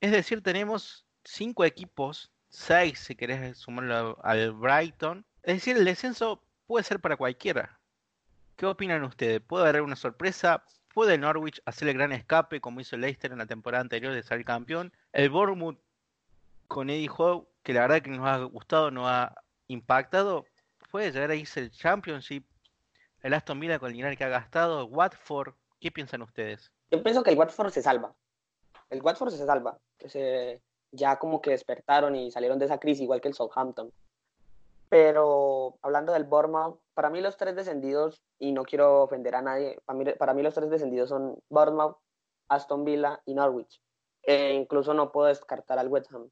Es 0.00 0.10
decir, 0.10 0.42
tenemos 0.42 1.06
5 1.24 1.64
equipos, 1.64 2.32
6 2.48 2.98
si 2.98 3.14
querés 3.14 3.58
sumarlo 3.58 4.18
al 4.24 4.52
Brighton. 4.52 5.24
Es 5.42 5.56
decir, 5.56 5.76
el 5.76 5.84
descenso 5.84 6.42
puede 6.66 6.84
ser 6.84 7.00
para 7.00 7.16
cualquiera. 7.16 7.78
¿Qué 8.56 8.66
opinan 8.66 9.02
ustedes? 9.04 9.40
¿Puede 9.40 9.68
haber 9.68 9.82
una 9.82 9.96
sorpresa? 9.96 10.64
¿Puede 10.94 11.18
Norwich 11.18 11.60
hacer 11.64 11.88
el 11.88 11.94
gran 11.94 12.12
escape 12.12 12.60
como 12.60 12.80
hizo 12.80 12.96
Leicester 12.96 13.32
en 13.32 13.38
la 13.38 13.46
temporada 13.46 13.80
anterior 13.80 14.12
de 14.14 14.22
salir 14.22 14.44
campeón? 14.44 14.92
El 15.12 15.30
Bournemouth 15.30 15.78
con 16.68 16.90
Eddie 16.90 17.10
Howe, 17.10 17.48
que 17.62 17.72
la 17.72 17.82
verdad 17.82 18.02
que 18.02 18.10
nos 18.10 18.26
ha 18.26 18.38
gustado, 18.44 18.90
nos 18.90 19.08
ha 19.08 19.34
impactado, 19.68 20.44
puede 20.90 21.10
llegar 21.10 21.30
a 21.30 21.34
irse 21.34 21.60
el 21.60 21.70
Championship. 21.70 22.46
El 23.22 23.34
Aston 23.34 23.58
Villa 23.58 23.78
con 23.78 23.88
el 23.88 23.94
dinero 23.94 24.16
que 24.16 24.24
ha 24.24 24.28
gastado. 24.28 24.84
Watford, 24.86 25.54
¿qué 25.80 25.90
piensan 25.90 26.22
ustedes? 26.22 26.70
Yo 26.90 27.02
pienso 27.02 27.22
que 27.22 27.30
el 27.30 27.38
Watford 27.38 27.70
se 27.70 27.82
salva. 27.82 28.14
El 28.90 29.00
Watford 29.00 29.30
se 29.30 29.46
salva. 29.46 29.78
Que 29.96 30.60
ya 30.90 31.18
como 31.18 31.40
que 31.40 31.50
despertaron 31.50 32.14
y 32.14 32.30
salieron 32.30 32.58
de 32.58 32.66
esa 32.66 32.78
crisis, 32.78 33.02
igual 33.02 33.20
que 33.20 33.28
el 33.28 33.34
Southampton. 33.34 33.92
Pero 34.92 35.78
hablando 35.80 36.12
del 36.12 36.24
Bournemouth, 36.24 36.78
para 36.92 37.08
mí 37.08 37.22
los 37.22 37.38
tres 37.38 37.56
descendidos, 37.56 38.22
y 38.38 38.52
no 38.52 38.62
quiero 38.62 39.04
ofender 39.04 39.34
a 39.34 39.40
nadie, 39.40 39.80
para 40.18 40.34
mí, 40.34 40.42
los 40.42 40.52
tres 40.52 40.68
descendidos 40.68 41.08
son 41.08 41.42
Bournemouth, 41.48 41.96
Aston 42.48 42.84
Villa 42.84 43.22
y 43.24 43.32
Norwich. 43.32 43.80
E 44.22 44.52
incluso 44.52 44.92
no 44.92 45.10
puedo 45.10 45.28
descartar 45.28 45.78
al 45.78 45.88
West 45.88 46.12
Ham, 46.12 46.28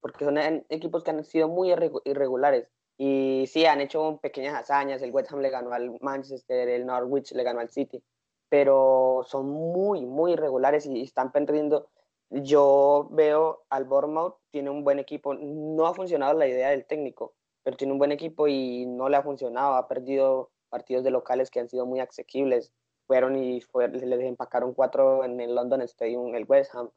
porque 0.00 0.24
son 0.24 0.38
equipos 0.68 1.02
que 1.02 1.10
han 1.10 1.24
sido 1.24 1.48
muy 1.48 1.72
irregulares. 2.04 2.68
Y 2.96 3.46
sí, 3.48 3.66
han 3.66 3.80
hecho 3.80 4.20
pequeñas 4.22 4.54
hazañas, 4.54 5.02
el 5.02 5.10
West 5.10 5.32
Ham 5.32 5.40
le 5.40 5.50
ganó 5.50 5.72
al 5.72 5.98
Manchester, 6.00 6.68
el 6.68 6.86
Norwich 6.86 7.32
le 7.32 7.42
ganó 7.42 7.58
al 7.58 7.70
City, 7.70 8.00
pero 8.48 9.24
son 9.26 9.50
muy, 9.50 10.06
muy 10.06 10.34
irregulares 10.34 10.86
y 10.86 11.02
están 11.02 11.32
perdiendo. 11.32 11.88
Yo 12.28 13.08
veo 13.10 13.64
al 13.68 13.84
Bournemouth, 13.84 14.36
tiene 14.52 14.70
un 14.70 14.84
buen 14.84 15.00
equipo, 15.00 15.34
no 15.34 15.88
ha 15.88 15.94
funcionado 15.94 16.38
la 16.38 16.46
idea 16.46 16.70
del 16.70 16.84
técnico, 16.84 17.34
pero 17.62 17.76
tiene 17.76 17.92
un 17.92 17.98
buen 17.98 18.12
equipo 18.12 18.48
y 18.48 18.86
no 18.86 19.08
le 19.08 19.16
ha 19.16 19.22
funcionado. 19.22 19.74
Ha 19.74 19.88
perdido 19.88 20.50
partidos 20.68 21.04
de 21.04 21.10
locales 21.10 21.50
que 21.50 21.60
han 21.60 21.68
sido 21.68 21.86
muy 21.86 22.00
asequibles. 22.00 22.72
Fueron 23.06 23.36
y 23.36 23.60
fue, 23.60 23.88
les 23.88 24.20
empacaron 24.20 24.72
cuatro 24.72 25.24
en 25.24 25.40
el 25.40 25.54
London 25.54 25.82
Stadium, 25.82 26.34
el 26.34 26.44
West 26.48 26.74
Ham. 26.74 26.90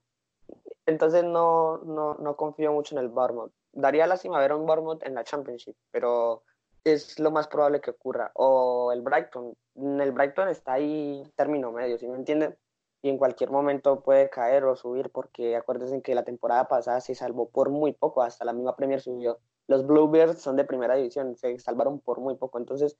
Entonces 0.86 1.24
no, 1.24 1.78
no, 1.80 2.16
no 2.16 2.36
confío 2.36 2.72
mucho 2.72 2.96
en 2.96 3.02
el 3.02 3.10
Bournemouth. 3.10 3.52
Daría 3.72 4.06
lástima 4.06 4.40
ver 4.40 4.52
a 4.52 4.56
un 4.56 4.66
Bournemouth 4.66 5.04
en 5.04 5.16
la 5.16 5.24
Championship, 5.24 5.76
pero 5.92 6.44
es 6.84 7.20
lo 7.20 7.32
más 7.32 7.48
probable 7.48 7.82
que 7.82 7.92
ocurra. 7.92 8.32
O 8.36 8.92
el 8.92 9.02
Brighton. 9.02 9.56
El 9.76 10.12
Brighton 10.12 10.50
está 10.50 10.74
ahí 10.74 11.24
término 11.36 11.72
medio, 11.72 11.98
¿sí 11.98 12.08
me 12.08 12.18
entienden? 12.18 12.56
Y 13.02 13.10
en 13.10 13.18
cualquier 13.18 13.50
momento 13.50 14.02
puede 14.02 14.30
caer 14.30 14.64
o 14.66 14.76
subir, 14.76 15.10
porque 15.10 15.56
acuérdense 15.56 16.02
que 16.02 16.16
la 16.16 16.24
temporada 16.24 16.68
pasada 16.68 17.02
se 17.02 17.16
salvó 17.16 17.50
por 17.50 17.70
muy 17.70 17.94
poco, 17.94 18.22
hasta 18.22 18.46
la 18.46 18.54
misma 18.54 18.76
Premier 18.76 19.02
subió 19.02 19.40
los 19.68 19.86
Bluebirds 19.86 20.42
son 20.42 20.56
de 20.56 20.66
primera 20.66 20.96
división, 20.96 21.36
se 21.36 21.58
salvaron 21.60 22.00
por 22.00 22.20
muy 22.20 22.36
poco. 22.36 22.60
Entonces, 22.60 22.98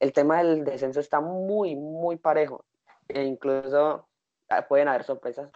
el 0.00 0.12
tema 0.12 0.42
del 0.42 0.64
descenso 0.64 1.00
está 1.00 1.20
muy, 1.20 1.76
muy 1.76 2.16
parejo. 2.16 2.64
E 3.08 3.24
incluso 3.24 4.08
ah, 4.48 4.66
pueden 4.68 4.88
haber 4.88 5.04
sorpresas. 5.04 5.50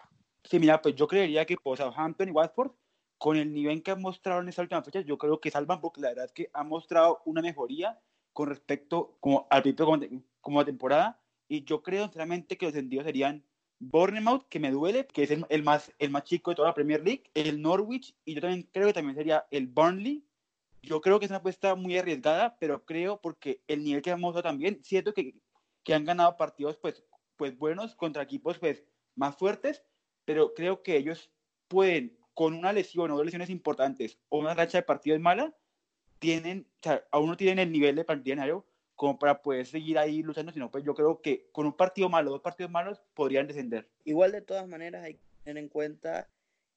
Sí, 0.44 0.58
mira, 0.58 0.80
pues 0.80 0.94
yo 0.94 1.06
creería 1.06 1.44
que 1.44 1.56
pues, 1.56 1.78
Southampton 1.78 2.28
y 2.28 2.32
Watford, 2.32 2.72
con 3.18 3.36
el 3.36 3.52
nivel 3.52 3.82
que 3.82 3.90
han 3.90 4.00
mostrado 4.00 4.40
en 4.40 4.48
esta 4.48 4.62
última 4.62 4.82
fecha, 4.82 5.00
yo 5.00 5.18
creo 5.18 5.40
que 5.40 5.50
salvan 5.50 5.80
porque 5.80 6.00
la 6.00 6.08
verdad 6.08 6.24
es 6.26 6.32
que 6.32 6.50
han 6.52 6.68
mostrado 6.68 7.20
una 7.26 7.42
mejoría 7.42 8.00
con 8.32 8.48
respecto 8.48 9.16
como 9.20 9.46
al 9.50 9.62
principio 9.62 9.86
como, 9.86 10.00
como 10.40 10.64
temporada. 10.64 11.20
Y 11.48 11.64
yo 11.64 11.82
creo 11.82 12.04
sinceramente 12.04 12.56
que 12.56 12.66
los 12.66 12.74
sentidos 12.74 13.04
serían 13.04 13.44
Bournemouth, 13.80 14.46
que 14.48 14.60
me 14.60 14.70
duele, 14.70 15.06
que 15.06 15.22
es 15.24 15.30
el, 15.30 15.62
más, 15.62 15.92
el 15.98 16.10
más 16.10 16.24
chico 16.24 16.50
de 16.50 16.56
toda 16.56 16.68
la 16.68 16.74
Premier 16.74 17.02
League, 17.02 17.24
el 17.34 17.60
Norwich, 17.60 18.14
y 18.24 18.34
yo 18.34 18.42
también 18.42 18.68
creo 18.72 18.86
que 18.86 18.92
también 18.92 19.16
sería 19.16 19.46
el 19.50 19.66
Burnley. 19.66 20.24
Yo 20.82 21.00
creo 21.00 21.18
que 21.18 21.26
es 21.26 21.30
una 21.30 21.38
apuesta 21.38 21.74
muy 21.74 21.98
arriesgada, 21.98 22.56
pero 22.58 22.84
creo 22.84 23.20
porque 23.20 23.62
el 23.68 23.84
nivel 23.84 24.02
que 24.02 24.10
hemos 24.10 24.34
dado 24.34 24.42
también, 24.42 24.82
siento 24.82 25.12
que, 25.12 25.34
que 25.84 25.94
han 25.94 26.04
ganado 26.04 26.36
partidos 26.36 26.76
pues, 26.76 27.04
pues 27.36 27.56
buenos 27.56 27.94
contra 27.96 28.22
equipos 28.22 28.58
pues 28.58 28.84
más 29.14 29.36
fuertes, 29.36 29.84
pero 30.24 30.54
creo 30.54 30.82
que 30.82 30.96
ellos 30.96 31.30
pueden, 31.68 32.18
con 32.34 32.54
una 32.54 32.72
lesión 32.72 33.10
o 33.10 33.16
dos 33.16 33.24
lesiones 33.24 33.50
importantes 33.50 34.18
o 34.28 34.38
una 34.38 34.54
racha 34.54 34.78
de 34.78 34.82
partidos 34.82 35.20
mala, 35.20 35.54
tienen, 36.18 36.66
o 36.76 36.82
sea, 36.82 37.04
aún 37.10 37.28
no 37.28 37.36
tienen 37.36 37.58
el 37.58 37.72
nivel 37.72 37.96
de 37.96 38.04
partida 38.04 38.46
como 38.94 39.18
para 39.18 39.40
poder 39.40 39.66
seguir 39.66 39.98
ahí 39.98 40.22
luchando, 40.22 40.52
sino 40.52 40.70
pues 40.70 40.84
yo 40.84 40.94
creo 40.94 41.22
que 41.22 41.48
con 41.52 41.66
un 41.66 41.76
partido 41.76 42.10
malo, 42.10 42.30
dos 42.30 42.42
partidos 42.42 42.70
malos, 42.70 43.02
podrían 43.14 43.46
descender. 43.46 43.88
Igual 44.04 44.32
de 44.32 44.42
todas 44.42 44.68
maneras 44.68 45.04
hay 45.04 45.14
que 45.14 45.24
tener 45.42 45.62
en 45.62 45.70
cuenta 45.70 46.28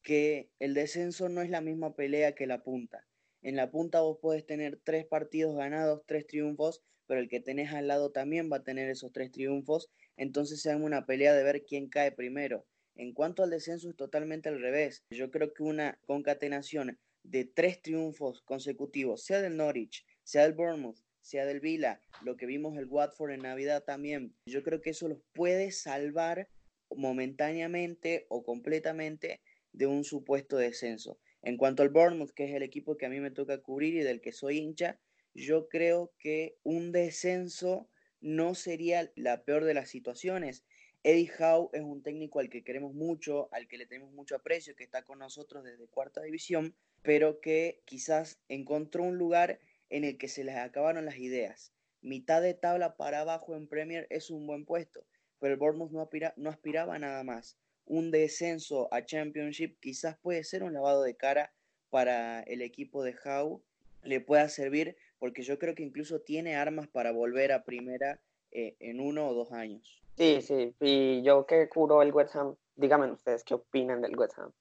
que 0.02 0.50
el 0.60 0.74
descenso 0.74 1.28
no 1.28 1.42
es 1.42 1.50
la 1.50 1.60
misma 1.60 1.94
pelea 1.94 2.34
que 2.34 2.48
la 2.48 2.64
punta. 2.64 3.06
En 3.44 3.58
la 3.58 3.70
punta 3.72 4.00
vos 4.00 4.18
podés 4.22 4.46
tener 4.46 4.80
tres 4.84 5.06
partidos 5.06 5.58
ganados, 5.58 6.02
tres 6.06 6.26
triunfos, 6.26 6.82
pero 7.08 7.20
el 7.20 7.28
que 7.28 7.42
tenés 7.42 7.74
al 7.74 7.88
lado 7.88 8.12
también 8.12 8.50
va 8.50 8.58
a 8.58 8.64
tener 8.64 8.90
esos 8.90 9.12
tres 9.12 9.32
triunfos, 9.32 9.90
entonces 10.16 10.62
se 10.62 10.74
una 10.76 11.06
pelea 11.06 11.34
de 11.34 11.44
ver 11.44 11.66
quién 11.66 11.90
cae 11.90 12.14
primero. 12.14 12.66
En 12.96 13.14
cuanto 13.14 13.44
al 13.44 13.50
descenso 13.50 13.90
es 13.90 13.98
totalmente 13.98 14.48
al 14.48 14.62
revés. 14.62 15.04
Yo 15.12 15.30
creo 15.30 15.54
que 15.54 15.64
una 15.64 16.00
concatenación 16.06 16.98
de 17.24 17.44
tres 17.44 17.82
triunfos 17.82 18.42
consecutivos, 18.44 19.26
sea 19.26 19.42
del 19.42 19.58
Norwich, 19.58 20.06
sea 20.24 20.44
del 20.44 20.54
Bournemouth, 20.54 21.00
sea 21.20 21.46
del 21.46 21.60
Vila, 21.60 22.00
lo 22.22 22.38
que 22.38 22.46
vimos 22.46 22.78
el 22.78 22.86
Watford 22.86 23.32
en 23.32 23.42
Navidad 23.42 23.84
también, 23.84 24.36
yo 24.46 24.64
creo 24.64 24.82
que 24.82 24.92
eso 24.92 25.10
los 25.10 25.20
puede 25.34 25.72
salvar 25.72 26.50
momentáneamente 26.96 28.26
o 28.30 28.44
completamente 28.44 29.42
de 29.74 29.88
un 29.88 30.04
supuesto 30.04 30.58
descenso. 30.58 31.20
En 31.44 31.58
cuanto 31.58 31.84
al 31.84 31.90
Bournemouth, 31.90 32.32
que 32.32 32.46
es 32.46 32.56
el 32.56 32.64
equipo 32.64 32.96
que 32.96 33.06
a 33.06 33.10
mí 33.10 33.20
me 33.20 33.30
toca 33.30 33.62
cubrir 33.62 33.96
y 33.96 34.00
del 34.00 34.22
que 34.22 34.32
soy 34.32 34.60
hincha, 34.60 35.00
yo 35.34 35.68
creo 35.68 36.14
que 36.18 36.58
un 36.64 36.94
descenso 36.94 37.90
no 38.22 38.56
sería 38.56 39.12
la 39.16 39.44
peor 39.44 39.66
de 39.66 39.74
las 39.74 39.90
situaciones. 39.90 40.64
Eddie 41.04 41.30
Howe 41.38 41.70
es 41.74 41.82
un 41.82 42.02
técnico 42.02 42.40
al 42.40 42.50
que 42.50 42.64
queremos 42.64 42.94
mucho, 42.94 43.50
al 43.52 43.68
que 43.68 43.78
le 43.78 43.86
tenemos 43.86 44.14
mucho 44.14 44.36
aprecio, 44.36 44.74
que 44.76 44.86
está 44.86 45.04
con 45.04 45.20
nosotros 45.20 45.66
desde 45.66 45.88
cuarta 45.88 46.22
división, 46.22 46.78
pero 47.02 47.42
que 47.42 47.82
quizás 47.84 48.40
encontró 48.48 49.04
un 49.04 49.18
lugar 49.18 49.60
en 49.90 50.06
el 50.06 50.18
que 50.18 50.30
se 50.30 50.46
les 50.46 50.56
acabaron 50.56 51.04
las 51.04 51.18
ideas. 51.18 51.74
Mitad 52.02 52.42
de 52.42 52.54
tabla 52.54 52.96
para 52.96 53.20
abajo 53.20 53.54
en 53.56 53.68
Premier 53.68 54.08
es 54.10 54.30
un 54.30 54.48
buen 54.48 54.64
puesto, 54.64 55.06
pero 55.40 55.56
el 55.56 55.60
Bournemouth 55.60 55.92
no, 55.92 56.10
no 56.38 56.50
aspiraba 56.50 56.96
a 56.96 57.00
nada 57.00 57.24
más. 57.26 57.58
Un 57.86 58.12
descenso 58.12 58.88
a 58.94 59.06
Championship 59.06 59.78
quizás 59.80 60.18
puede 60.18 60.44
ser 60.44 60.64
un 60.64 60.74
lavado 60.74 61.04
de 61.04 61.16
cara 61.16 61.54
para 61.90 62.42
el 62.42 62.62
equipo 62.62 63.04
de 63.04 63.16
Howe, 63.24 63.62
le 64.04 64.20
pueda 64.20 64.50
servir 64.50 64.96
porque 65.20 65.44
yo 65.44 65.60
creo 65.60 65.76
que 65.76 65.84
incluso 65.84 66.20
tiene 66.20 66.56
armas 66.56 66.88
para 66.88 67.12
volver 67.12 67.52
a 67.52 67.64
primera 67.64 68.20
eh, 68.52 68.76
en 68.80 69.00
uno 69.00 69.28
o 69.28 69.34
dos 69.34 69.52
años. 69.52 70.02
Sí, 70.18 70.42
sí, 70.42 70.76
y 70.80 71.24
yo 71.24 71.46
que 71.46 71.70
curo 71.70 72.02
el 72.02 72.14
West 72.14 72.36
Ham, 72.36 72.56
díganme 72.76 73.12
ustedes 73.12 73.44
qué 73.44 73.54
opinan 73.54 74.02
del 74.02 74.18
West 74.18 74.38
Ham. 74.38 74.52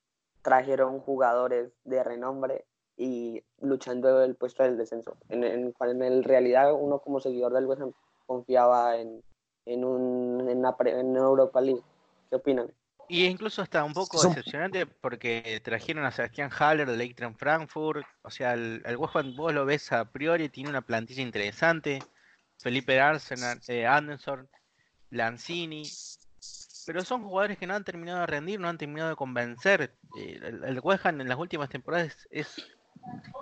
Trajeron 0.42 1.00
jugadores 1.00 1.72
de 1.84 2.02
renombre 2.02 2.64
y 2.96 3.42
luchando 3.60 4.22
el 4.22 4.36
puesto 4.36 4.62
del 4.62 4.76
descenso. 4.76 5.16
En, 5.28 5.44
en, 5.44 6.22
realidad 6.22 6.72
uno 6.72 7.00
como 7.00 7.20
seguidor 7.20 7.52
del 7.52 7.66
West 7.66 7.82
Ham 7.82 7.92
confiaba 8.26 8.98
en, 8.98 9.22
en, 9.66 9.84
un, 9.84 10.48
en, 10.48 10.58
una, 10.58 10.76
en 10.84 11.16
Europa 11.16 11.60
League. 11.60 11.82
¿Qué 12.30 12.36
opinan? 12.36 12.72
Y 13.12 13.26
incluso 13.26 13.60
está 13.60 13.84
un 13.84 13.92
poco 13.92 14.26
decepcionante 14.26 14.86
porque 14.86 15.60
trajeron 15.62 16.06
a 16.06 16.10
Sebastián 16.10 16.48
Haller 16.50 16.88
del 16.88 17.02
Eintracht 17.02 17.38
Frankfurt. 17.38 18.06
O 18.22 18.30
sea, 18.30 18.54
el, 18.54 18.80
el 18.86 18.96
West 18.96 19.14
Ham 19.16 19.36
vos 19.36 19.52
lo 19.52 19.66
ves 19.66 19.92
a 19.92 20.10
priori, 20.10 20.48
tiene 20.48 20.70
una 20.70 20.80
plantilla 20.80 21.20
interesante. 21.20 21.98
Felipe 22.58 22.98
Arsenal, 22.98 23.60
eh, 23.68 23.86
Anderson, 23.86 24.48
Lanzini. 25.10 25.82
Pero 26.86 27.04
son 27.04 27.24
jugadores 27.24 27.58
que 27.58 27.66
no 27.66 27.74
han 27.74 27.84
terminado 27.84 28.20
de 28.20 28.26
rendir, 28.28 28.58
no 28.58 28.70
han 28.70 28.78
terminado 28.78 29.10
de 29.10 29.16
convencer. 29.16 29.94
Eh, 30.16 30.40
el, 30.42 30.64
el 30.64 30.80
West 30.82 31.04
Ham 31.04 31.20
en 31.20 31.28
las 31.28 31.36
últimas 31.36 31.68
temporadas 31.68 32.26
es 32.30 32.66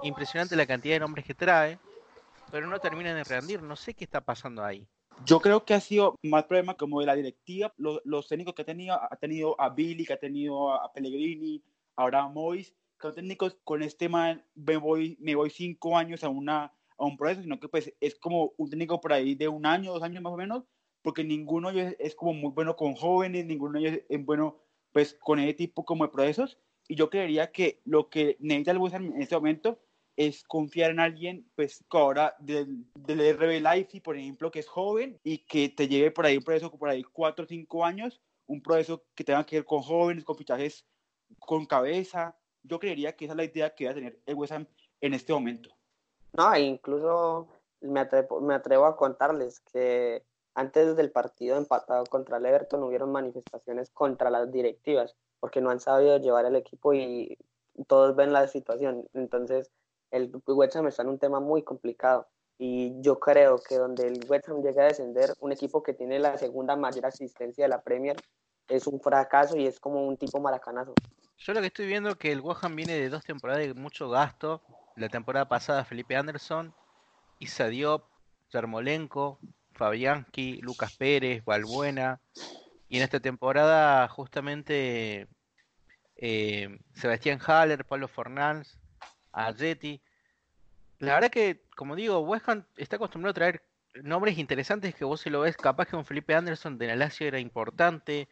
impresionante 0.02 0.56
la 0.56 0.66
cantidad 0.66 0.96
de 0.96 1.00
nombres 1.00 1.24
que 1.24 1.34
trae, 1.34 1.78
pero 2.50 2.66
no 2.66 2.80
terminan 2.80 3.14
de 3.14 3.22
rendir. 3.22 3.62
No 3.62 3.76
sé 3.76 3.94
qué 3.94 4.02
está 4.02 4.20
pasando 4.20 4.64
ahí. 4.64 4.84
Yo 5.26 5.40
creo 5.40 5.64
que 5.64 5.74
ha 5.74 5.80
sido 5.80 6.16
más 6.22 6.44
problema 6.44 6.74
como 6.74 7.00
de 7.00 7.06
la 7.06 7.14
directiva, 7.14 7.72
los, 7.76 8.00
los 8.04 8.26
técnicos 8.26 8.54
que 8.54 8.62
ha 8.62 8.64
tenido, 8.64 8.94
ha 8.94 9.16
tenido 9.16 9.60
a 9.60 9.68
Billy, 9.68 10.04
que 10.04 10.14
ha 10.14 10.18
tenido 10.18 10.72
a 10.72 10.92
Pellegrini, 10.92 11.62
ahora 11.94 12.22
a 12.22 12.28
Mois, 12.28 12.74
que 12.98 13.08
son 13.08 13.14
técnicos 13.14 13.56
con 13.62 13.82
este 13.82 14.08
man, 14.08 14.44
me 14.54 14.76
voy, 14.76 15.16
me 15.20 15.34
voy 15.34 15.50
cinco 15.50 15.96
años 15.96 16.24
a, 16.24 16.28
una, 16.30 16.72
a 16.96 17.04
un 17.04 17.16
proceso, 17.16 17.42
sino 17.42 17.60
que 17.60 17.68
pues 17.68 17.92
es 18.00 18.14
como 18.16 18.54
un 18.56 18.70
técnico 18.70 19.00
por 19.00 19.12
ahí 19.12 19.34
de 19.34 19.48
un 19.48 19.66
año, 19.66 19.92
dos 19.92 20.02
años 20.02 20.22
más 20.22 20.32
o 20.32 20.36
menos, 20.36 20.64
porque 21.02 21.22
ninguno 21.22 21.70
de 21.70 21.80
ellos 21.80 21.94
es 21.98 22.14
como 22.14 22.32
muy 22.32 22.50
bueno 22.50 22.74
con 22.76 22.94
jóvenes, 22.94 23.44
ninguno 23.46 23.78
de 23.78 23.88
ellos 23.88 24.00
es 24.08 24.24
bueno 24.24 24.58
pues 24.92 25.14
con 25.20 25.38
ese 25.38 25.54
tipo 25.54 25.84
como 25.84 26.04
de 26.04 26.12
procesos, 26.12 26.58
y 26.88 26.96
yo 26.96 27.08
creería 27.08 27.52
que 27.52 27.80
lo 27.84 28.08
que 28.08 28.36
necesita 28.40 28.72
el 28.72 28.78
West 28.78 28.96
en 28.96 29.22
este 29.22 29.36
momento 29.36 29.78
es 30.20 30.44
confiar 30.44 30.90
en 30.90 31.00
alguien, 31.00 31.50
pues, 31.56 31.82
que 31.90 31.96
ahora 31.96 32.36
del, 32.40 32.84
RB 32.94 33.62
Life, 33.62 34.02
por 34.02 34.18
ejemplo, 34.18 34.50
que 34.50 34.58
es 34.58 34.68
joven 34.68 35.18
y 35.24 35.46
que 35.46 35.70
te 35.70 35.88
lleve 35.88 36.10
por 36.10 36.26
ahí 36.26 36.36
un 36.36 36.42
proceso 36.42 36.70
por 36.70 36.90
ahí 36.90 37.02
cuatro 37.02 37.46
o 37.46 37.48
cinco 37.48 37.86
años, 37.86 38.20
un 38.46 38.60
proceso 38.60 39.02
que 39.14 39.24
tenga 39.24 39.46
que 39.46 39.56
ver 39.56 39.64
con 39.64 39.80
jóvenes, 39.80 40.24
con 40.24 40.36
fichajes 40.36 40.86
con 41.38 41.64
cabeza. 41.64 42.36
Yo 42.62 42.78
creería 42.78 43.16
que 43.16 43.24
esa 43.24 43.32
es 43.32 43.36
la 43.38 43.44
idea 43.44 43.74
que 43.74 43.86
va 43.86 43.92
a 43.92 43.94
tener 43.94 44.20
el 44.26 44.34
West 44.34 44.52
Ham 44.52 44.66
en 45.00 45.14
este 45.14 45.32
momento. 45.32 45.70
No, 46.34 46.52
e 46.52 46.60
incluso 46.60 47.48
me 47.80 48.00
atrevo, 48.00 48.42
me 48.42 48.52
atrevo 48.52 48.84
a 48.84 48.98
contarles 48.98 49.60
que 49.60 50.22
antes 50.54 50.96
del 50.96 51.10
partido 51.12 51.56
empatado 51.56 52.04
contra 52.04 52.36
el 52.36 52.44
Everton 52.44 52.82
hubieron 52.82 53.10
manifestaciones 53.10 53.88
contra 53.88 54.28
las 54.28 54.52
directivas 54.52 55.16
porque 55.38 55.62
no 55.62 55.70
han 55.70 55.80
sabido 55.80 56.18
llevar 56.18 56.44
el 56.44 56.56
equipo 56.56 56.92
y 56.92 57.38
todos 57.86 58.14
ven 58.14 58.34
la 58.34 58.46
situación. 58.48 59.08
Entonces, 59.14 59.70
el 60.10 60.30
West 60.46 60.76
Ham 60.76 60.86
está 60.88 61.02
en 61.02 61.08
un 61.08 61.18
tema 61.18 61.40
muy 61.40 61.62
complicado. 61.62 62.28
Y 62.58 63.00
yo 63.00 63.18
creo 63.18 63.58
que 63.66 63.76
donde 63.76 64.06
el 64.06 64.24
West 64.28 64.48
Ham 64.48 64.62
llegue 64.62 64.80
a 64.80 64.84
descender, 64.84 65.32
un 65.40 65.52
equipo 65.52 65.82
que 65.82 65.94
tiene 65.94 66.18
la 66.18 66.36
segunda 66.36 66.76
mayor 66.76 67.06
asistencia 67.06 67.64
de 67.64 67.68
la 67.68 67.80
Premier, 67.80 68.16
es 68.68 68.86
un 68.86 69.00
fracaso 69.00 69.56
y 69.56 69.66
es 69.66 69.80
como 69.80 70.06
un 70.06 70.16
tipo 70.16 70.40
maracanazo. 70.40 70.94
Yo 71.38 71.54
lo 71.54 71.60
que 71.60 71.68
estoy 71.68 71.86
viendo 71.86 72.10
es 72.10 72.16
que 72.16 72.32
el 72.32 72.40
West 72.40 72.62
Ham 72.64 72.76
viene 72.76 72.94
de 72.94 73.08
dos 73.08 73.24
temporadas 73.24 73.62
de 73.62 73.74
mucho 73.74 74.10
gasto. 74.10 74.62
La 74.96 75.08
temporada 75.08 75.48
pasada 75.48 75.84
Felipe 75.84 76.16
Anderson, 76.16 76.74
Isa 77.38 77.68
Diop, 77.68 78.04
Yarmolenko, 78.52 79.38
Fabianski, 79.72 80.60
Lucas 80.60 80.94
Pérez, 80.96 81.44
Valbuena, 81.44 82.20
y 82.90 82.96
en 82.96 83.04
esta 83.04 83.20
temporada, 83.20 84.08
justamente, 84.08 85.28
eh, 86.16 86.80
Sebastián 86.92 87.38
Haller, 87.46 87.84
Pablo 87.84 88.08
Fornals, 88.08 88.79
Argetti. 89.32 90.00
La 90.98 91.14
verdad 91.14 91.30
que, 91.30 91.62
como 91.76 91.96
digo, 91.96 92.20
West 92.20 92.48
Ham 92.48 92.64
está 92.76 92.96
acostumbrado 92.96 93.30
a 93.30 93.34
traer 93.34 93.62
nombres 94.02 94.38
interesantes 94.38 94.94
que 94.94 95.04
vos 95.04 95.20
se 95.20 95.30
lo 95.30 95.40
ves. 95.40 95.56
Capaz 95.56 95.86
que 95.86 95.96
un 95.96 96.04
Felipe 96.04 96.34
Anderson 96.34 96.78
de 96.78 96.88
la 96.88 96.96
Lazio 96.96 97.26
era 97.26 97.38
importante. 97.38 98.28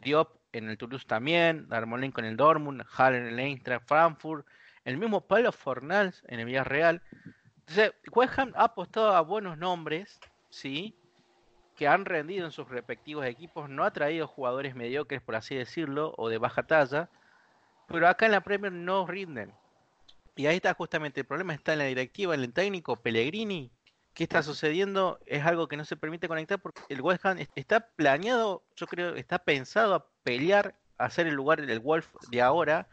Diop 0.00 0.36
en 0.52 0.68
el 0.68 0.78
Toulouse 0.78 1.06
también. 1.06 1.68
Darmolenko 1.68 2.20
en 2.20 2.26
el 2.26 2.36
Dortmund. 2.36 2.82
Haller 2.96 3.22
en 3.22 3.28
el 3.28 3.38
Eintracht 3.38 3.86
Frankfurt. 3.86 4.46
El 4.84 4.98
mismo 4.98 5.20
Pablo 5.20 5.52
Fornals 5.52 6.24
en 6.26 6.40
el 6.40 6.46
Villarreal. 6.46 7.02
Entonces, 7.60 7.92
West 8.12 8.38
Ham 8.38 8.52
ha 8.56 8.64
apostado 8.64 9.14
a 9.14 9.20
buenos 9.20 9.56
nombres, 9.56 10.18
¿sí? 10.50 10.96
que 11.76 11.88
han 11.88 12.04
rendido 12.04 12.44
en 12.46 12.52
sus 12.52 12.68
respectivos 12.68 13.26
equipos, 13.26 13.68
no 13.68 13.84
ha 13.84 13.92
traído 13.92 14.26
jugadores 14.26 14.74
mediocres, 14.74 15.22
por 15.22 15.36
así 15.36 15.54
decirlo, 15.54 16.14
o 16.16 16.28
de 16.28 16.38
baja 16.38 16.62
talla, 16.64 17.08
pero 17.86 18.08
acá 18.08 18.26
en 18.26 18.32
la 18.32 18.40
Premier 18.40 18.72
no 18.72 19.06
rinden. 19.06 19.52
Y 20.36 20.46
ahí 20.46 20.56
está 20.56 20.72
justamente 20.74 21.20
el 21.20 21.26
problema, 21.26 21.54
está 21.54 21.74
en 21.74 21.80
la 21.80 21.84
directiva, 21.84 22.34
en 22.34 22.40
el 22.40 22.52
técnico, 22.52 22.96
Pellegrini. 22.96 23.70
¿Qué 24.14 24.24
está 24.24 24.42
sucediendo? 24.42 25.18
Es 25.26 25.44
algo 25.44 25.68
que 25.68 25.76
no 25.76 25.84
se 25.84 25.96
permite 25.96 26.28
conectar 26.28 26.60
porque 26.60 26.82
el 26.88 27.00
West 27.00 27.24
Ham 27.24 27.38
está 27.54 27.88
planeado, 27.96 28.62
yo 28.76 28.86
creo, 28.86 29.14
está 29.14 29.38
pensado 29.38 29.94
a 29.94 30.06
pelear, 30.22 30.74
a 30.98 31.06
hacer 31.06 31.26
el 31.26 31.34
lugar 31.34 31.64
del 31.64 31.80
Wolf 31.80 32.14
de 32.30 32.42
ahora, 32.42 32.88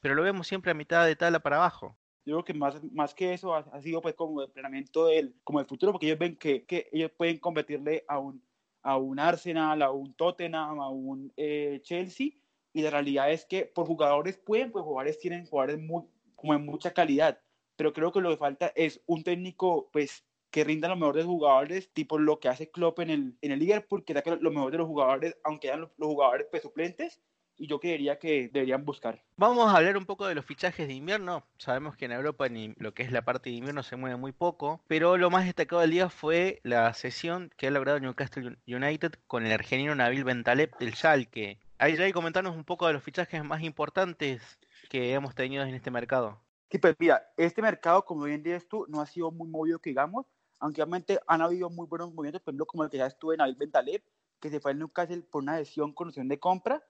pero 0.00 0.14
lo 0.14 0.22
vemos 0.22 0.46
siempre 0.46 0.72
a 0.72 0.74
mitad 0.74 1.06
de 1.06 1.16
tabla 1.16 1.40
para 1.40 1.56
abajo. 1.56 1.96
Yo 2.26 2.36
creo 2.36 2.44
que 2.44 2.54
más, 2.54 2.82
más 2.92 3.14
que 3.14 3.34
eso 3.34 3.54
ha, 3.54 3.80
sido 3.82 4.00
pues 4.00 4.14
como 4.14 4.42
el 4.42 4.50
planeamiento 4.50 5.06
del 5.06 5.34
como 5.44 5.60
el 5.60 5.66
futuro, 5.66 5.92
porque 5.92 6.06
ellos 6.06 6.18
ven 6.18 6.36
que, 6.36 6.64
que 6.64 6.88
ellos 6.92 7.10
pueden 7.16 7.38
competirle 7.38 8.04
a 8.08 8.18
un, 8.18 8.42
a 8.82 8.96
un 8.96 9.18
Arsenal, 9.18 9.82
a 9.82 9.90
un 9.90 10.14
Tottenham, 10.14 10.80
a 10.80 10.88
un 10.88 11.32
eh, 11.36 11.80
Chelsea, 11.82 12.30
y 12.72 12.82
la 12.82 12.90
realidad 12.90 13.30
es 13.30 13.44
que 13.44 13.66
por 13.66 13.86
jugadores 13.86 14.38
pueden, 14.38 14.72
pues 14.72 14.84
jugadores 14.84 15.18
tienen 15.18 15.46
jugadores 15.46 15.78
muy, 15.78 16.04
como 16.44 16.52
en 16.52 16.66
mucha 16.66 16.92
calidad, 16.92 17.40
pero 17.74 17.94
creo 17.94 18.12
que 18.12 18.20
lo 18.20 18.28
que 18.28 18.36
falta 18.36 18.70
es 18.76 19.00
un 19.06 19.24
técnico 19.24 19.88
pues 19.90 20.26
que 20.50 20.62
rindan 20.62 20.90
lo 20.90 20.96
mejor 20.96 21.16
de 21.16 21.24
jugadores, 21.24 21.90
tipo 21.94 22.18
lo 22.18 22.38
que 22.38 22.50
hace 22.50 22.70
Klopp 22.70 23.00
en 23.00 23.08
el, 23.08 23.38
en 23.40 23.52
el 23.52 23.58
Liverpool, 23.58 24.04
que 24.04 24.12
saque 24.12 24.36
lo 24.38 24.50
mejor 24.50 24.70
de 24.70 24.76
los 24.76 24.86
jugadores, 24.86 25.38
aunque 25.42 25.68
sean 25.68 25.80
los, 25.80 25.90
jugadores 25.96 26.46
pues, 26.50 26.62
suplentes, 26.62 27.22
y 27.56 27.66
yo 27.66 27.80
creería 27.80 28.18
que 28.18 28.50
deberían 28.52 28.84
buscar. 28.84 29.24
Vamos 29.38 29.72
a 29.72 29.78
hablar 29.78 29.96
un 29.96 30.04
poco 30.04 30.26
de 30.26 30.34
los 30.34 30.44
fichajes 30.44 30.86
de 30.86 30.92
invierno. 30.92 31.46
Sabemos 31.56 31.96
que 31.96 32.04
en 32.04 32.12
Europa 32.12 32.46
ni 32.50 32.74
lo 32.76 32.92
que 32.92 33.04
es 33.04 33.10
la 33.10 33.22
parte 33.22 33.48
de 33.48 33.56
invierno 33.56 33.82
se 33.82 33.96
mueve 33.96 34.16
muy 34.16 34.32
poco, 34.32 34.82
pero 34.86 35.16
lo 35.16 35.30
más 35.30 35.46
destacado 35.46 35.80
del 35.80 35.92
día 35.92 36.10
fue 36.10 36.60
la 36.62 36.92
sesión 36.92 37.50
que 37.56 37.68
ha 37.68 37.70
logrado 37.70 38.00
Newcastle 38.00 38.58
United 38.66 39.14
con 39.26 39.46
el 39.46 39.52
argentino 39.52 39.94
Nabil 39.94 40.24
Bentaleb 40.24 40.76
del 40.76 40.94
Schalke. 40.94 41.58
Ahí 41.78 41.96
ya 41.96 42.12
comentarnos 42.12 42.54
un 42.54 42.64
poco 42.64 42.86
de 42.86 42.92
los 42.92 43.02
fichajes 43.02 43.42
más 43.42 43.62
importantes 43.62 44.58
que 44.94 45.12
hemos 45.12 45.34
tenido 45.34 45.64
en 45.64 45.74
este 45.74 45.90
mercado. 45.90 46.40
Sí, 46.70 46.78
pues 46.78 46.94
mira, 47.00 47.20
este 47.36 47.60
mercado, 47.60 48.04
como 48.04 48.26
bien 48.26 48.44
dices 48.44 48.68
tú, 48.68 48.86
no 48.88 49.00
ha 49.00 49.06
sido 49.06 49.32
muy 49.32 49.48
movido 49.48 49.80
que 49.80 49.90
digamos, 49.90 50.24
aunque 50.60 50.80
obviamente 50.80 51.18
han 51.26 51.42
habido 51.42 51.68
muy 51.68 51.88
buenos 51.88 52.14
movimientos, 52.14 52.42
por 52.42 52.52
ejemplo, 52.52 52.66
como 52.66 52.84
el 52.84 52.90
que 52.90 52.98
ya 52.98 53.06
estuve 53.06 53.34
en 53.34 53.38
Nabil 53.38 53.56
Bentaleb, 53.56 54.04
que 54.38 54.50
se 54.50 54.60
fue 54.60 54.70
al 54.70 54.78
Newcastle 54.78 55.22
por 55.22 55.42
una 55.42 55.54
adhesión 55.54 55.92
con 55.92 56.06
opción 56.06 56.28
de 56.28 56.38
compra, 56.38 56.80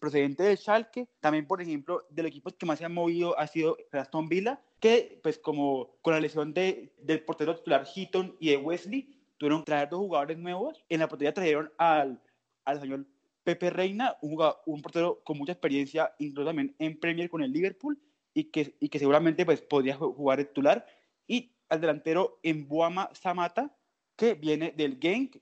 procedente 0.00 0.42
de 0.42 0.56
Schalke. 0.56 1.10
También, 1.20 1.46
por 1.46 1.60
ejemplo, 1.60 2.06
del 2.08 2.24
equipo 2.24 2.50
que 2.50 2.64
más 2.64 2.78
se 2.78 2.86
ha 2.86 2.88
movido 2.88 3.38
ha 3.38 3.46
sido 3.46 3.76
Aston 3.92 4.30
Villa, 4.30 4.58
que 4.80 5.20
pues 5.22 5.38
como 5.38 5.98
con 6.00 6.14
la 6.14 6.20
lesión 6.20 6.54
de, 6.54 6.94
del 6.96 7.22
portero 7.26 7.54
titular 7.56 7.84
Heaton 7.84 8.38
y 8.40 8.52
de 8.52 8.56
Wesley, 8.56 9.22
tuvieron 9.36 9.60
que 9.60 9.66
traer 9.66 9.90
dos 9.90 10.00
jugadores 10.00 10.38
nuevos. 10.38 10.82
En 10.88 11.00
la 11.00 11.08
portería 11.08 11.34
trajeron 11.34 11.70
al, 11.76 12.22
al 12.64 12.76
español 12.76 13.06
Pepe 13.54 13.70
Reina, 13.70 14.16
un, 14.20 14.82
portero 14.82 15.22
con 15.24 15.38
mucha 15.38 15.52
experiencia, 15.52 16.14
incluso 16.18 16.46
también 16.46 16.74
en 16.78 16.98
Premier 17.00 17.28
con 17.28 17.42
el 17.42 17.52
Liverpool, 17.52 17.98
y 18.32 18.44
que, 18.44 18.76
y 18.78 18.88
que 18.88 18.98
seguramente 18.98 19.44
pues, 19.44 19.60
podría 19.60 19.96
jugar 19.96 20.38
titular. 20.44 20.86
Y 21.26 21.52
al 21.68 21.80
delantero 21.80 22.38
Embuama 22.42 23.10
Samata, 23.12 23.76
que 24.16 24.34
viene 24.34 24.72
del 24.76 24.98
Genk 25.00 25.36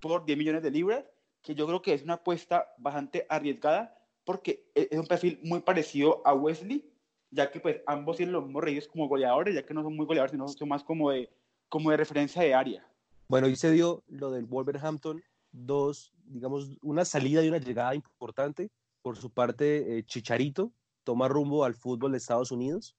por 0.00 0.24
10 0.24 0.38
millones 0.38 0.62
de 0.62 0.70
libras 0.70 1.04
que 1.42 1.54
yo 1.54 1.66
creo 1.66 1.82
que 1.82 1.94
es 1.94 2.02
una 2.02 2.14
apuesta 2.14 2.72
bastante 2.78 3.26
arriesgada 3.28 3.98
porque 4.24 4.70
e-, 4.74 4.88
es 4.90 4.98
un 4.98 5.06
perfil 5.06 5.40
muy 5.42 5.60
parecido 5.60 6.22
a 6.24 6.34
Wesley, 6.34 6.88
ya 7.30 7.50
que 7.50 7.60
pues 7.60 7.80
ambos 7.86 8.16
tienen 8.16 8.32
los 8.32 8.44
mismos 8.44 8.62
reyes 8.62 8.86
como 8.86 9.08
goleadores, 9.08 9.54
ya 9.54 9.66
que 9.66 9.74
no 9.74 9.82
son 9.82 9.96
muy 9.96 10.06
goleadores, 10.06 10.32
sino 10.32 10.46
son 10.46 10.68
más 10.68 10.84
como 10.84 11.10
de, 11.10 11.28
como 11.68 11.90
de 11.90 11.96
referencia 11.96 12.42
de 12.42 12.54
área. 12.54 12.86
Bueno, 13.28 13.48
y 13.48 13.56
se 13.56 13.70
dio 13.72 14.02
lo 14.06 14.30
del 14.30 14.44
Wolverhampton, 14.44 15.22
dos, 15.50 16.12
digamos, 16.24 16.76
una 16.82 17.04
salida 17.04 17.44
y 17.44 17.48
una 17.48 17.58
llegada 17.58 17.94
importante. 17.94 18.70
Por 19.02 19.16
su 19.16 19.30
parte, 19.30 19.98
eh, 19.98 20.04
Chicharito 20.04 20.72
toma 21.04 21.28
rumbo 21.28 21.64
al 21.64 21.74
fútbol 21.74 22.12
de 22.12 22.18
Estados 22.18 22.52
Unidos, 22.52 22.96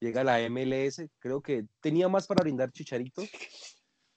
llega 0.00 0.22
a 0.22 0.24
la 0.24 0.50
MLS, 0.50 1.02
creo 1.18 1.40
que 1.40 1.66
tenía 1.80 2.08
más 2.08 2.26
para 2.26 2.42
brindar 2.42 2.72
Chicharito, 2.72 3.22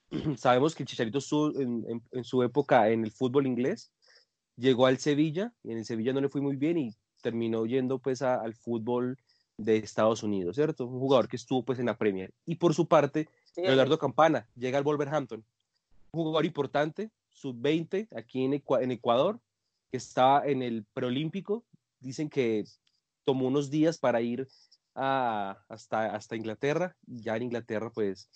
sabemos 0.37 0.75
que 0.75 0.85
Chicharito 0.85 1.19
estuvo 1.19 1.59
en, 1.59 2.01
en, 2.11 2.23
su 2.23 2.43
época 2.43 2.89
en 2.89 3.03
el 3.03 3.11
fútbol 3.11 3.47
inglés, 3.47 3.91
llegó 4.55 4.87
al 4.87 4.97
Sevilla, 4.97 5.53
y 5.63 5.71
en 5.71 5.79
el 5.79 5.85
Sevilla 5.85 6.13
no 6.13 6.21
le 6.21 6.29
fue 6.29 6.41
muy 6.41 6.55
bien 6.55 6.77
y 6.77 6.95
terminó 7.21 7.65
yendo 7.65 7.99
pues 7.99 8.21
a, 8.21 8.35
al 8.35 8.55
fútbol 8.55 9.17
de 9.57 9.77
Estados 9.77 10.23
Unidos, 10.23 10.55
¿cierto? 10.55 10.85
Un 10.85 10.99
jugador 10.99 11.27
que 11.27 11.35
estuvo 11.35 11.63
pues 11.63 11.79
en 11.79 11.85
la 11.85 11.97
Premier. 11.97 12.33
Y 12.45 12.55
por 12.55 12.73
su 12.73 12.87
parte, 12.87 13.29
sí, 13.53 13.61
Leonardo 13.61 13.97
Campana 13.97 14.47
llega 14.55 14.77
al 14.77 14.83
Wolverhampton, 14.83 15.43
un 16.11 16.23
jugador 16.23 16.45
importante, 16.45 17.11
sub-20 17.33 18.07
aquí 18.15 18.43
en, 18.43 18.53
Ecuador, 18.53 19.39
que 19.91 19.97
estaba 19.97 20.45
en 20.45 20.61
el 20.61 20.85
preolímpico, 20.93 21.65
dicen 21.99 22.29
que 22.29 22.63
tomó 23.25 23.47
unos 23.47 23.69
días 23.69 23.97
para 23.97 24.21
ir 24.21 24.47
hasta, 24.93 26.35
Inglaterra, 26.35 26.95
ya 27.05 27.35
en 27.35 27.43
Inglaterra 27.43 27.91
pues 27.91 28.29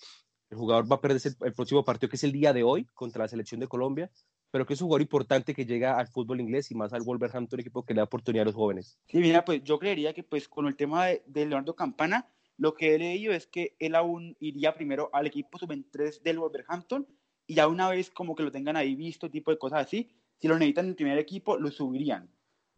el 0.50 0.58
jugador 0.58 0.90
va 0.90 0.96
a 0.96 1.00
perder 1.00 1.20
el 1.42 1.54
próximo 1.54 1.84
partido, 1.84 2.08
que 2.10 2.16
es 2.16 2.24
el 2.24 2.32
día 2.32 2.52
de 2.52 2.62
hoy, 2.62 2.86
contra 2.94 3.24
la 3.24 3.28
selección 3.28 3.60
de 3.60 3.68
Colombia, 3.68 4.10
pero 4.50 4.66
que 4.66 4.74
es 4.74 4.80
un 4.80 4.86
jugador 4.86 5.02
importante 5.02 5.54
que 5.54 5.66
llega 5.66 5.98
al 5.98 6.08
fútbol 6.08 6.40
inglés 6.40 6.70
y 6.70 6.74
más 6.74 6.92
al 6.92 7.02
Wolverhampton, 7.02 7.60
equipo 7.60 7.84
que 7.84 7.92
le 7.92 7.98
da 7.98 8.04
oportunidad 8.04 8.42
a 8.42 8.46
los 8.46 8.54
jóvenes. 8.54 8.98
Sí, 9.08 9.18
mira, 9.18 9.44
pues 9.44 9.62
yo 9.62 9.78
creería 9.78 10.14
que 10.14 10.22
pues 10.22 10.48
con 10.48 10.66
el 10.66 10.74
tema 10.74 11.06
de, 11.06 11.22
de 11.26 11.46
Leonardo 11.46 11.76
Campana, 11.76 12.28
lo 12.56 12.74
que 12.74 12.94
he 12.94 12.98
leído 12.98 13.32
es 13.32 13.46
que 13.46 13.76
él 13.78 13.94
aún 13.94 14.36
iría 14.40 14.74
primero 14.74 15.10
al 15.12 15.26
equipo 15.26 15.58
sub-23 15.58 16.22
del 16.22 16.38
Wolverhampton 16.40 17.06
y 17.48 17.54
ya 17.54 17.66
una 17.66 17.88
vez 17.88 18.10
como 18.10 18.36
que 18.36 18.42
lo 18.42 18.52
tengan 18.52 18.76
ahí 18.76 18.94
visto, 18.94 19.30
tipo 19.30 19.50
de 19.50 19.58
cosas 19.58 19.86
así, 19.86 20.10
si 20.38 20.46
lo 20.46 20.56
necesitan 20.56 20.84
en 20.84 20.90
el 20.90 20.96
primer 20.96 21.18
equipo, 21.18 21.56
lo 21.56 21.70
subirían. 21.70 22.30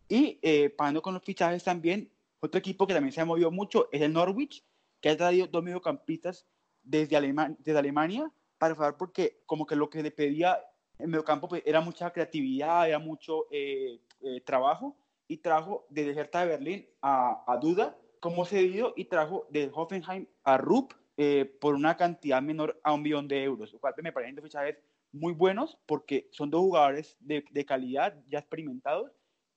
Y 0.09 0.39
eh, 0.43 0.71
pagando 0.71 1.03
con 1.03 1.13
los 1.13 1.25
fichajes 1.25 1.65
también, 1.65 2.11
otro 2.39 2.59
equipo 2.59 2.87
que 2.87 2.95
también 2.95 3.13
se 3.13 3.21
ha 3.21 3.25
movido 3.25 3.51
mucho 3.51 3.89
es 3.91 4.01
el 4.01 4.13
Norwich, 4.13 4.65
que 5.01 5.11
ha 5.11 5.17
traído 5.17 5.49
dos 5.49 5.63
mediocampistas 5.63 6.47
desde, 6.83 7.17
Alema 7.17 7.55
desde 7.59 7.79
Alemania 7.79 8.33
para 8.59 8.75
jugar 8.75 8.97
porque 8.97 9.43
como 9.45 9.67
que 9.67 9.75
lo 9.75 9.91
que 9.91 10.03
le 10.03 10.13
pedía 10.13 10.61
en 10.99 11.11
medio 11.11 11.25
campo 11.25 11.49
pues, 11.49 11.63
era 11.67 11.81
mucha 11.81 12.13
creatividad, 12.13 12.89
era 12.89 13.01
mucho 13.01 13.47
eh, 13.51 14.01
eh, 14.21 14.41
trabajo 14.43 14.97
y 15.27 15.39
trajo 15.39 15.85
desde 15.91 16.19
Hertha 16.19 16.41
de 16.41 16.47
Berlín 16.47 16.87
a, 17.03 17.43
a 17.47 17.57
Duda 17.57 17.99
como 18.21 18.45
cedido 18.45 18.93
y 18.97 19.07
trajo 19.07 19.47
de 19.51 19.71
Hoffenheim 19.75 20.27
a 20.45 20.59
Rupp 20.59 20.93
eh, 21.23 21.45
por 21.61 21.75
una 21.75 21.99
cantidad 21.99 22.41
menor 22.41 22.81
a 22.83 22.95
un 22.95 23.03
millón 23.03 23.29
de 23.29 23.45
euros, 23.45 23.71
lo 23.75 23.79
cual 23.79 23.93
me 24.03 24.11
parecen 24.11 24.37
dos 24.37 24.45
fichajes 24.45 24.79
muy 25.13 25.35
buenos 25.35 25.77
porque 25.85 26.31
son 26.33 26.49
dos 26.49 26.63
jugadores 26.63 27.15
de, 27.21 27.45
de 27.51 27.67
calidad 27.67 28.17
ya 28.27 28.39
experimentados 28.39 29.13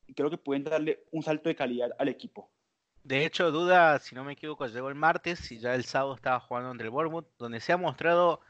y 0.05 0.13
creo 0.13 0.29
que 0.29 0.37
pueden 0.37 0.65
darle 0.65 1.05
un 1.11 1.23
salto 1.23 1.47
de 1.47 1.55
calidad 1.55 1.91
al 1.97 2.09
equipo. 2.09 2.51
De 3.05 3.23
hecho, 3.23 3.49
Duda, 3.49 3.97
si 3.99 4.13
no 4.13 4.25
me 4.25 4.33
equivoco, 4.33 4.67
llegó 4.67 4.89
el 4.89 4.95
martes 4.95 5.53
y 5.53 5.59
ya 5.59 5.73
el 5.73 5.85
sábado 5.85 6.15
estaba 6.15 6.41
jugando 6.41 6.69
entre 6.69 6.89
el 6.89 7.23
donde 7.37 7.61
se 7.61 7.71
ha 7.71 7.77
mostrado 7.77 8.41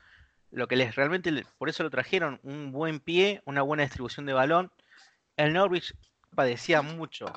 lo 0.49 0.67
que 0.67 0.75
les 0.75 0.95
realmente, 0.95 1.31
por 1.59 1.69
eso 1.69 1.83
lo 1.83 1.91
trajeron, 1.91 2.39
un 2.41 2.71
buen 2.71 2.99
pie, 2.99 3.43
una 3.45 3.61
buena 3.61 3.83
distribución 3.83 4.25
de 4.25 4.33
balón. 4.33 4.71
El 5.37 5.53
Norwich 5.53 5.93
padecía 6.33 6.81
mucho, 6.81 7.27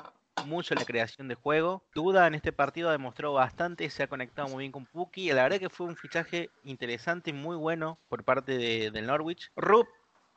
mucho 0.45 0.75
la 0.75 0.85
creación 0.85 1.27
de 1.27 1.35
juego. 1.35 1.83
Duda 1.93 2.27
en 2.27 2.35
este 2.35 2.51
partido 2.51 2.89
ha 2.89 2.93
demostrado 2.93 3.33
bastante, 3.33 3.89
se 3.89 4.03
ha 4.03 4.07
conectado 4.07 4.47
muy 4.47 4.63
bien 4.63 4.71
con 4.71 4.85
Puki. 4.85 5.31
La 5.31 5.43
verdad 5.43 5.59
que 5.59 5.69
fue 5.69 5.87
un 5.87 5.95
fichaje 5.95 6.49
interesante 6.63 7.31
y 7.31 7.33
muy 7.33 7.55
bueno 7.55 7.99
por 8.09 8.23
parte 8.23 8.57
de, 8.57 8.91
del 8.91 9.07
Norwich. 9.07 9.51
Rupp, 9.55 9.87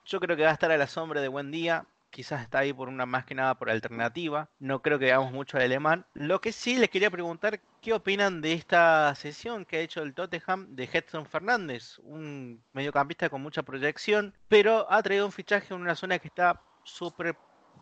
yo 0.04 0.20
creo 0.20 0.36
que 0.36 0.44
va 0.44 0.50
a 0.50 0.54
estar 0.54 0.70
a 0.70 0.78
la 0.78 0.86
sombra 0.86 1.20
de 1.20 1.28
buen 1.28 1.50
día 1.50 1.86
quizás 2.10 2.42
está 2.42 2.58
ahí 2.58 2.72
por 2.72 2.88
una 2.88 3.06
más 3.06 3.24
que 3.24 3.34
nada 3.34 3.54
por 3.54 3.70
alternativa. 3.70 4.50
No 4.58 4.82
creo 4.82 4.98
que 4.98 5.06
veamos 5.06 5.32
mucho 5.32 5.56
al 5.56 5.64
alemán. 5.64 6.04
Lo 6.14 6.40
que 6.40 6.52
sí 6.52 6.76
les 6.76 6.90
quería 6.90 7.10
preguntar, 7.10 7.60
¿qué 7.80 7.92
opinan 7.92 8.40
de 8.40 8.52
esta 8.52 9.14
sesión 9.14 9.64
que 9.64 9.78
ha 9.78 9.80
hecho 9.80 10.02
el 10.02 10.14
Tottenham 10.14 10.74
de 10.74 10.88
Edson 10.92 11.26
Fernández? 11.26 11.98
Un 12.00 12.62
mediocampista 12.72 13.30
con 13.30 13.42
mucha 13.42 13.62
proyección, 13.62 14.34
pero 14.48 14.90
ha 14.90 15.02
traído 15.02 15.26
un 15.26 15.32
fichaje 15.32 15.72
en 15.72 15.80
una 15.80 15.94
zona 15.94 16.18
que 16.18 16.28
está 16.28 16.60
súper 16.84 17.36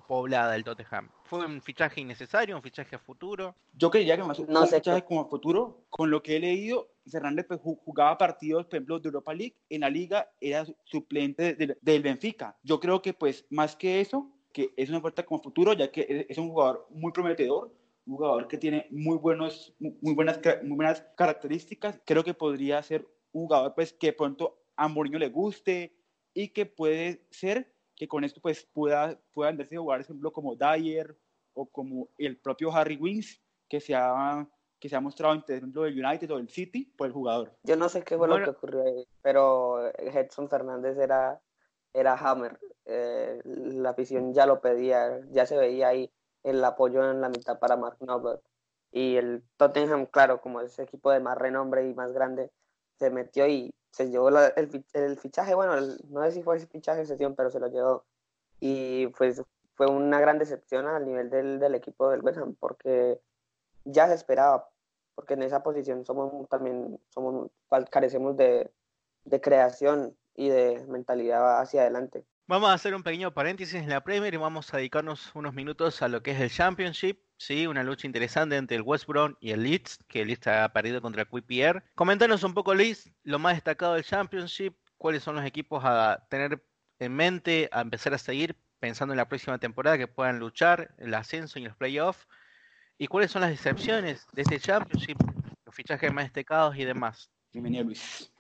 poblada 0.09 0.57
el 0.57 0.65
Tottenham. 0.65 1.11
¿Fue 1.25 1.45
un 1.45 1.61
fichaje 1.61 2.01
innecesario, 2.01 2.57
un 2.57 2.63
fichaje 2.63 2.97
a 2.97 2.99
futuro? 2.99 3.55
Yo 3.75 3.91
creía 3.91 4.17
que 4.17 4.25
más 4.25 4.41
no 4.41 4.63
un 4.63 4.67
sé 4.67 4.77
fichaje 4.77 5.05
como 5.05 5.21
a 5.21 5.27
futuro. 5.27 5.85
Con 5.91 6.11
lo 6.11 6.23
que 6.23 6.37
he 6.37 6.41
leído, 6.41 6.89
Fernández 7.07 7.45
pues, 7.47 7.61
jugaba 7.61 8.17
partidos, 8.17 8.65
por 8.65 8.77
ejemplo, 8.77 8.99
de 8.99 9.09
Europa 9.09 9.35
League. 9.35 9.55
En 9.69 9.83
la 9.83 9.91
liga 9.91 10.31
era 10.41 10.67
suplente 10.85 11.55
del, 11.55 11.77
del 11.81 12.03
Benfica. 12.03 12.57
Yo 12.63 12.81
creo 12.81 13.03
que, 13.03 13.13
pues, 13.13 13.45
más 13.51 13.77
que 13.77 14.01
eso, 14.01 14.33
que 14.53 14.73
es 14.77 14.89
una 14.89 14.99
oferta 14.99 15.25
como 15.25 15.43
futuro, 15.43 15.75
ya 15.75 15.93
que 15.93 16.27
es 16.29 16.39
un 16.39 16.49
jugador 16.49 16.87
muy 16.89 17.13
prometedor, 17.13 17.71
un 18.07 18.17
jugador 18.17 18.49
que 18.49 18.57
tiene 18.57 18.87
muy, 18.91 19.19
buenos, 19.19 19.75
muy, 19.79 20.15
buenas, 20.15 20.41
muy 20.63 20.77
buenas 20.77 21.05
características. 21.19 22.01
Creo 22.07 22.25
que 22.25 22.33
podría 22.33 22.83
ser 22.83 23.07
un 23.33 23.43
jugador 23.43 23.75
pues, 23.75 23.93
que 23.93 24.15
pronto 24.15 24.59
a 24.75 24.89
Mourinho 24.89 25.19
le 25.19 25.29
guste 25.29 25.93
y 26.33 26.49
que 26.49 26.65
puede 26.65 27.27
ser 27.31 27.75
que 27.99 28.07
con 28.07 28.25
esto 28.25 28.41
pues 28.41 28.65
pueda, 28.73 29.21
puedan 29.33 29.57
verse 29.57 29.77
jugadores, 29.77 30.07
por 30.07 30.15
ejemplo, 30.15 30.33
como 30.33 30.55
Dyer 30.55 31.19
o 31.53 31.67
como 31.67 32.09
el 32.17 32.39
propio 32.39 32.73
Harry 32.73 32.97
Wings, 32.97 33.43
que 33.69 33.81
se 33.81 33.95
ha, 33.95 34.49
que 34.79 34.89
se 34.89 34.95
ha 34.95 35.01
mostrado 35.01 35.43
dentro 35.47 35.83
del 35.83 36.05
United 36.05 36.31
o 36.31 36.37
del 36.37 36.49
City 36.49 36.85
por 36.97 37.09
el 37.09 37.13
jugador. 37.13 37.53
Yo 37.65 37.77
no 37.77 37.89
sé 37.89 38.03
qué 38.05 38.17
fue 38.17 38.29
bueno, 38.29 38.39
lo 38.39 38.45
que 38.45 38.51
ocurrió 38.57 38.83
ahí, 38.85 39.05
pero 39.21 39.91
Edson 39.99 40.49
Fernández 40.49 40.97
era, 40.97 41.41
era 41.93 42.15
Hammer. 42.15 42.59
Eh, 42.85 43.41
la 43.45 43.91
afición 43.91 44.33
ya 44.33 44.47
lo 44.47 44.61
pedía, 44.61 45.21
ya 45.31 45.45
se 45.45 45.57
veía 45.57 45.89
ahí 45.89 46.11
el 46.45 46.65
apoyo 46.65 47.11
en 47.11 47.21
la 47.21 47.29
mitad 47.29 47.59
para 47.59 47.77
Mark 47.77 47.97
Noble. 48.01 48.39
Y 48.93 49.17
el 49.17 49.43
Tottenham, 49.57 50.07
claro, 50.07 50.41
como 50.41 50.61
es 50.61 50.79
equipo 50.79 51.11
de 51.11 51.21
más 51.21 51.37
renombre 51.37 51.87
y 51.87 51.95
más 51.95 52.13
grande, 52.13 52.51
se 52.99 53.11
metió 53.11 53.47
y 53.49 53.75
se 53.99 54.11
llevó 54.11 54.31
la, 54.31 54.47
el, 54.49 54.85
el, 54.93 55.19
fichaje, 55.19 55.57
bueno, 55.57 55.75
el, 55.75 55.99
no 56.09 56.23
sé 56.23 56.31
si 56.31 56.43
fue 56.45 56.57
ese 56.57 56.69
fichaje 56.69 57.05
sesión, 57.05 57.35
pero 57.35 57.51
se 57.51 57.59
lo 57.59 57.67
llevó. 57.67 58.05
Y 58.61 59.09
pues 59.09 59.43
fue 59.75 59.89
una 59.89 60.21
gran 60.21 60.39
decepción 60.39 60.87
al 60.87 61.05
nivel 61.05 61.31
del, 61.31 61.59
del 61.59 61.75
equipo 61.75 62.09
del 62.09 62.23
West 62.23 62.39
Ham, 62.39 62.55
porque 62.61 63.21
ya 63.85 64.07
se 64.07 64.15
esperaba, 64.15 64.69
porque 65.17 65.35
en 65.35 65.43
esa 65.43 65.65
posición 65.65 66.05
somos 66.05 66.49
también, 66.49 67.01
somos, 67.09 67.51
carecemos 67.91 68.37
de, 68.37 68.71
de 69.25 69.41
creación 69.41 70.17
y 70.37 70.49
de 70.49 70.87
mentalidad 70.87 71.61
hacia 71.61 71.81
adelante. 71.81 72.25
Vamos 72.47 72.71
a 72.71 72.75
hacer 72.75 72.95
un 72.95 73.03
pequeño 73.03 73.35
paréntesis 73.35 73.75
en 73.75 73.89
la 73.89 74.05
Premier 74.05 74.33
y 74.33 74.37
vamos 74.37 74.73
a 74.73 74.77
dedicarnos 74.77 75.35
unos 75.35 75.55
minutos 75.55 76.03
a 76.03 76.09
lo 76.09 76.23
que 76.23 76.31
es 76.31 76.41
el 76.41 76.51
Championship. 76.51 77.21
¿Sí? 77.39 77.67
Una 77.67 77.83
lucha 77.83 78.07
interesante 78.07 78.57
entre 78.57 78.77
el 78.77 78.83
West 78.83 79.07
Brom 79.07 79.37
y 79.41 79.53
el 79.53 79.63
Leeds, 79.63 79.99
que 80.09 80.21
el 80.21 80.29
Leeds 80.29 80.49
ha 80.49 80.69
perdido 80.73 81.01
contra 81.01 81.23
el 81.23 81.29
QPR. 81.29 81.83
Comentanos 81.95 82.43
un 82.43 82.53
poco, 82.53 82.75
Liz, 82.75 83.11
lo 83.23 83.39
más 83.39 83.55
destacado 83.55 83.95
del 83.95 84.05
Championship, 84.05 84.75
cuáles 84.99 85.23
son 85.23 85.37
los 85.37 85.45
equipos 85.45 85.83
a 85.85 86.27
tener 86.29 86.63
en 86.99 87.15
mente, 87.15 87.69
a 87.73 87.81
empezar 87.81 88.13
a 88.13 88.19
seguir 88.19 88.57
pensando 88.81 89.15
en 89.15 89.19
la 89.19 89.29
próxima 89.29 89.59
temporada 89.59 89.97
que 89.97 90.09
puedan 90.09 90.39
luchar, 90.39 90.95
el 90.99 91.15
ascenso 91.15 91.59
y 91.59 91.63
los 91.63 91.77
playoffs, 91.77 92.27
y 92.99 93.07
cuáles 93.07 93.31
son 93.31 93.43
las 93.43 93.51
decepciones 93.51 94.27
de 94.33 94.43
este 94.43 94.59
Championship, 94.61 95.17
los 95.65 95.75
fichajes 95.75 96.13
más 96.13 96.25
destacados 96.25 96.77
y 96.77 96.85
demás. 96.85 97.31
Bienvenido, 97.53 97.85
Luis. 97.85 98.33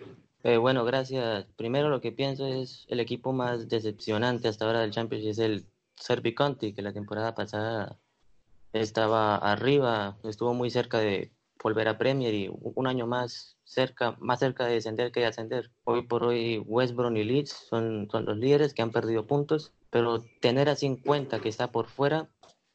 Eh, 0.42 0.57
bueno, 0.57 0.84
gracias. 0.84 1.46
Primero 1.57 1.88
lo 1.88 2.01
que 2.01 2.12
pienso 2.12 2.46
es 2.46 2.84
el 2.88 3.01
equipo 3.01 3.32
más 3.32 3.68
decepcionante 3.68 4.49
hasta 4.49 4.64
ahora 4.64 4.80
del 4.80 4.90
Championship 4.90 5.30
es 5.30 5.38
el 5.38 5.66
Serbi 5.94 6.34
Conti, 6.34 6.72
que 6.72 6.82
la 6.82 6.92
temporada 6.92 7.34
pasada 7.34 7.99
estaba 8.73 9.37
arriba, 9.37 10.19
estuvo 10.25 10.55
muy 10.55 10.71
cerca 10.71 10.99
de 10.99 11.33
volver 11.62 11.89
a 11.89 11.99
Premier 11.99 12.35
y 12.35 12.51
un 12.53 12.87
año 12.87 13.07
más 13.07 13.57
cerca, 13.64 14.16
más 14.21 14.39
cerca 14.39 14.66
de 14.66 14.75
descender 14.75 15.12
que 15.12 15.21
de 15.21 15.27
ascender. 15.27 15.71
Hoy 15.85 16.03
por 16.03 16.25
hoy 16.25 16.59
West 16.66 16.95
Brom 16.95 17.16
y 17.16 17.25
Leeds 17.25 17.51
son, 17.51 18.09
son 18.11 18.25
los 18.25 18.37
líderes 18.37 18.75
que 18.75 18.83
han 18.83 18.93
perdido 18.93 19.27
puntos, 19.27 19.73
pero 19.91 20.23
tener 20.41 20.69
así 20.69 20.87
en 20.87 21.27
que 21.27 21.49
está 21.49 21.73
por 21.73 21.87
fuera, 21.87 22.29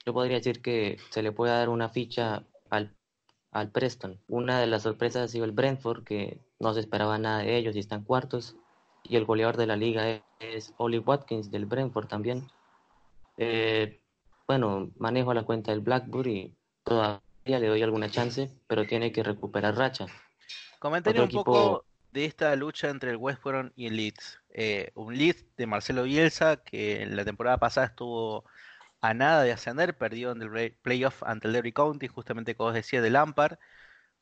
yo 0.05 0.13
podría 0.13 0.37
decir 0.37 0.61
que 0.61 0.97
se 1.11 1.21
le 1.21 1.31
puede 1.31 1.53
dar 1.53 1.69
una 1.69 1.89
ficha 1.89 2.43
al, 2.69 2.93
al 3.51 3.71
Preston. 3.71 4.19
Una 4.27 4.59
de 4.59 4.67
las 4.67 4.83
sorpresas 4.83 5.23
ha 5.23 5.27
sido 5.27 5.45
el 5.45 5.51
Brentford, 5.51 6.03
que 6.03 6.41
no 6.59 6.73
se 6.73 6.81
esperaba 6.81 7.17
nada 7.17 7.39
de 7.39 7.55
ellos 7.55 7.75
y 7.75 7.79
están 7.79 8.03
cuartos. 8.03 8.55
Y 9.03 9.15
el 9.15 9.25
goleador 9.25 9.57
de 9.57 9.67
la 9.67 9.75
liga 9.75 10.09
es, 10.09 10.21
es 10.39 10.73
Oli 10.77 10.97
Watkins 10.97 11.51
del 11.51 11.65
Brentford 11.65 12.07
también. 12.07 12.47
Eh, 13.37 14.02
bueno, 14.47 14.91
manejo 14.97 15.33
la 15.33 15.43
cuenta 15.43 15.71
del 15.71 15.81
Blackburn 15.81 16.29
y 16.29 16.55
todavía 16.83 17.21
le 17.45 17.67
doy 17.67 17.81
alguna 17.81 18.09
chance, 18.09 18.49
pero 18.67 18.85
tiene 18.85 19.11
que 19.11 19.23
recuperar 19.23 19.75
racha. 19.75 20.07
Otro 21.11 21.23
un 21.23 21.29
equipo- 21.29 21.43
poco 21.43 21.85
de 22.11 22.25
esta 22.25 22.55
lucha 22.55 22.89
entre 22.89 23.11
el 23.11 23.17
West 23.17 23.41
Brom 23.43 23.71
y 23.75 23.87
el 23.87 23.97
Leeds. 23.97 24.39
Eh, 24.49 24.91
un 24.95 25.17
Leeds 25.17 25.45
de 25.57 25.65
Marcelo 25.65 26.03
Bielsa 26.03 26.57
que 26.57 27.01
en 27.01 27.15
la 27.15 27.25
temporada 27.25 27.57
pasada 27.57 27.87
estuvo 27.87 28.43
a 29.01 29.13
nada 29.13 29.43
de 29.43 29.51
ascender, 29.51 29.97
perdió 29.97 30.31
en 30.31 30.41
el 30.41 30.49
play- 30.49 30.69
playoff 30.81 31.23
ante 31.23 31.47
el 31.47 31.53
Derby 31.53 31.71
County, 31.73 32.07
justamente 32.07 32.55
como 32.55 32.69
os 32.69 32.75
decía, 32.75 33.01
de 33.01 33.09
Lampard. 33.09 33.57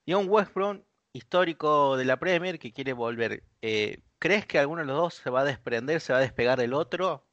Y 0.06 0.14
a 0.14 0.18
un 0.18 0.30
West 0.30 0.54
Brom 0.54 0.82
histórico 1.14 1.98
de 1.98 2.06
la 2.06 2.18
Premier 2.18 2.58
que 2.58 2.72
quiere 2.72 2.94
volver. 2.94 3.44
Eh, 3.62 4.00
¿Crees 4.20 4.46
que 4.46 4.60
alguno 4.60 4.82
de 4.82 4.88
los 4.88 4.96
dos 4.96 5.14
se 5.16 5.30
va 5.30 5.42
a 5.42 5.46
desprender, 5.46 6.00
se 6.00 6.14
va 6.14 6.20
a 6.20 6.22
despegar 6.22 6.58
del 6.60 6.74
otro? 6.74 7.28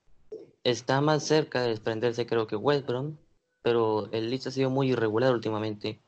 Está 0.69 1.01
más 1.01 1.23
cerca 1.23 1.63
de 1.63 1.71
desprenderse 1.71 2.27
creo 2.27 2.47
que 2.47 2.55
West 2.55 2.87
Brom, 2.87 3.17
pero 3.63 4.13
el 4.13 4.29
Leeds 4.29 4.49
ha 4.49 4.51
sido 4.51 4.69
muy 4.69 4.91
irregular 4.91 5.33
últimamente. 5.33 5.99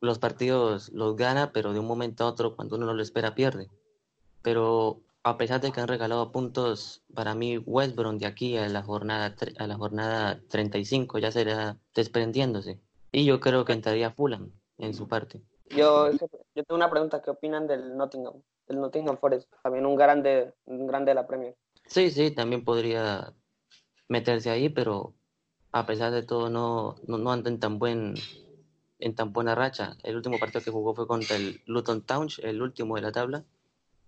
Los 0.00 0.18
partidos 0.18 0.88
los 0.88 1.14
gana, 1.14 1.52
pero 1.52 1.72
de 1.72 1.78
un 1.78 1.86
momento 1.86 2.24
a 2.24 2.26
otro, 2.26 2.56
cuando 2.56 2.74
uno 2.74 2.86
no 2.86 2.94
lo 2.94 3.02
espera, 3.04 3.36
pierde. 3.36 3.70
Pero 4.42 5.02
a 5.22 5.38
pesar 5.38 5.60
de 5.60 5.70
que 5.70 5.80
han 5.80 5.86
regalado 5.86 6.32
puntos, 6.32 7.04
para 7.14 7.36
mí 7.36 7.58
West 7.58 7.94
Brom 7.94 8.18
de 8.18 8.26
aquí 8.26 8.56
a 8.56 8.68
la 8.68 8.82
jornada, 8.82 9.36
a 9.58 9.66
la 9.68 9.76
jornada 9.76 10.40
35 10.48 11.20
ya 11.20 11.30
será 11.30 11.78
desprendiéndose. 11.94 12.80
Y 13.12 13.26
yo 13.26 13.38
creo 13.38 13.64
que 13.64 13.74
entraría 13.74 14.10
Fulham 14.10 14.50
en 14.78 14.92
su 14.92 15.06
parte. 15.06 15.40
Yo, 15.70 16.10
yo 16.10 16.64
tengo 16.64 16.74
una 16.74 16.90
pregunta, 16.90 17.22
¿qué 17.22 17.30
opinan 17.30 17.68
del 17.68 17.96
Nottingham? 17.96 18.42
Del 18.66 18.80
Nottingham 18.80 19.18
Forest, 19.18 19.48
también 19.62 19.86
un 19.86 19.94
grande, 19.94 20.52
un 20.64 20.88
grande 20.88 21.12
de 21.12 21.14
la 21.14 21.28
Premier. 21.28 21.54
Sí, 21.86 22.10
sí, 22.10 22.32
también 22.32 22.64
podría 22.64 23.32
meterse 24.08 24.50
ahí, 24.50 24.68
pero 24.68 25.14
a 25.72 25.86
pesar 25.86 26.12
de 26.12 26.22
todo 26.22 26.50
no, 26.50 26.96
no, 27.06 27.18
no 27.18 27.30
anda 27.32 27.50
en 27.50 27.60
tan 27.60 27.78
buen 27.78 28.14
en 29.00 29.14
tan 29.14 29.32
buena 29.32 29.54
racha. 29.54 29.96
El 30.02 30.16
último 30.16 30.38
partido 30.38 30.64
que 30.64 30.70
jugó 30.72 30.92
fue 30.94 31.06
contra 31.06 31.36
el 31.36 31.60
Luton 31.66 32.02
Town, 32.02 32.28
el 32.42 32.60
último 32.60 32.96
de 32.96 33.02
la 33.02 33.12
tabla, 33.12 33.44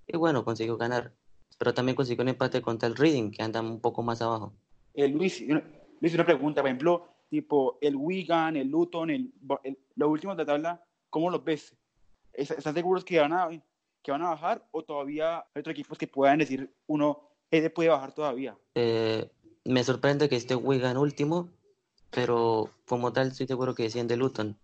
y 0.06 0.16
bueno, 0.16 0.44
consiguió 0.44 0.76
ganar. 0.76 1.12
Pero 1.58 1.74
también 1.74 1.94
consiguió 1.94 2.22
un 2.22 2.28
empate 2.30 2.60
contra 2.60 2.88
el 2.88 2.96
Reading, 2.96 3.30
que 3.30 3.42
anda 3.42 3.60
un 3.60 3.80
poco 3.80 4.02
más 4.02 4.20
abajo. 4.22 4.52
Eh, 4.94 5.06
Luis, 5.08 5.44
Luis, 6.00 6.14
una 6.14 6.24
pregunta, 6.24 6.60
por 6.62 6.68
ejemplo, 6.68 7.06
tipo 7.28 7.78
el 7.80 7.94
Wigan, 7.94 8.56
el 8.56 8.68
Luton, 8.68 9.10
el, 9.10 9.32
el- 9.62 9.78
los 9.94 10.08
últimos 10.08 10.36
de 10.36 10.42
la 10.42 10.46
tabla, 10.46 10.84
¿cómo 11.08 11.30
los 11.30 11.44
ves? 11.44 11.76
¿Es- 12.32 12.50
¿Están 12.50 12.74
seguros 12.74 13.04
que 13.04 13.20
van, 13.20 13.32
a, 13.32 13.48
que 14.02 14.10
van 14.10 14.22
a 14.22 14.30
bajar 14.30 14.66
o 14.72 14.82
todavía 14.82 15.38
hay 15.54 15.60
otros 15.60 15.72
equipos 15.72 15.96
que 15.98 16.08
puedan 16.08 16.38
decir 16.38 16.68
uno, 16.88 17.28
ese 17.50 17.70
puede 17.70 17.90
bajar 17.90 18.12
todavía? 18.12 18.56
Eh, 18.74 19.30
me 19.64 19.84
sorprende 19.84 20.28
que 20.28 20.36
esté 20.36 20.54
Wigan 20.54 20.96
último, 20.96 21.50
pero 22.10 22.70
como 22.86 23.12
tal 23.12 23.28
estoy 23.28 23.46
seguro 23.46 23.74
que 23.74 23.84
desciende 23.84 24.16
Luton. 24.16 24.56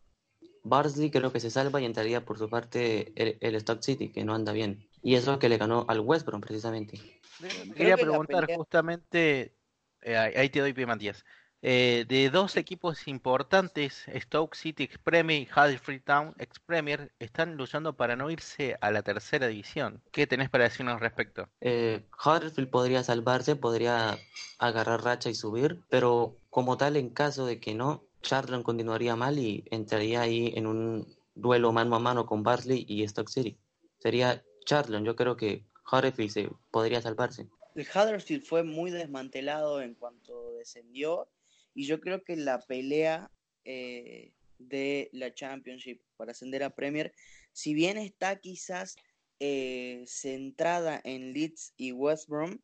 Barnsley 0.64 1.10
creo 1.10 1.32
que 1.32 1.40
se 1.40 1.50
salva 1.50 1.80
y 1.80 1.84
entraría 1.84 2.24
por 2.24 2.38
su 2.38 2.48
parte 2.48 3.12
el, 3.14 3.38
el 3.40 3.54
Stock 3.56 3.82
City, 3.82 4.08
que 4.10 4.24
no 4.24 4.34
anda 4.34 4.52
bien. 4.52 4.88
Y 5.02 5.14
eso 5.14 5.38
que 5.38 5.48
le 5.48 5.58
ganó 5.58 5.84
al 5.88 6.00
West 6.00 6.26
Brom 6.26 6.40
precisamente. 6.40 6.98
Creo 7.38 7.74
quería 7.74 7.96
que 7.96 8.02
preguntar 8.02 8.44
pelea- 8.44 8.56
justamente, 8.56 9.54
eh, 10.02 10.16
ahí 10.16 10.34
ahí 10.34 10.48
te 10.50 10.60
doy 10.60 10.72
pie, 10.72 10.86
Matías, 10.86 11.24
eh, 11.62 12.04
de 12.08 12.30
dos 12.30 12.56
equipos 12.56 13.08
importantes, 13.08 14.04
Stoke 14.14 14.56
City 14.56 14.84
ex 14.84 14.98
Premier 14.98 15.42
y 15.42 15.48
Huddersfield 15.50 16.04
Town 16.04 16.34
ex 16.38 16.58
Premier, 16.60 17.12
están 17.18 17.56
luchando 17.56 17.96
para 17.96 18.16
no 18.16 18.30
irse 18.30 18.76
a 18.80 18.90
la 18.90 19.02
tercera 19.02 19.46
división. 19.46 20.02
¿Qué 20.12 20.26
tenés 20.26 20.50
para 20.50 20.64
decirnos 20.64 20.94
al 20.94 21.00
respecto? 21.00 21.48
Eh, 21.60 22.04
Huddersfield 22.24 22.70
podría 22.70 23.02
salvarse, 23.02 23.56
podría 23.56 24.18
agarrar 24.58 25.02
racha 25.02 25.30
y 25.30 25.34
subir, 25.34 25.82
pero 25.88 26.36
como 26.50 26.76
tal, 26.76 26.96
en 26.96 27.10
caso 27.10 27.46
de 27.46 27.58
que 27.60 27.74
no, 27.74 28.04
Charlton 28.22 28.62
continuaría 28.62 29.16
mal 29.16 29.38
y 29.38 29.64
entraría 29.70 30.22
ahí 30.22 30.52
en 30.56 30.66
un 30.66 31.06
duelo 31.34 31.72
mano 31.72 31.96
a 31.96 32.00
mano 32.00 32.26
con 32.26 32.42
Barnsley 32.42 32.84
y 32.88 33.02
Stock 33.04 33.28
City. 33.28 33.58
Sería 33.98 34.42
Charlton, 34.64 35.04
yo 35.04 35.16
creo 35.16 35.36
que 35.36 35.64
Huddersfield 35.90 36.30
se 36.30 36.50
podría 36.70 37.00
salvarse. 37.00 37.48
El 37.74 37.86
Huddersfield 37.86 38.42
fue 38.42 38.62
muy 38.62 38.90
desmantelado 38.90 39.82
en 39.82 39.94
cuanto 39.94 40.52
descendió 40.52 41.28
y 41.76 41.84
yo 41.84 42.00
creo 42.00 42.24
que 42.24 42.36
la 42.36 42.58
pelea 42.60 43.30
eh, 43.66 44.32
de 44.58 45.10
la 45.12 45.34
Championship 45.34 46.00
para 46.16 46.32
ascender 46.32 46.62
a 46.62 46.74
Premier, 46.74 47.12
si 47.52 47.74
bien 47.74 47.98
está 47.98 48.36
quizás 48.36 48.96
eh, 49.40 50.02
centrada 50.06 50.98
en 51.04 51.34
Leeds 51.34 51.74
y 51.76 51.92
West 51.92 52.28
Brom, 52.28 52.58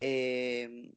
eh, 0.00 0.90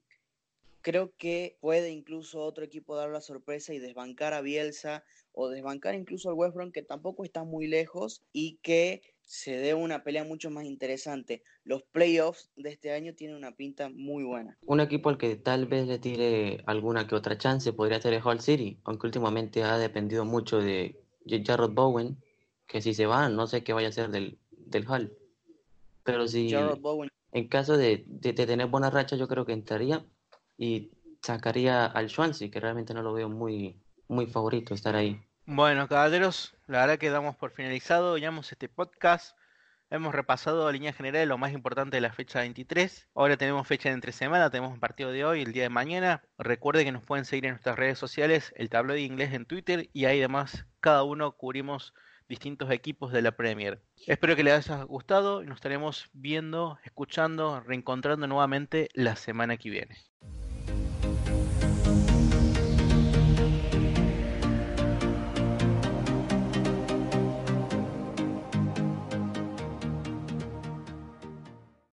creo 0.82 1.14
que 1.18 1.58
puede 1.60 1.92
incluso 1.92 2.42
otro 2.42 2.64
equipo 2.64 2.96
dar 2.96 3.10
la 3.10 3.20
sorpresa 3.20 3.74
y 3.74 3.80
desbancar 3.80 4.34
a 4.34 4.40
Bielsa 4.40 5.04
o 5.34 5.50
desbancar 5.50 5.94
incluso 5.94 6.30
al 6.30 6.36
West 6.36 6.56
Brom 6.56 6.72
que 6.72 6.84
tampoco 6.84 7.26
está 7.26 7.44
muy 7.44 7.68
lejos 7.68 8.24
y 8.32 8.60
que 8.62 9.02
se 9.28 9.58
dé 9.58 9.76
una 9.76 10.04
pelea 10.04 10.24
mucho 10.24 10.50
más 10.50 10.66
interesante. 10.66 11.44
Los 11.64 11.84
playoffs 11.84 12.50
de 12.56 12.70
este 12.72 12.92
año 12.94 13.14
tienen 13.14 13.38
una 13.38 13.52
pinta 13.56 13.90
muy 13.90 14.24
buena. 14.24 14.58
Un 14.66 14.80
equipo 14.80 15.10
al 15.10 15.18
que 15.18 15.36
tal 15.36 15.66
vez 15.68 15.88
le 15.88 16.00
tire 16.00 16.64
alguna 16.66 17.08
que 17.08 17.16
otra 17.16 17.38
chance 17.38 17.72
podría 17.74 18.02
ser 18.02 18.14
el 18.14 18.26
Hull 18.26 18.40
City, 18.42 18.80
aunque 18.86 19.08
últimamente 19.08 19.64
ha 19.64 19.78
dependido 19.78 20.26
mucho 20.26 20.60
de 20.60 20.96
Jarrod 21.46 21.74
Bowen, 21.74 22.18
que 22.68 22.82
si 22.82 22.94
se 22.94 23.06
va, 23.06 23.30
no 23.30 23.48
sé 23.48 23.64
qué 23.64 23.74
vaya 23.74 23.90
a 23.90 23.92
ser 23.92 24.10
del, 24.10 24.40
del 24.52 24.90
Hull. 24.90 25.14
Pero 26.04 26.28
si 26.28 26.54
Bowen 26.54 27.10
en 27.34 27.48
caso 27.50 27.78
de, 27.78 28.04
de- 28.08 28.34
de 28.34 28.46
tener 28.48 28.68
buena 28.68 28.90
racha, 28.90 29.16
yo 29.16 29.28
creo 29.28 29.46
que 29.46 29.54
entraría 29.54 30.06
y 30.58 30.90
sacaría 31.22 31.86
al 31.86 32.10
Swansea, 32.10 32.50
que 32.50 32.60
realmente 32.60 32.94
no 32.94 33.02
lo 33.04 33.14
veo 33.14 33.30
muy, 33.30 33.76
muy 34.08 34.28
favorito 34.28 34.74
estar 34.74 34.96
ahí. 34.96 35.20
Bueno, 35.46 35.88
caballeros, 35.88 36.57
la 36.68 36.82
verdad 36.82 36.98
que 36.98 37.10
damos 37.10 37.36
por 37.38 37.52
finalizado, 37.52 38.18
llevamos 38.18 38.52
este 38.52 38.68
podcast. 38.68 39.38
Hemos 39.90 40.14
repasado 40.14 40.68
a 40.68 40.72
línea 40.74 40.92
general 40.92 41.30
lo 41.30 41.38
más 41.38 41.54
importante 41.54 41.96
de 41.96 42.02
la 42.02 42.12
fecha 42.12 42.40
23. 42.40 43.08
Ahora 43.16 43.38
tenemos 43.38 43.66
fecha 43.66 43.88
de 43.88 43.96
entre 43.96 44.12
semana, 44.12 44.50
tenemos 44.50 44.74
un 44.74 44.82
partido 44.82 45.12
de 45.12 45.24
hoy, 45.24 45.42
el 45.42 45.54
día 45.54 45.64
de 45.64 45.70
mañana. 45.70 46.24
Recuerden 46.38 46.84
que 46.84 46.92
nos 46.92 47.04
pueden 47.04 47.24
seguir 47.24 47.46
en 47.46 47.52
nuestras 47.52 47.78
redes 47.78 47.98
sociales, 47.98 48.54
el 48.58 48.70
tabloide 48.70 49.00
inglés 49.00 49.34
en 49.34 49.46
Twitter 49.46 49.90
y 49.94 50.06
ahí 50.06 50.20
además 50.20 50.66
cada 50.82 51.04
uno 51.04 51.32
cubrimos 51.38 51.94
distintos 52.28 52.70
equipos 52.70 53.14
de 53.14 53.22
la 53.22 53.32
Premier. 53.32 53.82
Espero 54.06 54.36
que 54.36 54.44
les 54.44 54.70
haya 54.70 54.84
gustado 54.84 55.42
y 55.42 55.46
nos 55.46 55.56
estaremos 55.56 56.10
viendo, 56.12 56.80
escuchando, 56.84 57.62
reencontrando 57.62 58.28
nuevamente 58.28 58.90
la 58.94 59.16
semana 59.16 59.56
que 59.56 59.70
viene. 59.70 59.96